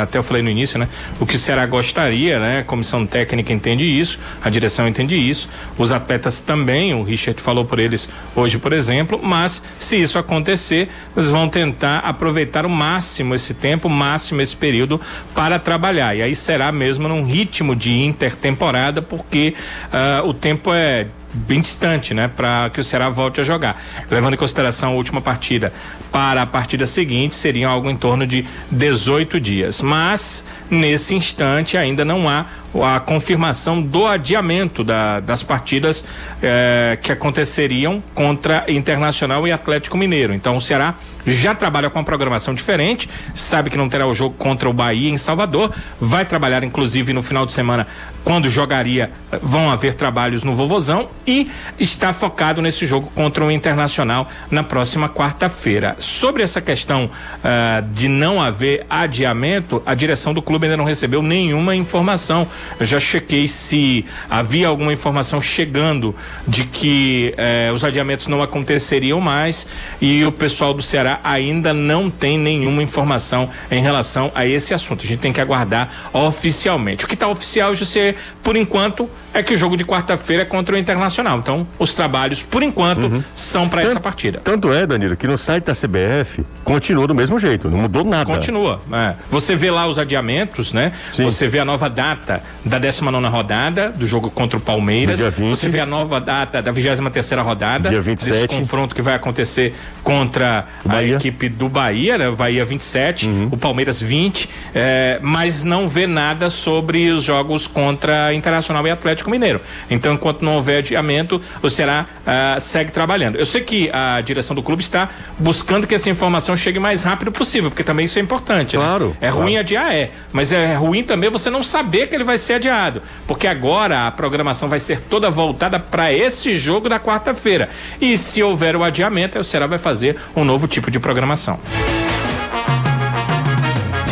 até 0.02 0.18
eu 0.18 0.22
falei 0.22 0.42
no 0.42 0.50
início, 0.50 0.78
né? 0.78 0.88
O 1.18 1.26
que 1.26 1.36
o 1.36 1.38
Ceará 1.38 1.64
gostaria, 1.66 2.38
né? 2.38 2.58
A 2.58 2.64
comissão 2.64 3.06
técnica 3.06 3.52
entende 3.52 3.84
isso, 3.84 4.18
a 4.42 4.50
direção 4.50 4.86
entende 4.86 5.16
isso, 5.16 5.48
os 5.78 5.92
atletas 5.92 6.40
também, 6.40 6.94
o 6.94 7.02
Richard 7.02 7.40
falou 7.40 7.64
por 7.64 7.78
eles 7.78 8.08
hoje, 8.36 8.58
por 8.58 8.72
exemplo, 8.72 9.18
mas 9.22 9.62
se 9.78 10.00
isso 10.00 10.18
acontecer, 10.18 10.88
eles 11.16 11.28
vão 11.28 11.48
tentar 11.48 11.98
aproveitar 11.98 12.66
o 12.66 12.70
máximo 12.70 13.34
esse 13.34 13.54
tempo, 13.54 13.88
o 13.88 13.90
máximo 13.90 14.42
esse 14.42 14.56
período 14.56 15.00
para 15.34 15.58
trabalhar. 15.58 16.14
E 16.14 16.22
aí 16.22 16.34
será 16.34 16.70
mesmo 16.70 17.08
num 17.08 17.24
ritmo 17.24 17.74
de 17.74 17.92
intertemporada, 17.92 19.00
porque 19.00 19.54
uh, 19.92 20.28
o 20.28 20.34
tempo 20.34 20.72
é 20.72 21.06
bem 21.32 21.60
distante, 21.60 22.12
né, 22.12 22.28
para 22.28 22.70
que 22.70 22.80
o 22.80 22.84
Ceará 22.84 23.08
volte 23.08 23.40
a 23.40 23.44
jogar. 23.44 23.80
Levando 24.10 24.34
em 24.34 24.36
consideração 24.36 24.92
a 24.92 24.94
última 24.94 25.20
partida 25.20 25.72
para 26.10 26.42
a 26.42 26.46
partida 26.46 26.84
seguinte, 26.86 27.34
seriam 27.34 27.70
algo 27.70 27.88
em 27.88 27.96
torno 27.96 28.26
de 28.26 28.44
18 28.70 29.40
dias. 29.40 29.80
Mas 29.80 30.44
nesse 30.70 31.14
instante 31.14 31.76
ainda 31.76 32.04
não 32.04 32.28
há 32.28 32.46
a 32.82 33.00
confirmação 33.00 33.82
do 33.82 34.06
adiamento 34.06 34.82
da, 34.82 35.20
das 35.20 35.42
partidas 35.42 36.04
eh, 36.42 36.98
que 37.02 37.12
aconteceriam 37.12 38.02
contra 38.14 38.64
Internacional 38.68 39.46
e 39.46 39.52
Atlético 39.52 39.98
Mineiro. 39.98 40.32
Então 40.32 40.56
o 40.56 40.60
Ceará 40.60 40.94
já 41.26 41.54
trabalha 41.54 41.90
com 41.90 41.98
uma 41.98 42.04
programação 42.04 42.54
diferente, 42.54 43.08
sabe 43.34 43.70
que 43.70 43.76
não 43.76 43.88
terá 43.88 44.06
o 44.06 44.14
jogo 44.14 44.34
contra 44.36 44.68
o 44.68 44.72
Bahia 44.72 45.10
em 45.10 45.18
Salvador, 45.18 45.70
vai 46.00 46.24
trabalhar 46.24 46.64
inclusive 46.64 47.12
no 47.12 47.22
final 47.22 47.44
de 47.44 47.52
semana 47.52 47.86
quando 48.24 48.48
jogaria, 48.48 49.10
vão 49.42 49.70
haver 49.70 49.94
trabalhos 49.94 50.44
no 50.44 50.54
Vovozão 50.54 51.08
e 51.26 51.50
está 51.78 52.12
focado 52.12 52.62
nesse 52.62 52.86
jogo 52.86 53.10
contra 53.14 53.44
o 53.44 53.50
Internacional 53.50 54.28
na 54.50 54.62
próxima 54.62 55.08
quarta-feira. 55.08 55.96
Sobre 55.98 56.42
essa 56.42 56.60
questão 56.60 57.06
uh, 57.06 57.82
de 57.92 58.08
não 58.08 58.40
haver 58.40 58.86
adiamento, 58.88 59.82
a 59.84 59.94
direção 59.94 60.32
do 60.32 60.40
clube 60.40 60.66
ainda 60.66 60.76
não 60.76 60.84
recebeu 60.84 61.22
nenhuma 61.22 61.74
informação. 61.74 62.46
Eu 62.78 62.86
já 62.86 63.00
chequei 63.00 63.46
se 63.48 64.04
havia 64.28 64.68
alguma 64.68 64.92
informação 64.92 65.40
chegando 65.40 66.14
de 66.46 66.64
que 66.64 67.34
eh, 67.36 67.70
os 67.72 67.84
adiamentos 67.84 68.26
não 68.26 68.42
aconteceriam 68.42 69.20
mais 69.20 69.66
e 70.00 70.24
o 70.24 70.32
pessoal 70.32 70.74
do 70.74 70.82
Ceará 70.82 71.20
ainda 71.22 71.72
não 71.72 72.10
tem 72.10 72.38
nenhuma 72.38 72.82
informação 72.82 73.48
em 73.70 73.82
relação 73.82 74.30
a 74.34 74.46
esse 74.46 74.74
assunto. 74.74 75.04
A 75.04 75.06
gente 75.06 75.20
tem 75.20 75.32
que 75.32 75.40
aguardar 75.40 75.88
oficialmente. 76.12 77.04
O 77.04 77.08
que 77.08 77.14
está 77.14 77.28
oficial, 77.28 77.74
José, 77.74 78.14
por 78.42 78.56
enquanto, 78.56 79.08
é 79.34 79.42
que 79.42 79.54
o 79.54 79.56
jogo 79.56 79.76
de 79.76 79.84
quarta-feira 79.84 80.42
é 80.42 80.46
contra 80.46 80.74
o 80.74 80.78
Internacional. 80.78 81.38
Então, 81.38 81.66
os 81.78 81.94
trabalhos, 81.94 82.42
por 82.42 82.62
enquanto, 82.62 83.04
uhum. 83.04 83.24
são 83.34 83.68
para 83.68 83.82
essa 83.82 84.00
partida. 84.00 84.40
Tanto 84.44 84.72
é, 84.72 84.86
Danilo, 84.86 85.16
que 85.16 85.26
no 85.26 85.38
site 85.38 85.64
da 85.64 85.74
CBF 85.74 86.44
continua 86.64 87.06
do 87.06 87.14
mesmo 87.14 87.38
jeito, 87.38 87.70
não 87.70 87.78
mudou 87.78 88.04
nada. 88.04 88.32
Continua. 88.32 88.82
É. 88.92 89.14
Você 89.30 89.56
vê 89.56 89.70
lá 89.70 89.86
os 89.86 89.98
adiamentos, 89.98 90.72
né? 90.72 90.92
Sim. 91.12 91.24
Você 91.24 91.48
vê 91.48 91.58
a 91.58 91.64
nova 91.64 91.88
data 91.88 92.42
da 92.64 92.78
19 92.78 93.26
rodada 93.26 93.90
do 93.90 94.06
jogo 94.06 94.30
contra 94.30 94.58
o 94.58 94.60
Palmeiras. 94.60 95.18
Dia 95.18 95.30
20. 95.30 95.50
Você 95.50 95.68
vê 95.68 95.80
a 95.80 95.86
nova 95.86 96.20
data 96.20 96.62
da 96.62 96.70
23 96.70 97.12
terceira 97.12 97.42
rodada 97.42 97.90
dia 97.90 98.00
27. 98.00 98.32
desse 98.32 98.48
confronto 98.48 98.94
que 98.94 99.02
vai 99.02 99.14
acontecer 99.14 99.74
contra 100.02 100.66
a 100.88 101.02
equipe 101.02 101.48
do 101.48 101.68
Bahia, 101.68 102.18
né? 102.18 102.30
Bahia 102.30 102.64
27, 102.64 103.28
uhum. 103.28 103.48
o 103.52 103.56
Palmeiras 103.56 104.00
20, 104.00 104.48
é, 104.74 105.18
mas 105.22 105.62
não 105.62 105.86
vê 105.86 106.06
nada 106.06 106.50
sobre 106.50 107.10
os 107.10 107.22
jogos 107.22 107.66
contra 107.66 108.32
Internacional 108.34 108.86
e 108.86 108.90
Atlético 108.90 109.30
Mineiro. 109.30 109.60
Então, 109.90 110.14
enquanto 110.14 110.42
não 110.42 110.56
houver 110.56 110.78
adiamento, 110.78 111.40
o 111.62 111.70
Ceará 111.70 112.06
uh, 112.26 112.60
segue 112.60 112.90
trabalhando. 112.90 113.36
Eu 113.36 113.46
sei 113.46 113.60
que 113.60 113.90
a 113.92 114.20
direção 114.20 114.54
do 114.54 114.62
clube 114.62 114.82
está 114.82 115.08
buscando 115.38 115.86
que 115.86 115.94
essa 115.94 116.10
informação 116.10 116.56
chegue 116.56 116.78
mais 116.78 117.04
rápido 117.04 117.30
possível, 117.30 117.70
porque 117.70 117.84
também 117.84 118.06
isso 118.06 118.18
é 118.18 118.22
importante. 118.22 118.76
Né? 118.76 118.82
Claro. 118.82 119.08
Né? 119.08 119.16
É 119.20 119.28
claro. 119.28 119.44
ruim 119.44 119.56
adiar, 119.56 119.94
é. 119.94 120.10
Mas 120.32 120.52
é 120.52 120.74
ruim 120.74 121.02
também 121.02 121.30
você 121.30 121.50
não 121.50 121.62
saber 121.62 122.08
que 122.08 122.14
ele 122.14 122.24
vai 122.24 122.38
ser 122.42 122.54
adiado. 122.54 123.02
Porque 123.26 123.46
agora 123.46 124.06
a 124.06 124.10
programação 124.10 124.68
vai 124.68 124.78
ser 124.78 125.00
toda 125.00 125.30
voltada 125.30 125.78
para 125.78 126.12
esse 126.12 126.54
jogo 126.54 126.88
da 126.88 127.00
quarta-feira. 127.00 127.70
E 128.00 128.18
se 128.18 128.42
houver 128.42 128.76
o 128.76 128.84
adiamento, 128.84 129.38
o 129.38 129.44
Ceará 129.44 129.66
vai 129.66 129.78
fazer 129.78 130.16
um 130.36 130.44
novo 130.44 130.68
tipo 130.68 130.90
de 130.90 131.00
programação. 131.00 131.58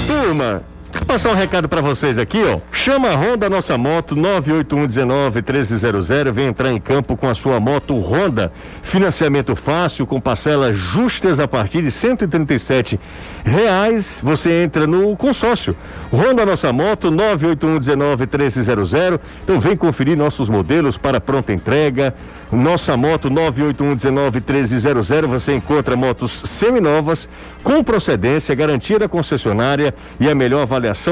Turma, 0.07 0.63
passar 1.07 1.31
um 1.31 1.35
recado 1.35 1.69
para 1.69 1.81
vocês 1.81 2.19
aqui, 2.19 2.43
ó. 2.45 2.59
Chama 2.73 3.11
a 3.11 3.17
Honda 3.17 3.51
Nossa 3.51 3.77
Moto 3.77 4.15
981191300, 4.17 6.33
vem 6.33 6.47
entrar 6.47 6.73
em 6.73 6.81
campo 6.81 7.17
com 7.17 7.29
a 7.29 7.35
sua 7.35 7.59
moto 7.61 7.99
Honda. 7.99 8.53
Financiamento 8.83 9.57
fácil 9.57 10.07
com 10.07 10.21
parcelas 10.21 10.77
justas 10.77 11.41
a 11.41 11.49
partir 11.49 11.83
de 11.83 11.91
137 11.91 13.01
reais. 13.45 14.21
Você 14.23 14.63
entra 14.63 14.87
no 14.87 15.17
consórcio. 15.17 15.75
Honda 16.13 16.47
Nossa 16.47 16.73
Moto 16.73 17.11
981191300. 17.11 19.21
Então 19.45 19.61
vem 19.61 19.77
conferir 19.77 20.17
nossos 20.17 20.49
modelos 20.49 20.97
para 20.97 21.21
pronta 21.21 21.53
entrega. 21.53 22.15
Nossa 22.51 22.97
Moto 22.97 23.31
981191300. 23.31 25.27
Você 25.27 25.55
encontra 25.55 25.95
motos 25.97 26.43
seminovas 26.47 27.29
com 27.63 27.85
procedência, 27.85 28.55
garantia 28.55 28.99
da 28.99 29.07
concessionária 29.09 29.95
e 30.19 30.27
a 30.29 30.35
melhor 30.35 30.67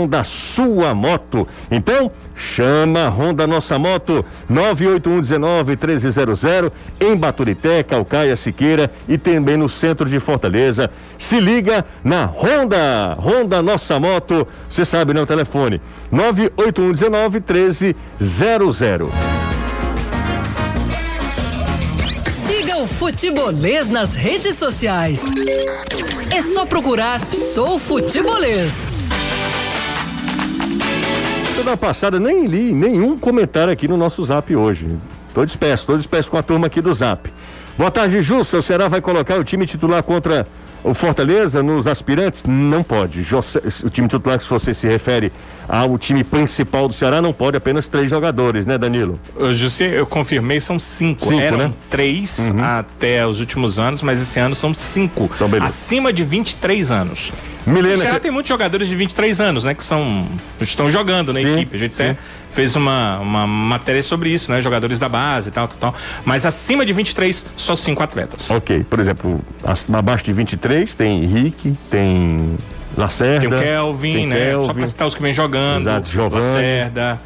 da 0.07 0.23
sua 0.25 0.95
moto. 0.95 1.47
Então, 1.71 2.11
chama 2.35 3.07
a 3.07 3.09
Honda 3.09 3.47
Nossa 3.47 3.79
Moto 3.79 4.25
981191300 4.51 6.73
em 7.01 7.17
Baturité, 7.17 7.83
Calcaia, 7.83 8.37
Siqueira 8.37 8.91
e 9.09 9.17
também 9.19 9.57
no 9.57 9.69
centro 9.69 10.09
de 10.09 10.21
Fortaleza. 10.21 10.91
Se 11.19 11.41
liga 11.41 11.85
na 12.03 12.25
Honda, 12.27 13.17
Honda 13.19 13.61
Nossa 13.63 14.01
Moto, 14.01 14.49
você 14.71 14.85
sabe, 14.85 15.13
né, 15.13 15.27
telefone 15.27 15.81
981191300. 16.13 19.11
Siga 22.27 22.79
o 22.79 22.87
Futebolês 22.87 23.91
nas 23.91 24.15
redes 24.15 24.55
sociais. 24.57 25.25
É 26.31 26.43
só 26.43 26.67
procurar 26.67 27.21
Sou 27.33 27.79
Futebolês. 27.79 29.08
Semana 31.59 31.77
passada 31.77 32.21
nem 32.21 32.47
li 32.47 32.73
nenhum 32.73 33.19
comentário 33.19 33.73
aqui 33.73 33.89
no 33.89 33.97
nosso 33.97 34.25
zap 34.25 34.55
hoje. 34.55 34.87
Tô 35.35 35.45
disperso, 35.45 35.89
tô 35.89 35.97
disperso 35.97 36.31
com 36.31 36.37
a 36.37 36.43
turma 36.43 36.69
aqui 36.69 36.81
do 36.81 36.95
zap. 36.95 37.29
Boa 37.77 37.91
tarde, 37.91 38.23
Jussa. 38.23 38.59
O 38.59 38.63
Ceará 38.63 38.87
vai 38.87 39.01
colocar 39.01 39.41
o 39.41 39.43
time 39.43 39.67
titular 39.67 40.01
contra 40.05 40.47
o 40.89 40.95
Fortaleza 40.95 41.63
nos 41.63 41.87
aspirantes? 41.87 42.43
Não 42.47 42.83
pode. 42.83 43.21
O 43.85 43.91
time 43.91 44.09
titular, 44.09 44.41
se 44.41 44.49
você 44.49 44.73
se 44.73 44.87
refere 44.87 45.33
ao 45.69 45.99
time 45.99 46.25
principal 46.25 46.89
do 46.89 46.95
Ceará, 46.95 47.21
não 47.21 47.33
pode 47.33 47.57
apenas 47.57 47.89
três 47.89 48.09
jogadores, 48.09 48.67
né, 48.67 48.79
Danilo? 48.79 49.21
José, 49.53 49.99
eu 49.99 50.07
confirmei, 50.07 50.61
são 50.61 50.79
cinco. 50.79 51.27
cinco 51.27 51.41
Eram 51.41 51.59
né? 51.59 51.73
três 51.91 52.51
uhum. 52.51 52.65
até 52.65 53.27
os 53.27 53.39
últimos 53.41 53.79
anos, 53.79 54.03
mas 54.03 54.21
esse 54.21 54.41
ano 54.41 54.55
são 54.55 54.73
cinco. 54.73 55.31
Então, 55.35 55.49
acima 55.63 56.13
de 56.13 56.25
23 56.25 56.91
anos. 56.91 57.33
Milena, 57.67 57.97
o 57.97 57.99
Ceará 57.99 58.19
tem 58.19 58.31
muitos 58.31 58.49
jogadores 58.49 58.89
de 58.89 58.97
23 58.97 59.41
anos, 59.41 59.65
né? 59.65 59.75
Que 59.75 59.85
são. 59.85 60.27
estão 60.59 60.89
jogando 60.89 61.35
na 61.35 61.41
sim, 61.41 61.53
equipe. 61.53 61.77
A 61.77 61.79
gente 61.79 61.95
sim. 61.95 62.03
até 62.03 62.17
fez 62.51 62.77
uma, 62.77 63.19
uma 63.19 63.47
matéria 63.47 64.03
sobre 64.03 64.31
isso, 64.31 64.51
né? 64.51 64.61
Jogadores 64.61 64.99
da 64.99 65.09
base 65.09 65.49
e 65.49 65.53
tal, 65.53 65.69
tal, 65.69 65.79
tal. 65.79 65.95
Mas 66.25 66.47
acima 66.47 66.85
de 66.85 66.93
23, 66.93 67.47
só 67.55 67.77
cinco 67.77 68.03
atletas. 68.03 68.51
Ok. 68.51 68.85
Por 68.89 68.99
exemplo, 69.01 69.41
abaixo 69.93 70.25
de 70.25 70.33
23 70.33 70.95
tem 70.95 71.25
Henrique, 71.25 71.77
tem 71.91 72.57
Lacerda. 72.97 73.41
Tem 73.41 73.59
o 73.59 73.63
Kelvin, 73.63 74.15
tem 74.15 74.27
né? 74.27 74.51
Kelvin, 74.51 74.67
Só 74.67 74.75
pra 74.75 74.87
citar 74.87 75.07
os 75.07 75.15
que 75.15 75.23
vem 75.23 75.33
jogando. 75.33 75.89
Exato. 75.89 76.35
Lacerda. 76.35 77.21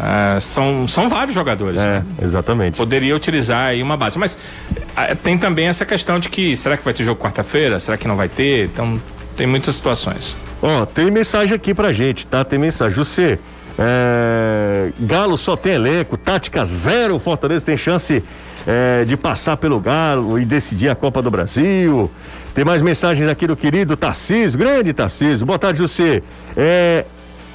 Uh, 0.00 0.40
são, 0.40 0.88
são 0.88 1.08
vários 1.10 1.34
jogadores. 1.34 1.80
É, 1.80 1.98
né? 1.98 2.04
exatamente. 2.22 2.76
Poderia 2.76 3.14
utilizar 3.14 3.66
aí 3.66 3.82
uma 3.82 3.98
base. 3.98 4.18
Mas 4.18 4.34
uh, 4.34 5.14
tem 5.22 5.36
também 5.36 5.66
essa 5.66 5.84
questão 5.84 6.18
de 6.18 6.30
que 6.30 6.56
será 6.56 6.76
que 6.76 6.84
vai 6.84 6.94
ter 6.94 7.04
jogo 7.04 7.20
quarta-feira? 7.20 7.78
Será 7.78 7.98
que 7.98 8.08
não 8.08 8.16
vai 8.16 8.28
ter? 8.28 8.64
Então 8.66 9.00
tem 9.36 9.46
muitas 9.46 9.74
situações. 9.74 10.38
Ó, 10.62 10.82
oh, 10.82 10.86
tem 10.86 11.10
mensagem 11.10 11.54
aqui 11.54 11.74
pra 11.74 11.92
gente, 11.92 12.26
tá? 12.26 12.42
Tem 12.44 12.58
mensagem. 12.58 12.94
José, 12.94 13.38
É, 13.78 14.92
Galo 15.00 15.36
só 15.36 15.56
tem 15.56 15.74
elenco, 15.74 16.16
tática 16.16 16.64
zero. 16.64 17.18
Fortaleza 17.18 17.64
tem 17.64 17.76
chance 17.76 18.22
é, 18.66 19.04
de 19.04 19.16
passar 19.16 19.56
pelo 19.56 19.80
Galo 19.80 20.38
e 20.38 20.44
decidir 20.44 20.88
a 20.88 20.94
Copa 20.94 21.22
do 21.22 21.30
Brasil. 21.30 22.10
Tem 22.54 22.64
mais 22.64 22.82
mensagens 22.82 23.28
aqui 23.28 23.46
do 23.46 23.56
querido 23.56 23.96
Tarcísio, 23.96 24.58
grande 24.58 24.92
Tarcísio. 24.92 25.46
Boa 25.46 25.58
tarde, 25.58 25.78
José. 25.78 26.22
É, 26.56 27.04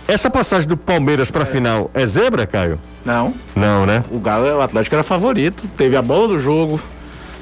essa 0.07 0.29
passagem 0.29 0.67
do 0.67 0.77
Palmeiras 0.77 1.31
para 1.31 1.43
a 1.43 1.45
final 1.45 1.89
é 1.93 2.05
zebra, 2.05 2.45
Caio? 2.45 2.79
Não. 3.03 3.33
Não, 3.55 3.85
né? 3.85 4.03
O 4.11 4.19
Galo, 4.19 4.57
o 4.57 4.61
Atlético 4.61 4.95
era 4.95 5.03
favorito, 5.03 5.67
teve 5.75 5.95
a 5.95 6.01
bola 6.01 6.29
do 6.29 6.39
jogo. 6.39 6.79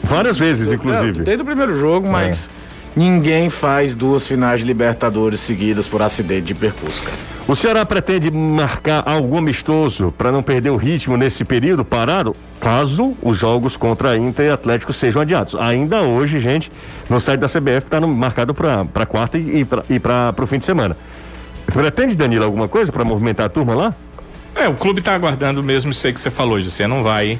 Várias 0.01 0.37
vezes, 0.37 0.71
inclusive. 0.71 1.23
Desde 1.23 1.41
o 1.41 1.45
primeiro 1.45 1.77
jogo, 1.77 2.09
mas 2.09 2.49
é. 2.49 2.72
Ninguém 2.95 3.49
faz 3.49 3.95
duas 3.95 4.27
finais 4.27 4.59
de 4.59 4.65
Libertadores 4.65 5.39
seguidas 5.39 5.87
por 5.87 6.01
acidente 6.01 6.47
de 6.47 6.55
percurso, 6.55 7.03
cara. 7.03 7.17
O 7.45 7.55
Ceará 7.55 7.85
pretende 7.85 8.31
marcar 8.31 9.03
algum 9.05 9.37
amistoso 9.37 10.13
para 10.17 10.31
não 10.31 10.41
perder 10.41 10.69
o 10.69 10.77
ritmo 10.77 11.17
nesse 11.17 11.43
período 11.43 11.83
parado, 11.83 12.33
caso 12.59 13.17
os 13.21 13.37
jogos 13.37 13.75
contra 13.75 14.15
Inter 14.17 14.45
e 14.45 14.49
Atlético 14.49 14.93
sejam 14.93 15.21
adiados. 15.21 15.53
Ainda 15.55 16.01
hoje, 16.01 16.39
gente, 16.39 16.71
no 17.09 17.19
site 17.19 17.41
da 17.41 17.47
CBF 17.47 17.79
está 17.79 17.99
marcado 17.99 18.53
para 18.53 19.05
quarta 19.05 19.37
e, 19.37 19.67
e 19.89 19.99
para 19.99 20.33
o 20.41 20.47
fim 20.47 20.57
de 20.57 20.65
semana. 20.65 20.95
Pretende, 21.65 22.15
Danilo, 22.15 22.45
alguma 22.45 22.69
coisa 22.69 22.91
para 22.93 23.03
movimentar 23.03 23.47
a 23.47 23.49
turma 23.49 23.75
lá? 23.75 23.95
É, 24.55 24.67
o 24.69 24.75
clube 24.75 24.99
está 24.99 25.13
aguardando 25.13 25.61
mesmo 25.63 25.91
isso 25.91 26.05
aí 26.07 26.13
que 26.13 26.21
você 26.21 26.31
falou, 26.31 26.61
você 26.61 26.87
não 26.87 27.03
vai 27.03 27.39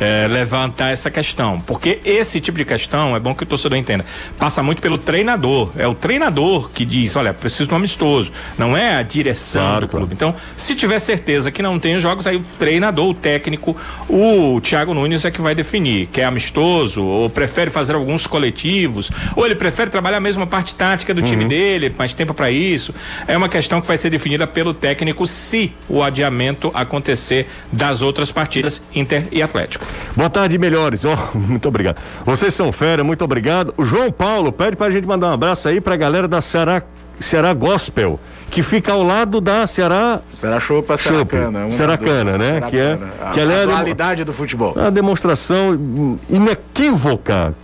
é, 0.00 0.26
levantar 0.28 0.90
essa 0.90 1.10
questão. 1.10 1.60
Porque 1.60 2.00
esse 2.04 2.40
tipo 2.40 2.58
de 2.58 2.64
questão, 2.64 3.14
é 3.14 3.20
bom 3.20 3.34
que 3.34 3.42
o 3.42 3.46
torcedor 3.46 3.78
entenda, 3.78 4.04
passa 4.38 4.62
muito 4.62 4.82
pelo 4.82 4.98
treinador. 4.98 5.70
É 5.76 5.86
o 5.86 5.94
treinador 5.94 6.70
que 6.70 6.84
diz: 6.84 7.16
olha, 7.16 7.32
preciso 7.32 7.68
de 7.68 7.74
um 7.74 7.76
amistoso. 7.76 8.32
Não 8.58 8.76
é 8.76 8.96
a 8.96 9.02
direção 9.02 9.62
claro, 9.62 9.86
do 9.86 9.88
clube. 9.88 10.14
Então, 10.14 10.34
se 10.56 10.74
tiver 10.74 10.98
certeza 10.98 11.50
que 11.50 11.62
não 11.62 11.78
tem 11.78 11.96
os 11.96 12.02
jogos, 12.02 12.26
aí 12.26 12.36
o 12.36 12.44
treinador, 12.58 13.08
o 13.08 13.14
técnico, 13.14 13.76
o 14.08 14.60
Thiago 14.60 14.94
Nunes 14.94 15.24
é 15.24 15.30
que 15.30 15.40
vai 15.40 15.54
definir. 15.54 16.06
Quer 16.06 16.24
amistoso, 16.24 17.02
ou 17.04 17.30
prefere 17.30 17.70
fazer 17.70 17.94
alguns 17.94 18.26
coletivos, 18.26 19.10
ou 19.36 19.44
ele 19.44 19.54
prefere 19.54 19.90
trabalhar 19.90 20.20
mesmo 20.20 20.42
a 20.42 20.46
parte 20.46 20.74
tática 20.74 21.14
do 21.14 21.20
uhum. 21.20 21.26
time 21.26 21.44
dele, 21.44 21.94
mais 21.96 22.12
tempo 22.12 22.34
para 22.34 22.50
isso. 22.50 22.94
É 23.26 23.36
uma 23.36 23.48
questão 23.48 23.80
que 23.80 23.86
vai 23.86 23.98
ser 23.98 24.10
definida 24.10 24.46
pelo 24.46 24.74
técnico 24.74 25.26
se 25.26 25.72
o 25.88 26.02
adiamento 26.02 26.70
acontecer 26.74 27.46
das 27.72 28.02
outras 28.02 28.30
partidas 28.32 28.82
Inter 28.94 29.26
e 29.30 29.42
Atlético. 29.42 29.83
Boa 30.16 30.30
tarde, 30.30 30.58
melhores. 30.58 31.04
Oh, 31.04 31.16
muito 31.36 31.68
obrigado. 31.68 31.96
Vocês 32.24 32.54
são 32.54 32.70
fera, 32.72 33.02
muito 33.02 33.24
obrigado. 33.24 33.74
O 33.76 33.84
João 33.84 34.10
Paulo 34.12 34.52
pede 34.52 34.76
pra 34.76 34.90
gente 34.90 35.06
mandar 35.06 35.28
um 35.28 35.32
abraço 35.32 35.68
aí 35.68 35.80
pra 35.80 35.96
galera 35.96 36.28
da 36.28 36.40
Ceará, 36.40 36.82
Ceará 37.18 37.52
Gospel, 37.52 38.18
que 38.50 38.62
fica 38.62 38.92
ao 38.92 39.02
lado 39.02 39.40
da 39.40 39.66
Ceará. 39.66 40.20
Ceará 40.34 40.60
Chopa 40.60 40.96
Seracana. 40.96 41.70
Seracana, 41.72 42.38
né? 42.38 42.46
Seracana. 42.46 42.70
Que 42.70 42.78
é, 42.78 42.98
a, 43.22 43.30
que 43.32 43.40
é 43.40 43.62
a 43.62 43.66
qualidade 43.66 44.24
do 44.24 44.32
futebol. 44.32 44.74
A 44.78 44.90
demonstração 44.90 46.18
inequívoca 46.30 47.54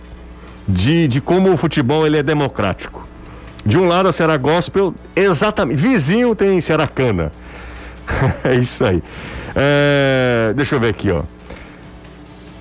de, 0.67 1.07
de 1.07 1.21
como 1.21 1.51
o 1.51 1.57
futebol 1.57 2.05
ele 2.05 2.17
é 2.17 2.23
democrático. 2.23 3.07
De 3.65 3.77
um 3.77 3.87
lado 3.87 4.09
a 4.09 4.11
Ceará 4.11 4.37
Gospel, 4.37 4.93
exatamente. 5.15 5.77
Vizinho 5.77 6.35
tem 6.35 6.59
Seracana. 6.59 7.31
é 8.43 8.55
isso 8.55 8.83
aí. 8.83 9.01
É, 9.55 10.53
deixa 10.55 10.75
eu 10.75 10.79
ver 10.79 10.89
aqui, 10.89 11.11
ó. 11.11 11.23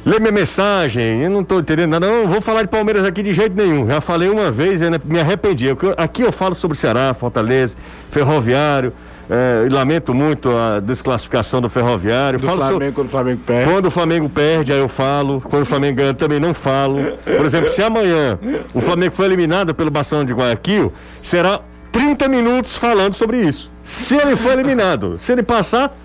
Lê 0.04 0.18
minha 0.18 0.32
mensagem, 0.32 1.22
eu 1.22 1.30
não 1.30 1.42
estou 1.42 1.60
entendendo 1.60 1.90
nada. 1.90 2.06
Não, 2.06 2.26
vou 2.26 2.40
falar 2.40 2.62
de 2.62 2.68
Palmeiras 2.68 3.04
aqui 3.04 3.22
de 3.22 3.34
jeito 3.34 3.54
nenhum. 3.54 3.86
Já 3.86 4.00
falei 4.00 4.30
uma 4.30 4.50
vez, 4.50 4.80
e 4.80 4.86
me 5.04 5.20
arrependi. 5.20 5.66
Aqui 5.96 6.22
eu 6.22 6.32
falo 6.32 6.54
sobre 6.54 6.76
Ceará, 6.78 7.12
Fortaleza, 7.12 7.76
Ferroviário. 8.10 8.92
É, 9.28 9.68
lamento 9.70 10.12
muito 10.12 10.50
a 10.50 10.80
desclassificação 10.80 11.60
do 11.60 11.68
Ferroviário. 11.68 12.40
Do 12.40 12.46
falo 12.46 12.58
Flamengo, 12.66 12.94
quando 12.94 13.06
o 13.06 13.10
Flamengo 13.10 13.40
perde. 13.46 13.72
Quando 13.72 13.86
o 13.86 13.90
Flamengo 13.90 14.28
perde, 14.28 14.72
aí 14.72 14.78
eu 14.78 14.88
falo. 14.88 15.40
Quando 15.40 15.62
o 15.62 15.66
Flamengo 15.66 15.98
ganha, 15.98 16.14
também 16.14 16.40
não 16.40 16.52
falo. 16.52 16.98
Por 17.36 17.44
exemplo, 17.44 17.70
se 17.70 17.82
amanhã 17.82 18.38
o 18.74 18.80
Flamengo 18.80 19.14
for 19.14 19.24
eliminado 19.26 19.72
pelo 19.74 19.90
Bação 19.90 20.24
de 20.24 20.32
Guayaquil, 20.32 20.92
será 21.22 21.60
30 21.92 22.26
minutos 22.26 22.76
falando 22.76 23.14
sobre 23.14 23.40
isso. 23.40 23.70
Se 23.84 24.16
ele 24.16 24.34
for 24.34 24.52
eliminado, 24.52 25.18
se 25.20 25.30
ele 25.30 25.42
passar, 25.44 25.96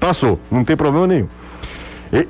passou, 0.00 0.40
não 0.50 0.64
tem 0.64 0.76
problema 0.76 1.06
nenhum. 1.06 1.28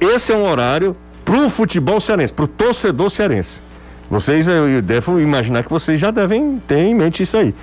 Esse 0.01 0.33
é 0.33 0.37
um 0.37 0.49
horário 0.49 0.97
para 1.25 1.37
o 1.37 1.51
futebol 1.51 2.01
cearense, 2.01 2.33
para 2.33 2.45
o 2.45 2.49
torcedor 2.49 3.11
cearense. 3.11 3.61
Vocês, 4.09 4.47
eu 4.47 4.83
devo 4.83 5.19
imaginar 5.19 5.63
que 5.63 5.71
vocês 5.71 5.99
já 5.99 6.11
devem 6.11 6.61
ter 6.69 6.81
em 6.81 6.95
mente 6.95 7.23
isso 7.23 7.37
aí. 7.37 7.55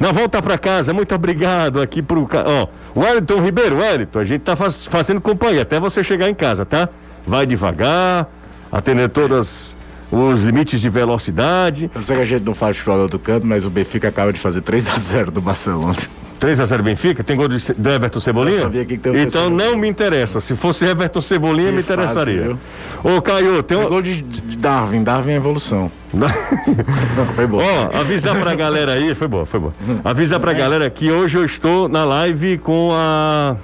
Na 0.00 0.10
volta 0.10 0.40
para 0.40 0.56
casa, 0.56 0.94
muito 0.94 1.14
obrigado 1.14 1.82
aqui 1.82 2.00
pro. 2.00 2.26
Ó, 2.46 2.68
Wellington 2.98 3.42
Ribeiro, 3.42 3.76
Wellington, 3.76 4.18
a 4.18 4.24
gente 4.24 4.40
tá 4.40 4.56
faz, 4.56 4.86
fazendo 4.86 5.20
companhia 5.20 5.62
até 5.62 5.78
você 5.78 6.02
chegar 6.02 6.28
em 6.30 6.34
casa, 6.34 6.64
tá? 6.64 6.88
Vai 7.26 7.44
devagar, 7.44 8.26
atender 8.72 9.10
todas 9.10 9.76
os 10.10 10.42
limites 10.42 10.80
de 10.80 10.88
velocidade. 10.88 11.90
Eu 11.94 12.02
sei 12.02 12.16
que 12.16 12.22
a 12.22 12.26
gente 12.26 12.42
não 12.42 12.54
faz 12.54 12.78
futebol 12.78 13.06
do 13.06 13.18
canto, 13.18 13.46
mas 13.46 13.66
o 13.66 13.70
Benfica 13.70 14.08
acaba 14.08 14.32
de 14.32 14.40
fazer 14.40 14.62
3 14.62 14.88
a 14.88 14.96
0 14.96 15.30
do 15.30 15.42
Barcelona. 15.42 15.98
3x0 16.38 16.82
Benfica? 16.82 17.24
Tem 17.24 17.36
gol 17.36 17.48
de, 17.48 17.72
do 17.72 17.90
Everton 17.90 18.20
Cebolinha? 18.20 18.56
Eu 18.56 18.62
sabia 18.62 18.84
que 18.84 18.96
tem 18.96 19.20
então 19.20 19.50
não 19.50 19.76
me 19.76 19.88
interessa. 19.88 20.40
Se 20.40 20.54
fosse 20.54 20.84
Everton 20.84 21.20
Cebolinha, 21.20 21.68
que 21.68 21.74
me 21.74 21.80
interessaria. 21.80 22.56
Fácil, 23.02 23.16
Ô, 23.16 23.22
Caio, 23.22 23.62
tem, 23.62 23.76
um... 23.76 23.88
gol 23.88 24.02
de, 24.02 24.22
Darwin. 24.22 25.02
Darwin 25.02 25.32
é 25.32 25.36
evolução. 25.36 25.90
foi 27.34 27.46
bom. 27.46 27.58
Ó, 27.58 27.98
avisar 27.98 28.38
pra 28.40 28.54
galera 28.54 28.92
aí, 28.92 29.14
foi 29.14 29.28
bom, 29.28 29.44
foi 29.44 29.60
bom. 29.60 29.72
Avisar 30.04 30.40
pra 30.40 30.52
galera 30.52 30.88
que 30.88 31.10
hoje 31.10 31.38
eu 31.38 31.44
estou 31.44 31.88
na 31.88 32.04
live 32.04 32.58
com 32.58 32.92
a 32.94 33.56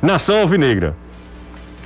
Nação 0.00 0.40
Alvinegra. 0.40 0.94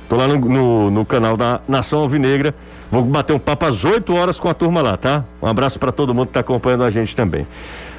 Tô 0.07 0.15
lá 0.15 0.27
no, 0.27 0.37
no, 0.37 0.91
no 0.91 1.05
canal 1.05 1.37
da 1.37 1.61
Nação 1.67 1.99
Alvinegra. 1.99 2.53
Vou 2.91 3.01
bater 3.03 3.33
um 3.33 3.39
papo 3.39 3.65
às 3.65 3.85
8 3.85 4.13
horas 4.13 4.37
com 4.37 4.49
a 4.49 4.53
turma 4.53 4.81
lá, 4.81 4.97
tá? 4.97 5.23
Um 5.41 5.47
abraço 5.47 5.79
para 5.79 5.93
todo 5.93 6.13
mundo 6.13 6.27
que 6.27 6.33
tá 6.33 6.41
acompanhando 6.41 6.83
a 6.83 6.89
gente 6.89 7.15
também. 7.15 7.47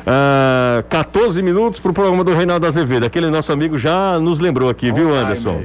Uh, 0.02 0.80
ah, 0.80 0.84
14 0.88 1.40
minutos 1.42 1.78
para 1.78 1.90
o 1.90 1.94
programa 1.94 2.24
do 2.24 2.34
Reinaldo 2.34 2.66
Azevedo. 2.66 3.06
Aquele 3.06 3.28
nosso 3.28 3.52
amigo 3.52 3.78
já 3.78 4.18
nos 4.18 4.40
lembrou 4.40 4.68
aqui, 4.68 4.90
Bom 4.90 4.96
viu, 4.96 5.14
Anderson? 5.14 5.62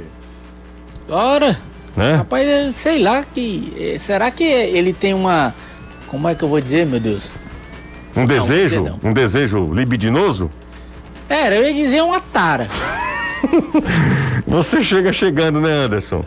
Ora, 1.09 1.57
né? 1.95 2.15
rapaz, 2.15 2.75
sei 2.75 2.99
lá 2.99 3.23
que. 3.23 3.73
Eh, 3.77 3.97
será 3.97 4.29
que 4.29 4.43
ele 4.43 4.93
tem 4.93 5.13
uma. 5.13 5.55
Como 6.07 6.27
é 6.29 6.35
que 6.35 6.43
eu 6.43 6.49
vou 6.49 6.61
dizer, 6.61 6.85
meu 6.85 6.99
Deus? 6.99 7.31
Um 8.15 8.19
não, 8.21 8.25
desejo? 8.25 8.99
Um 9.03 9.13
desejo 9.13 9.73
libidinoso? 9.73 10.51
Era, 11.27 11.55
eu 11.55 11.63
ia 11.63 11.73
dizer 11.73 12.01
uma 12.03 12.19
tara. 12.19 12.67
Você 14.45 14.81
chega 14.81 15.11
chegando, 15.11 15.59
né, 15.59 15.71
Anderson? 15.71 16.23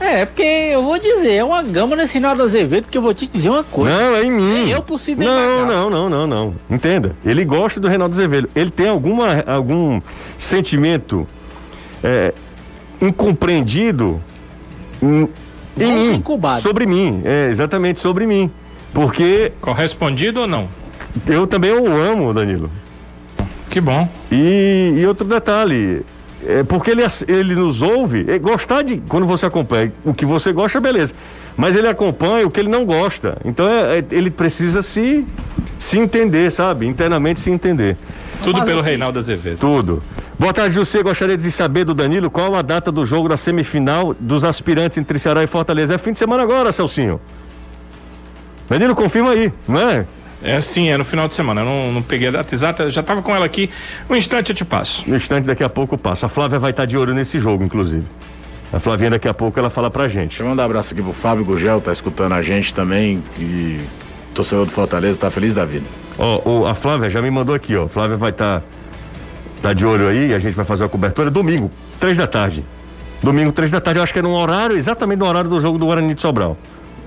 É, 0.00 0.24
porque 0.24 0.42
eu 0.42 0.82
vou 0.82 0.98
dizer, 0.98 1.36
é 1.36 1.44
uma 1.44 1.62
gama 1.62 1.96
nesse 1.96 2.14
Reinaldo 2.14 2.42
Azevedo 2.42 2.88
que 2.88 2.96
eu 2.96 3.02
vou 3.02 3.12
te 3.12 3.26
dizer 3.26 3.50
uma 3.50 3.64
coisa. 3.64 3.96
Não, 3.96 4.14
é 4.14 4.24
em 4.24 4.30
mim. 4.30 4.70
É 4.70 4.76
eu 4.76 4.82
por 4.82 4.98
si 4.98 5.14
Não, 5.16 5.66
não, 5.66 5.90
não, 5.90 6.08
não, 6.08 6.26
não. 6.26 6.54
Entenda. 6.70 7.16
Ele 7.24 7.44
gosta 7.44 7.80
do 7.80 7.88
Reinaldo 7.88 8.14
Azevedo. 8.14 8.48
Ele 8.54 8.70
tem 8.70 8.88
alguma, 8.88 9.42
algum 9.46 10.00
sentimento 10.38 11.26
é, 12.02 12.32
incompreendido 13.00 14.22
em, 15.02 15.28
em 15.78 15.92
mim. 15.92 16.14
Incubado. 16.14 16.62
Sobre 16.62 16.86
mim. 16.86 17.22
É, 17.24 17.48
exatamente, 17.50 18.00
sobre 18.00 18.26
mim. 18.26 18.50
Porque. 18.94 19.52
Correspondido 19.60 20.40
ou 20.40 20.46
não? 20.46 20.68
Eu 21.26 21.46
também 21.46 21.72
o 21.72 21.86
amo, 21.96 22.32
Danilo. 22.32 22.70
Que 23.68 23.80
bom. 23.80 24.08
E, 24.30 24.94
e 24.96 25.06
outro 25.06 25.26
detalhe, 25.26 26.04
é 26.48 26.62
porque 26.62 26.90
ele, 26.90 27.02
ele 27.28 27.54
nos 27.54 27.82
ouve, 27.82 28.24
é, 28.26 28.38
gostar 28.38 28.80
de 28.80 28.96
quando 29.06 29.26
você 29.26 29.44
acompanha 29.44 29.92
o 30.02 30.14
que 30.14 30.24
você 30.24 30.50
gosta, 30.50 30.80
beleza. 30.80 31.12
Mas 31.54 31.76
ele 31.76 31.86
acompanha 31.86 32.46
o 32.46 32.50
que 32.50 32.58
ele 32.58 32.70
não 32.70 32.86
gosta. 32.86 33.36
Então 33.44 33.68
é, 33.68 33.98
é, 33.98 34.04
ele 34.10 34.30
precisa 34.30 34.80
se, 34.80 35.26
se 35.78 35.98
entender, 35.98 36.50
sabe? 36.50 36.86
Internamente 36.86 37.38
se 37.40 37.50
entender. 37.50 37.98
Tudo 38.42 38.64
pelo 38.64 38.80
Reinaldo 38.80 39.18
Azevedo. 39.18 39.58
Tudo. 39.58 40.02
Boa 40.38 40.54
tarde, 40.54 40.76
José. 40.76 41.02
Gostaria 41.02 41.36
de 41.36 41.50
saber 41.52 41.84
do 41.84 41.92
Danilo 41.92 42.30
qual 42.30 42.54
a 42.54 42.62
data 42.62 42.90
do 42.90 43.04
jogo 43.04 43.28
da 43.28 43.36
semifinal 43.36 44.14
dos 44.18 44.42
aspirantes 44.42 44.96
entre 44.96 45.18
Ceará 45.18 45.42
e 45.42 45.46
Fortaleza. 45.46 45.96
É 45.96 45.98
fim 45.98 46.12
de 46.12 46.18
semana 46.18 46.44
agora, 46.44 46.72
Celcinho. 46.72 47.20
Danilo, 48.70 48.94
confirma 48.94 49.32
aí, 49.32 49.52
não 49.66 49.80
é? 49.80 50.06
É 50.42 50.60
sim, 50.60 50.88
é 50.88 50.96
no 50.96 51.04
final 51.04 51.26
de 51.26 51.34
semana. 51.34 51.62
Eu 51.62 51.64
não, 51.64 51.92
não 51.92 52.02
peguei 52.02 52.28
a 52.28 52.30
data 52.30 52.54
exata, 52.54 52.90
já 52.90 53.00
estava 53.00 53.22
com 53.22 53.34
ela 53.34 53.44
aqui. 53.44 53.68
Um 54.08 54.14
instante 54.14 54.50
eu 54.50 54.56
te 54.56 54.64
passo. 54.64 55.04
Um 55.08 55.16
instante, 55.16 55.44
daqui 55.44 55.64
a 55.64 55.68
pouco 55.68 55.94
eu 55.94 55.98
passo. 55.98 56.26
A 56.26 56.28
Flávia 56.28 56.58
vai 56.58 56.70
estar 56.70 56.84
de 56.84 56.96
olho 56.96 57.12
nesse 57.12 57.38
jogo, 57.38 57.64
inclusive. 57.64 58.06
A 58.72 58.78
Flavinha 58.78 59.10
daqui 59.10 59.26
a 59.26 59.34
pouco 59.34 59.58
ela 59.58 59.70
fala 59.70 59.90
pra 59.90 60.08
gente. 60.08 60.30
Deixa 60.30 60.42
eu 60.42 60.48
mandar 60.48 60.64
um 60.64 60.66
abraço 60.66 60.92
aqui 60.92 61.02
pro 61.02 61.12
Fábio 61.12 61.44
Gugel, 61.44 61.80
tá 61.80 61.90
escutando 61.90 62.32
a 62.32 62.42
gente 62.42 62.74
também. 62.74 63.22
E 63.38 63.80
torcedor 64.34 64.66
do 64.66 64.72
Fortaleza 64.72 65.18
tá 65.18 65.30
feliz 65.30 65.54
da 65.54 65.64
vida. 65.64 65.86
Ó, 66.18 66.40
oh, 66.44 66.60
oh, 66.60 66.66
a 66.66 66.74
Flávia 66.74 67.08
já 67.08 67.22
me 67.22 67.30
mandou 67.30 67.54
aqui, 67.54 67.74
ó. 67.74 67.88
Flávia 67.88 68.16
vai 68.16 68.30
estar 68.30 68.60
tá, 68.60 68.66
tá 69.62 69.72
de 69.72 69.86
olho 69.86 70.06
aí, 70.06 70.34
a 70.34 70.38
gente 70.38 70.54
vai 70.54 70.64
fazer 70.64 70.84
a 70.84 70.88
cobertura 70.88 71.30
domingo, 71.30 71.70
três 71.98 72.18
da 72.18 72.26
tarde. 72.26 72.64
Domingo, 73.22 73.50
três 73.52 73.72
da 73.72 73.80
tarde, 73.80 73.98
eu 73.98 74.02
acho 74.04 74.12
que 74.12 74.18
é 74.18 74.22
no 74.22 74.32
horário, 74.32 74.76
exatamente 74.76 75.18
no 75.18 75.26
horário 75.26 75.48
do 75.48 75.58
jogo 75.60 75.78
do 75.78 75.86
Guarani 75.86 76.14
de 76.14 76.22
Sobral. 76.22 76.56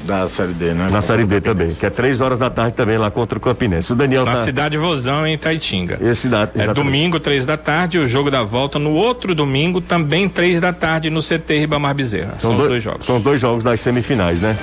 Da 0.06 0.28
Série 0.28 0.54
D, 0.54 0.74
né? 0.74 0.90
Na 0.92 1.02
Série 1.02 1.26
D 1.26 1.40
também, 1.42 1.70
que 1.74 1.86
é 1.86 1.90
três 1.90 2.22
horas 2.22 2.38
da 2.40 2.50
tarde 2.50 2.74
também 2.74 2.98
lá 2.98 3.10
contra 3.12 3.38
o 3.38 3.42
Campinense. 3.42 3.92
O 3.92 3.96
Daniel 3.96 4.26
Na 4.26 4.32
tá... 4.34 4.44
cidade 4.44 4.78
Vozão, 4.78 5.26
em 5.26 5.34
Itaitinga. 5.34 6.00
Esse 6.02 6.28
da... 6.28 6.50
É 6.56 6.74
domingo, 6.74 7.20
três 7.20 7.46
da 7.46 7.58
tarde, 7.58 8.00
o 8.00 8.08
jogo 8.08 8.30
da 8.32 8.44
volta 8.44 8.80
no 8.80 8.92
outro 8.92 9.34
domingo, 9.36 9.80
também 9.82 10.28
três 10.28 10.60
da 10.60 10.74
tarde, 10.74 11.10
no 11.10 11.22
CT 11.22 11.60
Ribamar 11.60 11.94
Bezerra. 11.96 12.36
São, 12.40 12.58
os 12.58 12.68
dois 12.68 12.84
jogos. 12.84 13.06
São 13.06 13.22
dois 13.22 13.40
jogos 13.40 13.64
das 13.64 13.80
semifinais, 13.82 14.40
né? 14.40 14.58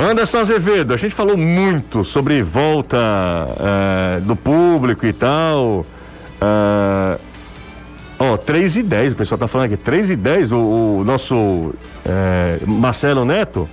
Anderson 0.00 0.38
Azevedo, 0.38 0.94
a 0.94 0.96
gente 0.96 1.14
falou 1.14 1.36
muito 1.36 2.04
sobre 2.04 2.42
volta 2.42 2.96
eh, 2.98 4.20
do 4.20 4.34
público 4.34 5.06
e 5.06 5.12
tal. 5.12 5.86
eh, 6.40 7.18
Ó, 8.18 8.36
3 8.36 8.76
e 8.76 8.82
10, 8.84 9.12
o 9.14 9.16
pessoal 9.16 9.36
tá 9.38 9.48
falando 9.48 9.66
aqui. 9.66 9.76
3 9.76 10.10
e 10.10 10.16
10, 10.16 10.52
o, 10.52 10.58
o 11.00 11.04
nosso 11.04 11.74
eh, 12.04 12.58
Marcelo 12.66 13.24
Neto, 13.24 13.68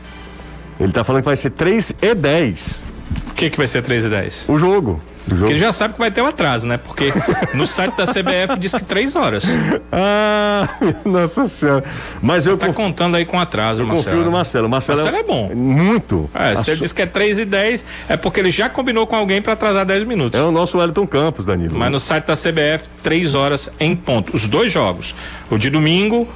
ele 0.80 0.92
tá 0.92 1.04
falando 1.04 1.22
que 1.24 1.28
vai 1.28 1.36
ser 1.36 1.50
3 1.52 1.94
e 2.02 2.14
10 2.16 2.84
O 3.32 3.34
que, 3.34 3.50
que 3.50 3.58
vai 3.58 3.68
ser 3.68 3.82
3 3.82 4.06
e 4.06 4.10
10? 4.10 4.46
o 4.50 4.58
jogo. 4.58 5.02
O 5.28 5.32
jogo. 5.32 5.42
Porque 5.42 5.54
ele 5.54 5.60
já 5.60 5.72
sabe 5.74 5.94
que 5.94 6.00
vai 6.00 6.10
ter 6.10 6.22
um 6.22 6.26
atraso, 6.26 6.66
né? 6.66 6.78
Porque 6.78 7.14
no 7.54 7.68
site 7.68 7.96
da 7.96 8.06
CBF 8.08 8.58
diz 8.58 8.74
que 8.74 8.84
três 8.84 9.16
horas. 9.16 9.44
Ah, 9.92 10.70
nossa 11.06 11.48
senhora. 11.48 11.84
Mas 12.22 12.46
eu 12.46 12.58
Tá 12.58 12.68
conf- 12.68 12.76
contando 12.76 13.16
aí 13.16 13.26
com 13.26 13.40
atraso, 13.40 13.82
eu 13.82 13.86
Marcelo. 13.88 14.06
confio 14.18 14.26
no 14.26 14.32
Marcelo. 14.32 14.70
Marcelo, 14.70 14.98
Marcelo 15.04 15.18
é 15.18 15.24
bom. 15.24 15.52
Muito. 15.56 16.30
É, 16.34 16.56
se 16.56 16.70
A 16.70 16.74
ele 16.74 16.82
diz 16.82 16.92
que 16.92 17.02
é 17.02 17.06
3 17.06 17.40
e 17.40 17.46
10, 17.46 17.86
é 18.08 18.16
porque 18.18 18.40
ele 18.40 18.50
já 18.52 18.70
combinou 18.70 19.06
com 19.08 19.16
alguém 19.16 19.42
para 19.42 19.54
atrasar 19.54 19.86
10 19.86 20.04
minutos. 20.06 20.40
É 20.40 20.44
o 20.44 20.52
nosso 20.52 20.78
Wellington 20.78 21.06
Campos, 21.08 21.46
Danilo. 21.46 21.78
Mas 21.78 21.92
no 21.92 22.00
site 22.00 22.26
da 22.26 22.36
CBF, 22.36 22.88
3 23.04 23.36
horas 23.36 23.70
em 23.80 23.96
ponto. 23.96 24.36
Os 24.36 24.48
dois 24.48 24.72
jogos. 24.72 25.14
O 25.50 25.58
de 25.58 25.70
domingo, 25.70 26.28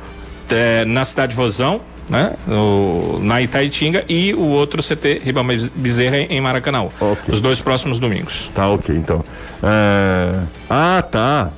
é, 0.49 0.85
na 0.85 1.03
cidade 1.05 1.31
de 1.31 1.35
Vozão, 1.35 1.81
né? 2.09 2.33
O- 2.47 3.19
na 3.21 3.41
Itaitinga, 3.41 4.03
e 4.09 4.33
o 4.33 4.41
outro 4.47 4.81
CT 4.83 5.21
Ribamar 5.23 5.55
Bezerra 5.75 6.17
em 6.17 6.41
Maracanã. 6.41 6.83
Ok. 6.99 7.17
Os 7.27 7.39
dois 7.41 7.61
próximos 7.61 7.99
domingos. 7.99 8.49
Tá, 8.53 8.67
ok, 8.69 8.95
então. 8.95 9.23
É... 9.63 10.39
Ah, 10.69 11.01
tá. 11.09 11.49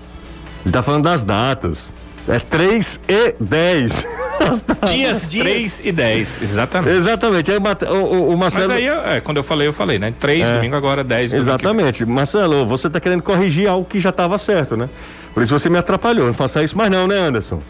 Ele 0.64 0.72
tá 0.72 0.82
falando 0.84 1.04
das 1.04 1.24
datas. 1.24 1.92
É 2.28 2.40
3 2.40 3.00
e 3.08 3.36
10. 3.40 4.06
As 4.40 4.62
datas. 4.62 4.92
Dias 4.92 5.28
3 5.28 5.82
e 5.86 5.92
10, 5.92 6.42
exatamente. 6.42 6.98
Exatamente. 6.98 7.52
Aí, 7.52 7.58
o, 7.58 7.94
o- 7.96 8.34
o 8.34 8.38
Marcelo. 8.38 8.68
Mas 8.68 8.78
aí, 8.78 8.88
é, 8.88 9.22
quando 9.22 9.38
eu 9.38 9.44
falei, 9.44 9.68
eu 9.68 9.74
falei, 9.74 9.98
né? 9.98 10.14
3 10.20 10.46
É. 10.48 10.54
domingo 10.56 10.76
agora, 10.76 11.04
10 11.04 11.32
domingo 11.32 11.46
que 11.58 11.64
vem. 11.64 11.72
Exatamente. 11.72 12.06
Marcelo, 12.06 12.66
você 12.66 12.90
tá 12.90 13.00
querendo 13.00 13.22
corrigir 13.24 13.68
algo 13.70 13.86
que 13.86 14.00
já 14.00 14.10
estava 14.10 14.38
certo, 14.38 14.76
né? 14.76 14.90
Por 15.34 15.42
isso 15.44 15.58
você 15.58 15.70
me 15.70 15.78
atrapalhou. 15.78 16.26
Não 16.28 16.34
faça 16.34 16.62
isso 16.64 16.78
mais 16.78 16.90
não, 16.92 17.08
né, 17.08 17.18
Anderson? 17.18 17.60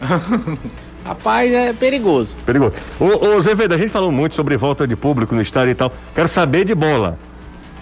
Rapaz, 1.06 1.52
é 1.52 1.72
perigoso. 1.72 2.36
Perigoso. 2.44 2.72
Ô, 2.98 3.36
ô 3.36 3.40
Zevedo, 3.40 3.74
a 3.74 3.78
gente 3.78 3.90
falou 3.90 4.10
muito 4.10 4.34
sobre 4.34 4.56
volta 4.56 4.86
de 4.88 4.96
público 4.96 5.34
no 5.34 5.40
estádio 5.40 5.70
e 5.70 5.74
tal. 5.74 5.92
Quero 6.14 6.26
saber 6.26 6.64
de 6.64 6.74
bola. 6.74 7.16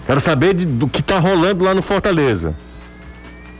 Quero 0.07 0.20
saber 0.20 0.53
de- 0.53 0.66
do 0.66 0.87
que 0.87 1.03
tá 1.03 1.18
rolando 1.18 1.64
lá 1.64 1.75
no 1.75 1.81
Fortaleza. 1.81 2.55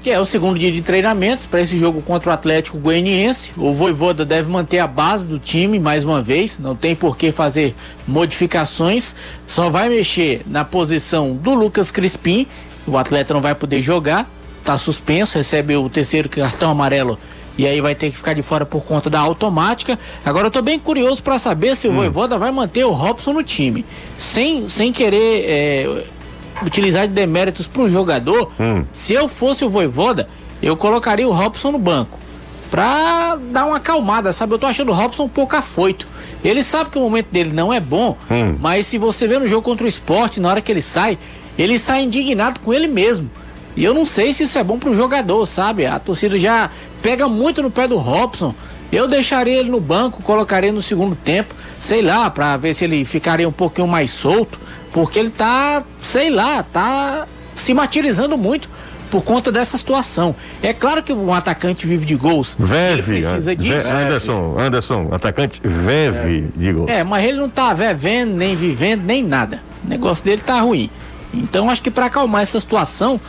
Que 0.03 0.11
é 0.11 0.21
o 0.21 0.25
segundo 0.27 0.59
dia 0.59 0.71
de 0.71 0.83
treinamentos 0.83 1.47
para 1.47 1.63
esse 1.63 1.79
jogo 1.79 2.03
contra 2.03 2.29
o 2.29 2.33
Atlético 2.35 2.77
Goianiense. 2.77 3.53
O 3.57 3.73
Voivoda 3.73 4.23
deve 4.23 4.51
manter 4.51 4.79
a 4.81 4.87
base 4.87 5.27
do 5.27 5.39
time 5.39 5.79
mais 5.79 6.05
uma 6.05 6.21
vez, 6.21 6.59
não 6.59 6.77
tem 6.77 6.95
por 6.95 7.17
que 7.17 7.33
fazer 7.33 7.75
modificações, 8.07 9.15
só 9.47 9.71
vai 9.71 9.89
mexer 9.89 10.43
na 10.47 10.63
posição 10.63 11.35
do 11.35 11.55
Lucas 11.55 11.91
Crispim. 11.91 12.47
O 12.87 12.99
atleta 12.99 13.33
não 13.33 13.41
vai 13.41 13.55
poder 13.55 13.81
jogar, 13.81 14.29
tá 14.63 14.77
suspenso, 14.77 15.39
recebe 15.39 15.75
o 15.75 15.89
terceiro 15.89 16.29
cartão 16.29 16.71
amarelo 16.71 17.19
e 17.57 17.67
aí 17.67 17.81
vai 17.81 17.95
ter 17.95 18.11
que 18.11 18.17
ficar 18.17 18.35
de 18.35 18.43
fora 18.43 18.67
por 18.67 18.83
conta 18.83 19.09
da 19.09 19.21
automática. 19.21 19.99
Agora 20.25 20.49
eu 20.49 20.51
tô 20.51 20.61
bem 20.61 20.79
curioso 20.79 21.23
para 21.23 21.39
saber 21.39 21.77
se 21.77 21.87
o 21.89 21.93
Voivoda 21.93 22.37
vai 22.39 22.51
manter 22.51 22.85
o 22.85 22.91
Robson 22.91 23.33
no 23.33 23.43
time, 23.43 23.85
sem, 24.19 24.69
sem 24.69 24.93
querer 24.93 25.45
é, 25.47 26.05
utilizar 26.63 27.07
de 27.07 27.15
deméritos 27.15 27.67
pro 27.67 27.89
jogador. 27.89 28.51
Se 28.93 29.13
eu 29.13 29.29
fosse 29.29 29.65
o 29.65 29.71
Voivoda, 29.71 30.29
eu 30.63 30.77
colocaria 30.77 31.27
o 31.29 31.33
Robson 31.33 31.73
no 31.73 31.79
banco. 31.79 32.19
Pra 32.71 33.37
dar 33.53 33.67
uma 33.67 33.77
acalmada, 33.77 34.33
sabe? 34.33 34.55
Eu 34.55 34.59
tô 34.59 34.67
achando 34.67 34.91
o 34.91 34.95
Robson 34.95 35.25
um 35.25 35.29
pouco 35.29 35.55
afoito. 35.55 36.09
Ele 36.43 36.63
sabe 36.63 36.91
que 36.91 36.99
o 36.99 37.01
momento 37.01 37.29
dele 37.31 37.53
não 37.53 37.73
é 37.73 37.79
bom, 37.79 38.17
mas 38.59 38.87
se 38.87 38.99
você 38.99 39.29
vê 39.29 39.39
no 39.39 39.47
jogo 39.47 39.63
contra 39.63 39.87
o 39.87 39.89
esporte, 39.89 40.41
na 40.41 40.49
hora 40.49 40.61
que 40.61 40.73
ele 40.73 40.83
sai, 40.83 41.17
ele 41.57 41.79
sai 41.79 42.03
indignado 42.03 42.59
com 42.61 42.75
ele 42.75 42.89
mesmo. 42.89 43.31
E 43.77 43.83
eu 43.85 43.93
não 43.95 44.05
sei 44.05 44.33
se 44.33 44.45
isso 44.45 44.59
é 44.59 44.63
bom 44.65 44.79
pro 44.79 44.95
jogador, 44.95 45.45
sabe? 45.47 45.85
A 45.87 45.99
torcida 45.99 46.39
já 46.39 46.71
pega 47.03 47.29
muito 47.29 47.63
no 47.63 47.71
pé 47.71 47.89
do 47.89 47.97
Robson. 47.97 48.55
Eu 48.93 49.09
deixaria 49.09 49.59
ele 49.59 49.71
no 49.71 49.81
banco, 49.81 50.23
colocaria 50.23 50.71
no 50.71 50.81
segundo 50.81 51.17
tempo, 51.17 51.55
sei 51.81 52.01
lá, 52.03 52.31
pra 52.31 52.57
ver 52.57 52.75
se 52.75 52.85
ele 52.85 53.05
ficaria 53.05 53.49
um 53.49 53.53
pouquinho 53.53 53.89
mais 53.89 54.13
solto, 54.13 54.59
porque 54.93 55.19
ele 55.19 55.31
tá, 55.31 55.83
sei 56.01 56.31
lá, 56.31 56.63
tá 56.63 57.27
se 57.55 57.75
martirizando 57.75 58.39
muito 58.39 58.69
por 59.11 59.23
conta 59.23 59.51
dessa 59.51 59.77
situação. 59.77 60.35
É 60.63 60.73
claro 60.73 61.03
que 61.03 61.13
um 61.13 61.35
atacante 61.35 61.87
vive 61.87 62.05
de 62.07 62.15
gols. 62.15 62.57
ele 62.59 62.69
Veve. 62.69 63.03
precisa 63.03 63.51
Ve- 63.51 63.57
disso. 63.57 63.89
Anderson, 63.89 64.57
Anderson, 64.59 65.09
atacante, 65.11 65.61
Veve, 65.65 66.49
digo. 66.55 66.87
É, 66.89 67.03
mas 67.03 67.25
ele 67.25 67.39
não 67.39 67.49
tá 67.49 67.73
vivendo, 67.75 68.35
nem 68.37 68.55
vivendo, 68.55 69.03
nem 69.03 69.25
nada. 69.25 69.61
O 69.85 69.89
negócio 69.89 70.25
dele 70.25 70.43
tá 70.45 70.61
ruim. 70.61 70.89
Então 71.33 71.69
acho 71.69 71.83
que 71.83 71.91
para 71.91 72.07
acalmar 72.07 72.43
essa 72.43 72.61
situação, 72.61 73.21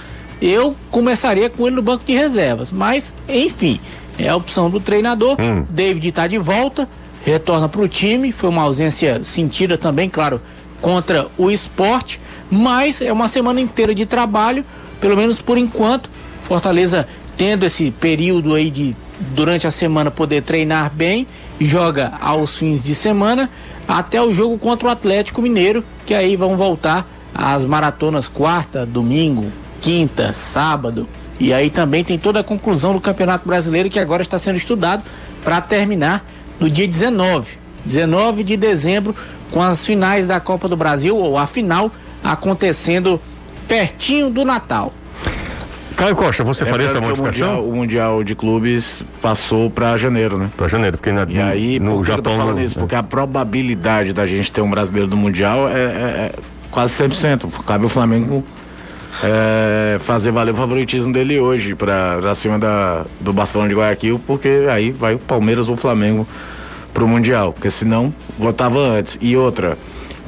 eu 0.42 0.76
começaria 0.92 1.50
com 1.50 1.66
ele 1.66 1.76
no 1.76 1.82
banco 1.82 2.04
de 2.06 2.14
reservas. 2.14 2.72
Mas, 2.72 3.14
enfim, 3.28 3.80
é 4.18 4.30
a 4.30 4.36
opção 4.36 4.70
do 4.70 4.80
treinador. 4.80 5.38
David 5.70 6.12
tá 6.12 6.28
de 6.28 6.38
volta, 6.38 6.88
retorna 7.24 7.70
pro 7.70 7.88
time. 7.88 8.32
Foi 8.32 8.50
uma 8.50 8.64
ausência 8.64 9.24
sentida 9.24 9.78
também, 9.78 10.10
claro, 10.10 10.42
contra 10.82 11.28
o 11.38 11.50
esporte. 11.50 12.20
Mas 12.50 13.02
é 13.02 13.12
uma 13.12 13.28
semana 13.28 13.60
inteira 13.60 13.96
de 13.96 14.06
trabalho, 14.06 14.64
pelo 15.00 15.18
menos 15.18 15.42
por 15.42 15.58
enquanto. 15.58 16.10
Fortaleza 16.42 17.08
tendo 17.38 17.66
esse 17.66 17.92
período 17.92 18.54
aí 18.54 18.70
de 18.70 18.96
durante 19.34 19.66
a 19.66 19.72
semana 19.72 20.12
poder 20.12 20.44
treinar 20.44 20.92
bem, 20.94 21.26
joga 21.60 22.14
aos 22.20 22.58
fins 22.58 22.84
de 22.84 22.94
semana 22.94 23.50
até 23.88 24.22
o 24.22 24.34
jogo 24.34 24.58
contra 24.58 24.88
o 24.88 24.92
Atlético 24.92 25.42
Mineiro, 25.42 25.84
que 26.06 26.14
aí 26.14 26.36
vão 26.36 26.58
voltar 26.58 27.08
as 27.34 27.66
maratonas 27.66 28.28
quarta, 28.28 28.86
domingo, 28.86 29.52
quinta, 29.82 30.34
sábado. 30.34 31.08
E 31.40 31.54
aí 31.54 31.70
também 31.70 32.04
tem 32.04 32.18
toda 32.18 32.40
a 32.40 32.44
conclusão 32.44 32.94
do 32.94 33.02
Campeonato 33.02 33.48
Brasileiro 33.48 33.90
que 33.90 34.00
agora 34.00 34.22
está 34.22 34.38
sendo 34.40 34.56
estudado 34.56 35.04
para 35.44 35.60
terminar 35.62 36.26
no 36.60 36.70
dia 36.70 36.88
19, 36.88 37.58
19 37.86 38.44
de 38.44 38.56
dezembro, 38.56 39.14
com 39.52 39.62
as 39.62 39.86
finais 39.86 40.26
da 40.26 40.40
Copa 40.40 40.68
do 40.68 40.78
Brasil 40.78 41.18
ou 41.18 41.38
a 41.38 41.46
final 41.46 41.92
acontecendo 42.24 43.20
pertinho 43.68 44.30
do 44.30 44.44
Natal. 44.46 44.94
Caio 45.96 46.16
Costa, 46.16 46.44
você 46.44 46.66
faria 46.66 46.88
essa 46.88 47.00
que 47.00 47.06
o 47.06 47.08
modificação? 47.08 47.48
mundial, 47.48 47.68
o 47.70 47.76
mundial 47.76 48.24
de 48.24 48.36
Clubes 48.36 49.02
passou 49.22 49.70
para 49.70 49.96
janeiro, 49.96 50.38
né? 50.38 50.50
Pra 50.58 50.68
janeiro, 50.68 50.98
porque 50.98 51.12
na, 51.12 51.26
E 51.30 51.40
aí, 51.40 51.80
no 51.80 51.92
por 51.98 52.06
que 52.06 52.12
eu 52.12 52.22
tô 52.22 52.32
Japão. 52.32 52.38
falando 52.46 52.62
isso? 52.62 52.76
Porque 52.76 52.96
a 52.96 53.04
probabilidade 53.04 54.12
da 54.12 54.26
gente 54.28 54.52
ter 54.52 54.60
um 54.62 54.70
brasileiro 54.70 55.08
do 55.08 55.16
Mundial 55.16 55.70
é, 55.70 55.72
é- 55.74 55.78
é 55.78 56.32
quase 56.70 56.94
100%. 56.94 57.50
Cabe 57.66 57.86
o 57.86 57.90
Flamengo 57.90 58.44
é, 59.24 59.98
fazer 60.00 60.32
valer 60.32 60.54
o 60.54 60.56
favoritismo 60.56 61.14
dele 61.14 61.40
hoje 61.40 61.76
pra 61.76 62.36
cima 62.36 62.60
da, 62.60 63.06
do 63.20 63.32
Barcelona 63.32 63.70
de 63.70 63.76
Guayaquil, 63.76 64.20
porque 64.26 64.66
aí 64.70 64.92
vai 64.92 65.16
o 65.16 65.20
Palmeiras 65.20 65.70
ou 65.70 65.76
o 65.76 65.78
Flamengo 65.78 66.28
pro 66.94 67.08
Mundial. 67.08 67.54
Porque 67.54 67.70
senão, 67.70 68.14
votava 68.38 68.80
antes. 68.80 69.18
E 69.22 69.38
outra, 69.38 69.78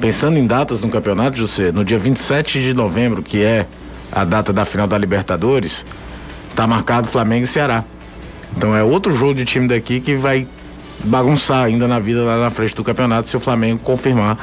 pensando 0.00 0.38
em 0.38 0.46
datas 0.46 0.80
no 0.80 0.88
campeonato, 0.88 1.36
José, 1.36 1.72
no 1.72 1.84
dia 1.84 1.98
27 1.98 2.60
de 2.60 2.74
novembro, 2.74 3.22
que 3.22 3.42
é 3.42 3.66
a 4.10 4.24
data 4.24 4.52
da 4.52 4.64
final 4.64 4.86
da 4.86 4.96
Libertadores, 4.96 5.84
tá 6.54 6.66
marcado 6.66 7.08
Flamengo 7.08 7.44
e 7.44 7.46
Ceará. 7.46 7.84
Então 8.56 8.74
é 8.74 8.82
outro 8.82 9.14
jogo 9.14 9.34
de 9.34 9.44
time 9.44 9.68
daqui 9.68 10.00
que 10.00 10.16
vai 10.16 10.46
bagunçar 11.04 11.64
ainda 11.64 11.86
na 11.86 11.98
vida 11.98 12.22
lá 12.22 12.38
na 12.38 12.50
frente 12.50 12.74
do 12.74 12.82
campeonato 12.82 13.28
se 13.28 13.36
o 13.36 13.40
Flamengo 13.40 13.78
confirmar 13.78 14.38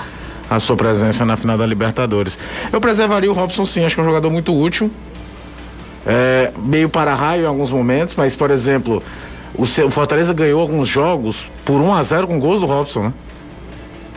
a 0.50 0.60
sua 0.60 0.76
presença 0.76 1.26
na 1.26 1.36
final 1.38 1.58
da 1.58 1.66
Libertadores. 1.66 2.38
Eu 2.72 2.80
preservaria 2.82 3.30
o 3.32 3.34
Robson 3.34 3.66
sim, 3.66 3.84
acho 3.86 3.96
que 3.96 4.02
é 4.02 4.04
um 4.04 4.08
jogador 4.08 4.30
muito 4.32 4.56
útil. 4.58 4.92
É, 6.06 6.52
meio 6.58 6.88
para 6.88 7.16
raio 7.16 7.44
em 7.44 7.48
alguns 7.48 7.72
momentos, 7.72 8.14
mas 8.16 8.36
por 8.36 8.52
exemplo, 8.52 9.02
o, 9.56 9.66
seu- 9.66 9.88
o 9.88 9.92
Fortaleza 9.92 10.34
ganhou 10.34 10.62
alguns 10.62 10.88
jogos 10.88 11.50
por 11.64 11.82
1 11.82 11.94
a 11.94 12.04
0 12.04 12.28
com 12.28 12.40
gols 12.40 12.60
do 12.60 12.66
Robson, 12.68 13.04
né? 13.06 13.14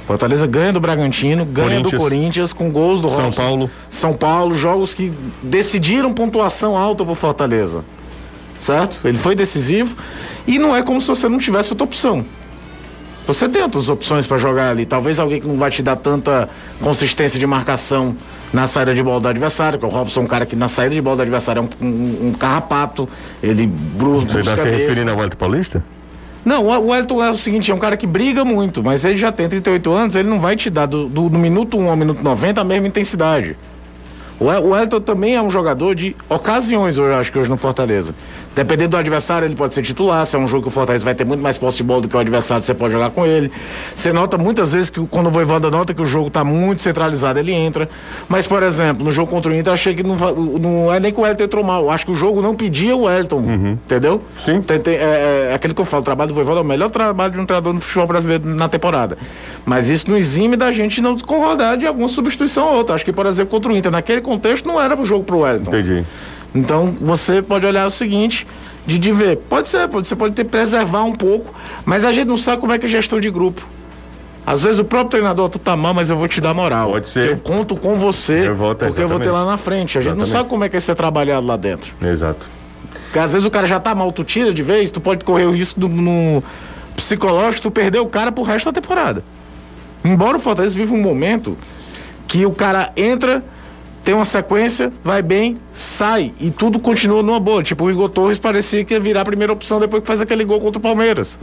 Fortaleza 0.07 0.47
ganha 0.47 0.72
do 0.72 0.81
Bragantino, 0.81 1.45
ganha 1.45 1.81
do 1.83 1.91
Corinthians. 1.95 2.53
Com 2.53 2.70
gols 2.70 3.01
do 3.03 3.11
São 3.11 3.24
Robson. 3.26 3.43
Paulo. 3.43 3.70
São 3.91 4.14
Paulo, 4.14 4.57
jogos 4.57 4.95
que 4.95 5.12
decidiram 5.43 6.14
pontuação 6.14 6.76
alta 6.79 7.05
pro 7.05 7.14
Fortaleza. 7.14 7.85
Certo? 8.59 9.07
Ele 9.07 9.18
foi 9.18 9.35
decisivo 9.37 9.95
e 10.47 10.59
não 10.59 10.74
é 10.74 10.83
como 10.83 11.01
se 11.01 11.09
você 11.09 11.29
não 11.29 11.39
tivesse 11.39 11.70
outra 11.72 11.85
opção. 11.85 12.24
Você 13.29 13.47
tem 13.49 13.62
outras 13.62 13.89
opções 13.91 14.26
para 14.26 14.39
jogar 14.39 14.70
ali. 14.70 14.87
Talvez 14.87 15.18
alguém 15.20 15.39
que 15.41 15.47
não 15.47 15.59
vai 15.59 15.70
te 15.70 15.83
dar 15.83 15.97
tanta 15.97 16.49
consistência 16.81 17.39
de 17.39 17.47
marcação 17.47 18.16
na 18.55 18.66
saída 18.66 18.95
de 18.95 19.03
bola 19.03 19.20
do 19.20 19.29
adversário, 19.29 19.79
porque 19.79 19.95
o 19.95 19.99
Robson 19.99 20.20
é 20.20 20.22
um 20.22 20.26
cara 20.26 20.47
que 20.47 20.57
na 20.57 20.66
saída 20.66 20.95
de 20.95 21.01
bola 21.03 21.16
do 21.16 21.22
adversário 21.22 21.61
é 21.61 21.85
um, 21.85 21.87
um- 21.89 22.29
um 22.29 22.33
carrapato, 22.33 23.07
ele 23.43 23.66
bru- 23.66 24.20
Você 24.22 24.41
está 24.41 24.57
se 24.57 24.66
referindo 24.70 25.11
ao 25.11 25.16
Wellington 25.18 25.37
Paulista? 25.37 25.85
Não, 26.43 26.64
o 26.64 26.89
Wellington 26.89 27.22
é 27.22 27.31
o 27.31 27.37
seguinte, 27.37 27.70
é 27.70 27.74
um 27.74 27.79
cara 27.79 27.99
que 27.99 28.07
briga 28.07 28.47
muito, 28.47 28.83
mas 28.83 29.05
ele 29.05 29.18
já 29.18 29.31
tem 29.31 29.47
38 29.47 29.93
anos, 29.93 30.14
ele 30.16 30.29
não 30.31 30.41
vai 30.41 30.57
te 30.57 30.70
dar 30.70 30.87
do, 30.87 31.07
do, 31.07 31.29
do 31.29 31.39
minuto 31.39 31.76
1 31.79 31.91
ao 31.91 31.97
minuto 31.97 32.22
90 32.22 32.62
a 32.62 32.64
mesma 32.64 32.89
intensidade. 32.89 33.55
O 34.41 34.47
Wellington 34.47 35.01
também 35.01 35.34
é 35.34 35.43
um 35.43 35.51
jogador 35.51 35.95
de 35.95 36.14
ocasiões, 36.28 36.97
eu 36.97 37.12
acho 37.14 37.32
que 37.32 37.39
hoje 37.39 37.51
no 37.51 37.57
Fortaleza. 37.57 38.14
Dependendo 38.55 38.91
do 38.91 38.97
adversário, 38.97 39.47
ele 39.47 39.55
pode 39.55 39.72
ser 39.72 39.82
titular. 39.82 40.26
Se 40.26 40.34
é 40.34 40.39
um 40.39 40.49
jogo 40.49 40.64
que 40.64 40.68
o 40.68 40.72
Fortaleza 40.72 41.05
vai 41.05 41.14
ter 41.14 41.24
muito 41.24 41.41
mais 41.41 41.57
posse 41.57 41.76
de 41.76 41.84
bola 41.84 42.01
do 42.01 42.09
que 42.09 42.16
o 42.16 42.18
adversário, 42.18 42.61
você 42.61 42.74
pode 42.74 42.93
jogar 42.93 43.11
com 43.11 43.24
ele. 43.24 43.53
Você 43.95 44.12
nota 44.12 44.36
muitas 44.36 44.72
vezes 44.72 44.91
que 44.91 45.05
quando 45.07 45.28
o 45.28 45.30
Voivoda 45.30 45.70
nota 45.70 45.95
que 45.95 46.03
o 46.03 46.07
jogo 46.07 46.26
está 46.26 46.43
muito 46.43 46.82
centralizado, 46.82 47.39
ele 47.39 47.53
entra. 47.53 47.89
Mas, 48.28 48.49
por 48.49 48.62
exemplo, 48.64 49.05
no 49.05 49.12
jogo 49.12 49.30
contra 49.30 49.53
o 49.53 49.55
Inter, 49.55 49.72
achei 49.72 49.95
que 49.95 50.03
não, 50.03 50.16
não 50.16 50.93
é 50.93 50.99
nem 50.99 51.12
que 51.12 51.20
o 51.20 51.22
Wellington 51.22 51.45
entrou 51.45 51.62
mal. 51.62 51.89
Acho 51.89 52.07
que 52.07 52.12
o 52.12 52.16
jogo 52.16 52.43
não 52.43 52.55
pedia 52.55 52.97
o 52.97 53.03
Wellington. 53.03 53.36
Uhum. 53.36 53.78
Entendeu? 53.84 54.22
Sim. 54.36 54.61
Tem, 54.61 54.80
tem, 54.80 54.95
é, 54.95 55.49
é, 55.51 55.55
aquele 55.55 55.72
que 55.72 55.80
eu 55.80 55.84
falo, 55.84 56.03
o 56.03 56.05
trabalho 56.05 56.30
do 56.30 56.34
Voivoda 56.34 56.59
é 56.59 56.62
o 56.62 56.66
melhor 56.66 56.91
trabalho 56.91 57.34
de 57.34 57.39
um 57.39 57.47
treinador 57.47 57.72
no 57.72 57.80
futebol 57.80 58.09
brasileiro 58.09 58.45
na 58.45 58.68
temporada. 58.68 59.16
Mas 59.64 59.89
isso 59.89 60.11
não 60.11 60.16
exime 60.16 60.57
da 60.57 60.72
gente 60.72 61.01
não 61.01 61.16
concordar 61.16 61.76
de 61.76 61.86
alguma 61.86 62.09
substituição 62.09 62.66
ou 62.66 62.74
outra. 62.78 62.97
Acho 62.97 63.05
que, 63.05 63.12
por 63.12 63.26
exemplo, 63.26 63.51
contra 63.51 63.72
o 63.72 63.76
Inter, 63.76 63.93
naquele 63.93 64.20
contexto, 64.29 64.66
não 64.66 64.81
era 64.81 64.99
o 64.99 65.05
jogo 65.05 65.24
pro 65.24 65.41
Wellington. 65.41 65.70
Entendi. 65.70 66.05
Então 66.55 66.95
você 67.01 67.43
pode 67.43 67.66
olhar 67.66 67.87
o 67.87 67.91
seguinte, 67.91 68.47
de, 68.87 68.99
de 68.99 69.12
ver, 69.12 69.37
pode 69.37 69.68
ser, 69.68 69.89
pode, 69.89 70.07
você 70.07 70.16
pode 70.16 70.35
ter 70.35 70.45
preservar 70.45 71.05
um 71.05 71.12
pouco, 71.12 71.55
mas 71.85 72.05
a 72.05 72.12
gente 72.12 72.26
não 72.26 72.37
sabe 72.37 72.61
como 72.61 72.72
é 72.72 72.79
que 72.79 72.87
é 72.87 72.89
gestão 72.89 73.20
de 73.20 73.31
grupo. 73.31 73.66
Às 74.47 74.62
vezes 74.62 74.79
o 74.79 74.85
próprio 74.85 75.11
treinador, 75.11 75.51
tu 75.51 75.59
tá 75.59 75.76
mal, 75.76 75.93
mas 75.93 76.09
eu 76.09 76.16
vou 76.16 76.26
te 76.26 76.41
dar 76.41 76.55
moral. 76.55 76.91
Pode 76.93 77.09
ser. 77.09 77.29
Eu 77.33 77.37
conto 77.37 77.76
com 77.76 77.99
você, 77.99 78.49
Eu 78.49 78.55
volto, 78.55 78.87
porque 78.87 79.03
eu 79.03 79.09
vou 79.09 79.20
ter 79.20 79.31
lá 79.31 79.45
na 79.45 79.59
frente. 79.59 79.99
A 79.99 80.01
gente 80.01 80.12
Exatamente. 80.12 80.33
não 80.33 80.39
sabe 80.39 80.49
como 80.49 80.64
é 80.64 80.70
que 80.70 80.76
é 80.79 80.81
ser 80.81 80.95
trabalhado 80.95 81.47
lá 81.47 81.57
dentro. 81.57 81.93
Exato. 82.01 82.49
Porque 83.05 83.18
às 83.18 83.35
vezes 83.35 83.47
o 83.47 83.51
cara 83.51 83.66
já 83.66 83.79
tá 83.79 83.95
mal, 83.95 84.11
tu 84.11 84.24
tira 84.24 84.55
de 84.55 84.62
vez, 84.62 84.91
tu 84.91 85.03
pode 85.03 85.22
correr 85.22 85.45
o 85.45 85.53
risco 85.53 85.79
do, 85.79 85.89
no 85.89 86.43
psicológico, 86.97 87.62
tu 87.62 87.70
perder 87.70 87.99
o 87.99 88.07
cara 88.07 88.33
pro 88.33 88.43
resto 88.43 88.66
da 88.66 88.81
temporada. 88.81 89.22
Embora 90.03 90.39
o 90.39 90.41
Fortaleza 90.41 90.74
viva 90.74 90.95
um 90.95 91.01
momento 91.01 91.57
que 92.26 92.47
o 92.47 92.53
cara 92.53 92.91
entra, 92.97 93.45
tem 94.09 94.14
uma 94.14 94.24
sequência, 94.24 94.90
vai 95.04 95.20
bem, 95.20 95.59
sai 95.70 96.32
e 96.40 96.50
tudo 96.50 96.78
continua 96.78 97.22
numa 97.22 97.38
boa. 97.38 97.62
Tipo, 97.62 97.84
o 97.84 97.90
Igor 97.90 98.09
Torres 98.09 98.38
parecia 98.38 98.82
que 98.82 98.94
ia 98.94 98.98
virar 98.98 99.20
a 99.20 99.24
primeira 99.26 99.52
opção 99.52 99.78
depois 99.78 100.00
que 100.00 100.06
faz 100.06 100.18
aquele 100.18 100.44
gol 100.44 100.59
contra 100.62 100.78
o 100.78 100.80
Palmeiras. 100.80 101.38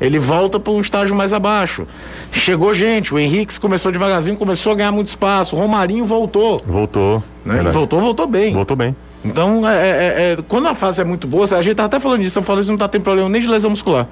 Ele 0.00 0.18
volta 0.18 0.58
para 0.58 0.72
um 0.72 0.80
estágio 0.80 1.14
mais 1.14 1.34
abaixo. 1.34 1.86
Chegou 2.32 2.72
gente, 2.72 3.12
o 3.12 3.18
Henrique 3.18 3.60
começou 3.60 3.92
devagarzinho, 3.92 4.34
começou 4.34 4.72
a 4.72 4.74
ganhar 4.74 4.92
muito 4.92 5.08
espaço. 5.08 5.56
O 5.56 5.58
Romarinho 5.58 6.06
voltou. 6.06 6.62
Voltou. 6.66 7.22
Né? 7.44 7.64
Voltou, 7.64 8.00
voltou 8.00 8.26
bem. 8.26 8.54
Voltou 8.54 8.78
bem. 8.78 8.96
Então, 9.22 9.68
é, 9.68 9.76
é- 9.76 10.32
é- 10.32 10.38
quando 10.48 10.68
a 10.68 10.74
fase 10.74 11.02
é 11.02 11.04
muito 11.04 11.26
boa, 11.26 11.44
a 11.54 11.60
gente 11.60 11.74
tá 11.74 11.84
até 11.84 12.00
falando 12.00 12.22
disso, 12.22 12.40
o 12.40 12.42
Fortaleza 12.42 12.72
não 12.72 12.78
tá 12.78 12.88
tendo 12.88 13.02
problema 13.02 13.28
nem 13.28 13.42
de 13.42 13.46
lesão 13.46 13.68
muscular. 13.68 14.06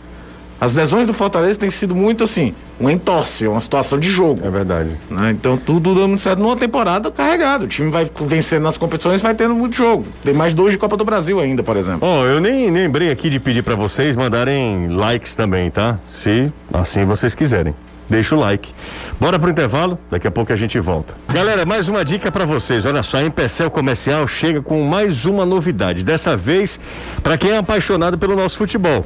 As 0.60 0.74
lesões 0.74 1.06
do 1.06 1.14
Fortaleza 1.14 1.58
têm 1.58 1.70
sido 1.70 1.94
muito 1.94 2.22
assim, 2.22 2.54
um 2.80 2.90
entorse, 2.90 3.46
uma 3.46 3.60
situação 3.60 3.98
de 3.98 4.10
jogo. 4.10 4.40
É 4.44 4.50
verdade. 4.50 4.90
né? 5.10 5.30
Então 5.30 5.56
tudo 5.56 5.94
dando 5.94 6.08
muito 6.08 6.22
certo 6.22 6.40
numa 6.40 6.56
temporada 6.56 7.10
carregado. 7.10 7.64
O 7.64 7.68
time 7.68 7.90
vai 7.90 8.10
vencendo 8.26 8.62
nas 8.64 8.76
competições, 8.76 9.22
vai 9.22 9.34
tendo 9.34 9.54
muito 9.54 9.76
jogo. 9.76 10.04
Tem 10.22 10.34
mais 10.34 10.54
dois 10.54 10.72
de 10.72 10.78
Copa 10.78 10.96
do 10.96 11.04
Brasil 11.04 11.38
ainda, 11.40 11.62
por 11.62 11.76
exemplo. 11.76 12.00
Ó, 12.06 12.24
eu 12.26 12.40
nem 12.40 12.70
lembrei 12.70 13.10
aqui 13.10 13.30
de 13.30 13.38
pedir 13.38 13.62
pra 13.62 13.74
vocês 13.74 14.16
mandarem 14.16 14.88
likes 14.88 15.34
também, 15.34 15.70
tá? 15.70 15.98
Se 16.08 16.52
assim 16.72 17.04
vocês 17.04 17.34
quiserem. 17.34 17.74
Deixa 18.08 18.34
o 18.34 18.38
like. 18.38 18.72
Bora 19.18 19.38
pro 19.38 19.50
intervalo, 19.50 19.98
daqui 20.10 20.26
a 20.26 20.30
pouco 20.30 20.52
a 20.52 20.56
gente 20.56 20.78
volta. 20.78 21.14
Galera, 21.32 21.64
mais 21.64 21.88
uma 21.88 22.04
dica 22.04 22.30
pra 22.30 22.44
vocês. 22.44 22.84
Olha 22.84 23.02
só, 23.02 23.18
a 23.18 23.22
Empecel 23.24 23.70
Comercial 23.70 24.26
chega 24.28 24.60
com 24.60 24.82
mais 24.82 25.24
uma 25.24 25.46
novidade. 25.46 26.04
Dessa 26.04 26.36
vez, 26.36 26.78
pra 27.22 27.38
quem 27.38 27.52
é 27.52 27.56
apaixonado 27.56 28.18
pelo 28.18 28.36
nosso 28.36 28.58
futebol. 28.58 29.04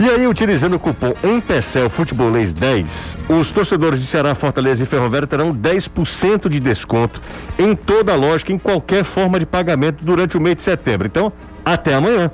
E 0.00 0.08
aí, 0.08 0.26
utilizando 0.26 0.74
o 0.74 0.78
cupom 0.78 1.12
Empecel 1.22 1.90
Futebolês 1.90 2.52
10, 2.52 3.18
os 3.28 3.52
torcedores 3.52 4.00
de 4.00 4.06
Ceará, 4.06 4.34
Fortaleza 4.34 4.82
e 4.82 4.86
Ferroviária 4.86 5.26
terão 5.26 5.54
10% 5.54 6.48
de 6.48 6.60
desconto 6.60 7.20
em 7.58 7.74
toda 7.74 8.12
a 8.12 8.16
lógica, 8.16 8.52
em 8.52 8.58
qualquer 8.58 9.04
forma 9.04 9.38
de 9.38 9.46
pagamento 9.46 10.04
durante 10.04 10.36
o 10.36 10.40
mês 10.40 10.56
de 10.56 10.62
setembro. 10.62 11.06
Então, 11.06 11.32
até 11.64 11.94
amanhã. 11.94 12.30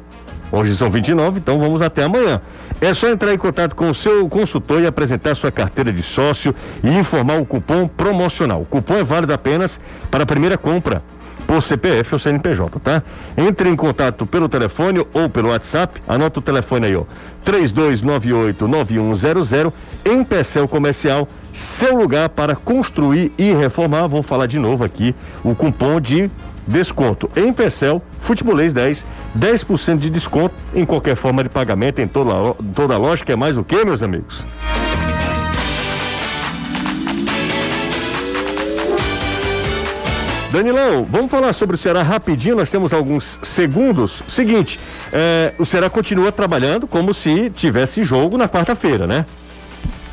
Hoje 0.55 0.74
são 0.76 0.88
29, 0.88 1.40
então 1.40 1.59
vamos 1.59 1.82
até 1.82 2.05
amanhã. 2.05 2.40
É 2.80 2.94
só 2.94 3.09
entrar 3.09 3.34
em 3.34 3.38
contato 3.38 3.74
com 3.74 3.90
o 3.90 3.94
seu 3.94 4.28
consultor 4.28 4.80
e 4.80 4.86
apresentar 4.86 5.34
sua 5.34 5.50
carteira 5.50 5.92
de 5.92 6.00
sócio 6.00 6.55
e 6.82 6.88
informar 6.88 7.40
o 7.40 7.44
cupom 7.44 7.88
promocional. 7.88 8.62
O 8.62 8.64
cupom 8.64 8.94
é 8.94 9.02
válido 9.02 9.32
apenas 9.32 9.80
para 10.12 10.22
a 10.22 10.26
primeira 10.26 10.57
compra 10.57 11.02
por 11.44 11.61
CPF 11.61 12.14
ou 12.14 12.20
CNPJ, 12.20 12.78
tá? 12.78 13.02
Entre 13.36 13.68
em 13.68 13.74
contato 13.74 14.24
pelo 14.26 14.48
telefone 14.48 15.05
ou 15.12 15.28
pelo 15.28 15.48
WhatsApp. 15.48 16.00
Anota 16.07 16.38
o 16.38 16.42
telefone 16.42 16.86
aí, 16.86 16.94
ó. 16.94 17.02
3298-9100 17.44 19.72
em 20.05 20.22
Pecel 20.22 20.68
Comercial. 20.68 21.26
Seu 21.52 21.96
lugar 21.96 22.28
para 22.28 22.55
construir 22.55 23.32
e 23.36 23.52
reformar. 23.52 24.07
Vou 24.07 24.22
falar 24.22 24.46
de 24.46 24.61
novo 24.61 24.84
aqui 24.84 25.16
o 25.42 25.52
cupom 25.52 26.00
de 26.00 26.30
desconto 26.66 27.30
em 27.36 27.52
Pecel, 27.52 28.02
Futebolês 28.18 28.72
10, 28.72 29.05
10% 29.39 29.99
de 29.99 30.11
desconto 30.11 30.55
em 30.74 30.85
qualquer 30.85 31.16
forma 31.16 31.43
de 31.43 31.49
pagamento, 31.49 32.01
em 32.01 32.07
toda, 32.09 32.30
a- 32.32 32.55
toda 32.74 32.95
a 32.95 32.99
lógica. 32.99 33.32
É 33.32 33.37
mais 33.37 33.57
o 33.57 33.64
que, 33.64 33.85
meus 33.85 34.03
amigos? 34.03 34.45
Danilão, 40.53 41.05
vamos 41.11 41.30
falar 41.32 41.53
sobre 41.53 41.74
o 41.74 41.78
Ceará 41.78 42.03
rapidinho, 42.03 42.55
nós 42.55 42.70
temos 42.70 42.93
alguns 42.93 43.41
segundos. 43.43 44.22
Seguinte, 44.28 44.78
é, 45.12 45.53
o 45.59 45.64
Ceará 45.64 45.91
continua 45.91 46.30
trabalhando 46.30 46.87
como 46.87 47.12
se 47.12 47.51
tivesse 47.51 48.05
jogo 48.05 48.37
na 48.39 48.49
quarta-feira, 48.49 49.05
né? 49.05 49.26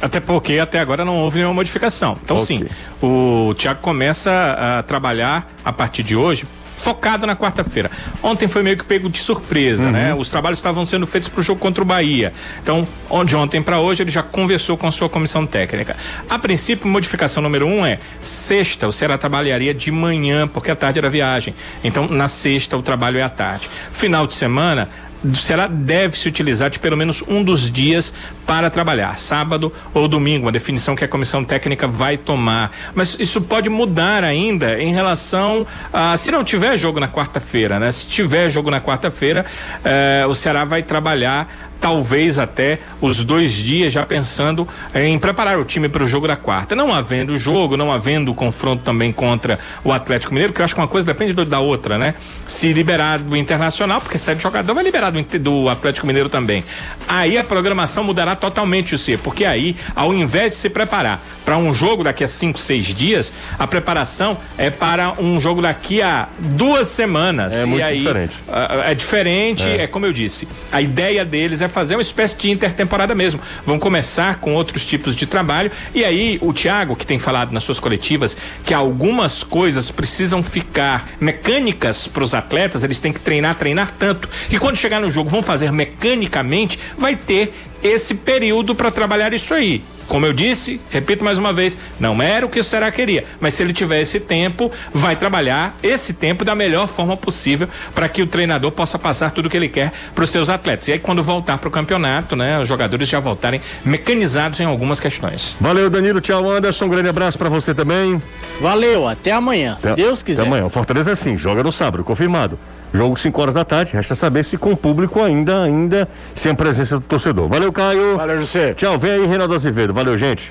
Até 0.02 0.20
porque 0.20 0.58
até 0.58 0.80
agora 0.80 1.06
não 1.06 1.16
houve 1.18 1.38
nenhuma 1.38 1.54
modificação. 1.54 2.18
Então, 2.24 2.38
Ok. 2.38 2.46
sim, 2.48 2.66
o 3.06 3.54
Thiago 3.56 3.82
começa 3.82 4.32
a 4.80 4.82
trabalhar 4.82 5.48
a 5.64 5.72
partir 5.72 6.02
de 6.02 6.16
hoje. 6.16 6.48
Focado 6.82 7.28
na 7.28 7.36
quarta-feira. 7.36 7.92
Ontem 8.24 8.48
foi 8.48 8.64
meio 8.64 8.76
que 8.76 8.84
pego 8.84 9.08
de 9.08 9.20
surpresa, 9.20 9.92
né? 9.92 10.16
Os 10.16 10.30
trabalhos 10.30 10.58
estavam 10.58 10.84
sendo 10.84 11.06
feitos 11.06 11.30
para 11.30 11.40
o 11.40 11.44
jogo 11.44 11.60
contra 11.60 11.84
o 11.84 11.86
Bahia. 11.86 12.34
Então, 12.62 12.88
de 13.24 13.36
ontem 13.36 13.62
para 13.62 13.80
hoje, 13.80 14.02
ele 14.02 14.10
já 14.10 14.24
conversou 14.24 14.76
com 14.76 14.88
a 14.88 14.92
sua 14.92 15.08
comissão 15.08 15.46
técnica. 15.46 15.96
A 16.28 16.40
princípio, 16.40 16.88
modificação 16.88 17.44
número 17.44 17.68
um 17.68 17.86
é 17.86 18.00
sexta, 18.22 18.88
o 18.88 18.92
Ceará 18.92 19.16
trabalharia 19.18 19.76
de 19.76 19.92
manhã, 19.92 20.48
porque 20.48 20.72
à 20.72 20.76
tarde 20.76 20.98
era 20.98 21.10
viagem. 21.10 21.54
Então, 21.84 22.08
na 22.08 22.28
sexta, 22.28 22.76
o 22.76 22.82
trabalho 22.82 23.20
é 23.20 23.22
à 23.22 23.30
tarde. 23.30 23.70
Final 23.92 24.26
de 24.26 24.34
semana, 24.34 24.90
o 25.24 25.36
Ceará 25.36 25.68
deve 25.68 26.18
se 26.18 26.28
utilizar 26.28 26.70
de 26.70 26.80
pelo 26.80 26.98
menos 26.98 27.24
um 27.28 27.44
dos 27.44 27.70
dias 27.72 28.14
para 28.46 28.70
trabalhar, 28.70 29.18
sábado 29.18 29.72
ou 29.94 30.08
domingo, 30.08 30.46
uma 30.46 30.52
definição 30.52 30.96
que 30.96 31.04
a 31.04 31.08
comissão 31.08 31.44
técnica 31.44 31.88
vai 31.88 32.18
tomar. 32.18 32.72
Mas 32.94 33.18
isso 33.20 33.42
pode 33.42 33.70
mudar 33.70 34.24
ainda 34.24 34.82
em 34.82 34.94
relação 34.94 35.66
a 35.94 36.18
se 36.18 36.32
não 36.32 36.44
tiver 36.44 36.78
jogo 36.78 37.00
na 37.00 37.08
quarta-feira, 37.08 37.80
né? 37.80 37.92
Se 37.92 38.08
tiver 38.08 38.50
jogo 38.50 38.70
na 38.72 38.82
quarta-feira, 38.82 39.46
eh, 39.84 40.26
o 40.28 40.34
Ceará 40.34 40.66
vai 40.66 40.84
trabalhar 40.84 41.71
talvez 41.82 42.38
até 42.38 42.80
os 43.02 43.24
dois 43.24 43.52
dias 43.52 43.92
já 43.92 44.06
pensando 44.06 44.68
em 44.94 45.18
preparar 45.18 45.58
o 45.58 45.66
time 45.66 45.90
para 45.90 46.04
o 46.04 46.08
jogo 46.08 46.28
da 46.28 46.36
quarta. 46.36 46.76
Não 46.76 46.94
havendo 46.94 47.38
jogo, 47.38 47.76
não 47.76 47.92
havendo 47.92 48.34
confronto 48.36 48.84
também 48.84 49.12
contra 49.12 49.58
o 49.84 49.92
Atlético 49.92 50.32
Mineiro, 50.34 50.54
que 50.54 50.62
eu 50.62 50.66
acho 50.66 50.76
que 50.76 50.80
uma 50.80 50.88
coisa 50.88 51.06
depende 51.06 51.34
da 51.34 51.60
outra, 51.60 51.98
né? 51.98 52.14
Se 52.46 52.72
liberar 52.72 53.18
do 53.18 53.36
Internacional, 53.36 54.00
porque 54.00 54.18
sete 54.18 54.44
jogador 54.44 54.74
vai 54.76 54.84
liberar 54.84 55.10
do, 55.10 55.40
do 55.40 55.70
Atlético 55.70 56.06
Mineiro 56.06 56.30
também. 56.30 56.64
Aí 57.08 57.38
a 57.38 57.44
programação 57.44 58.04
mudará 58.04 58.36
totalmente 58.36 58.94
o 58.94 58.98
C, 58.98 59.18
porque 59.18 59.44
aí, 59.44 59.76
ao 59.96 60.14
invés 60.14 60.52
de 60.52 60.58
se 60.60 60.70
preparar 60.70 61.20
para 61.44 61.58
um 61.58 61.74
jogo 61.74 62.04
daqui 62.04 62.24
a 62.24 62.28
cinco, 62.28 62.60
seis 62.60 62.86
dias, 62.86 63.34
a 63.58 63.66
preparação 63.66 64.38
é 64.58 64.70
para 64.70 65.14
um 65.20 65.40
jogo 65.40 65.62
daqui 65.62 66.02
a 66.02 66.30
duas 66.38 66.88
semanas. 66.88 67.56
É 67.56 67.64
e 67.64 67.66
muito 67.66 67.84
aí, 67.84 67.98
diferente. 68.00 68.36
ah, 68.48 68.84
É 68.92 68.94
diferente, 68.94 69.68
é. 69.68 69.88
como 69.88 70.06
eu 70.06 70.14
disse. 70.14 70.48
A 70.72 70.82
ideia 70.82 71.26
deles 71.26 71.62
é 71.62 71.71
fazer 71.72 71.96
uma 71.96 72.02
espécie 72.02 72.38
de 72.38 72.52
intertemporada 72.52 73.16
mesmo. 73.16 73.42
Vão 73.66 73.80
começar 73.80 74.36
com 74.36 74.54
outros 74.54 74.86
tipos 74.86 75.16
de 75.16 75.26
trabalho. 75.26 75.72
E 75.96 76.04
aí, 76.04 76.38
o 76.42 76.54
Thiago, 76.54 76.96
que 76.96 77.06
tem 77.06 77.18
falado 77.18 77.52
nas 77.52 77.64
suas 77.64 77.80
coletivas 77.80 78.38
que 78.64 78.74
algumas 78.74 79.44
coisas 79.44 79.90
precisam 79.90 80.44
ficar 80.44 81.10
mecânicas 81.20 82.08
para 82.08 82.24
os 82.24 82.34
atletas, 82.34 82.84
eles 82.84 83.00
têm 83.00 83.12
que 83.12 83.20
treinar, 83.20 83.56
treinar 83.56 83.94
tanto. 83.98 84.30
E 84.50 84.58
quando 84.58 84.76
chegar 84.76 85.00
no 85.00 85.10
jogo, 85.10 85.30
vão 85.30 85.42
fazer 85.42 85.72
mecanicamente, 85.72 86.78
vai 86.98 87.16
ter 87.16 87.54
esse 87.84 88.14
período 88.16 88.76
para 88.76 88.92
trabalhar 88.92 89.34
isso 89.34 89.54
aí. 89.54 89.84
Como 90.12 90.26
eu 90.26 90.34
disse, 90.34 90.82
repito 90.90 91.24
mais 91.24 91.38
uma 91.38 91.54
vez, 91.54 91.78
não 91.98 92.22
era 92.22 92.46
o 92.46 92.50
que 92.50 92.60
o 92.60 92.64
Ceará 92.66 92.92
queria, 92.92 93.24
mas 93.40 93.54
se 93.54 93.64
ele 93.64 93.72
tiver 93.72 94.02
esse 94.02 94.20
tempo, 94.20 94.70
vai 94.94 95.16
trabalhar 95.16 95.74
esse 95.82 96.12
tempo 96.14 96.44
da 96.44 96.54
melhor 96.54 96.86
forma 96.90 97.16
possível 97.16 97.70
para 97.96 98.10
que 98.10 98.22
o 98.22 98.28
treinador 98.28 98.72
possa 98.74 99.00
passar 99.00 99.32
tudo 99.32 99.46
o 99.46 99.50
que 99.50 99.56
ele 99.56 99.70
quer 99.70 99.94
para 100.14 100.26
os 100.26 100.30
seus 100.30 100.50
atletas. 100.50 100.90
E 100.90 100.92
aí, 100.92 101.00
quando 101.00 101.24
voltar 101.24 101.58
para 101.60 101.70
o 101.70 101.72
campeonato, 101.72 102.36
né, 102.36 102.60
os 102.60 102.68
jogadores 102.68 103.08
já 103.08 103.22
voltarem 103.22 103.62
mecanizados 103.86 104.60
em 104.60 104.66
algumas 104.66 105.00
questões. 105.00 105.56
Valeu, 105.62 105.90
Danilo. 105.90 106.20
Tchau, 106.20 106.52
Anderson. 106.52 106.88
Um 106.88 106.90
grande 106.90 107.08
abraço 107.08 107.38
pra 107.38 107.48
você 107.48 107.74
também. 107.74 108.22
Valeu, 108.60 109.08
até 109.08 109.32
amanhã, 109.32 109.78
se 109.80 109.88
Até- 109.88 109.96
Deus 110.04 110.22
quiser. 110.22 110.42
Até 110.42 110.50
amanhã. 110.50 110.66
O 110.66 110.70
Fortaleza, 110.70 111.16
sim, 111.16 111.38
joga 111.38 111.64
no 111.64 111.72
sábado, 111.72 112.04
confirmado. 112.04 112.60
Jogo 112.94 113.18
5 113.18 113.42
horas 113.42 113.54
da 113.56 113.64
tarde. 113.64 113.94
Resta 113.94 114.16
saber 114.16 114.44
se 114.44 114.58
com 114.58 114.76
público 114.76 115.22
ainda, 115.22 115.64
ainda 115.64 116.08
sem 116.36 116.52
a 116.52 116.56
presença 116.56 117.00
do 117.00 117.06
torcedor. 117.06 117.48
Valeu, 117.48 117.72
Caio. 117.72 118.18
Valeu, 118.18 118.40
José. 118.40 118.74
Tchau. 118.74 118.98
Vem 119.00 119.12
aí, 119.12 119.26
Reinaldo 119.26 119.54
Azevedo. 119.54 119.94
Valeu, 119.94 120.18
gente. 120.18 120.50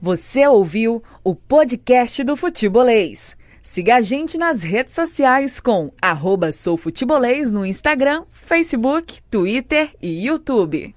Você 0.00 0.46
ouviu 0.46 1.02
o 1.24 1.34
podcast 1.34 2.22
do 2.22 2.36
Futebolês. 2.36 3.36
Siga 3.64 3.96
a 3.96 4.00
gente 4.00 4.38
nas 4.38 4.62
redes 4.62 4.94
sociais 4.94 5.60
com 5.60 5.92
arroba 6.00 6.52
soufutebolês 6.52 7.52
no 7.52 7.66
Instagram, 7.66 8.22
Facebook, 8.30 9.20
Twitter 9.30 9.90
e 10.00 10.26
YouTube. 10.26 10.94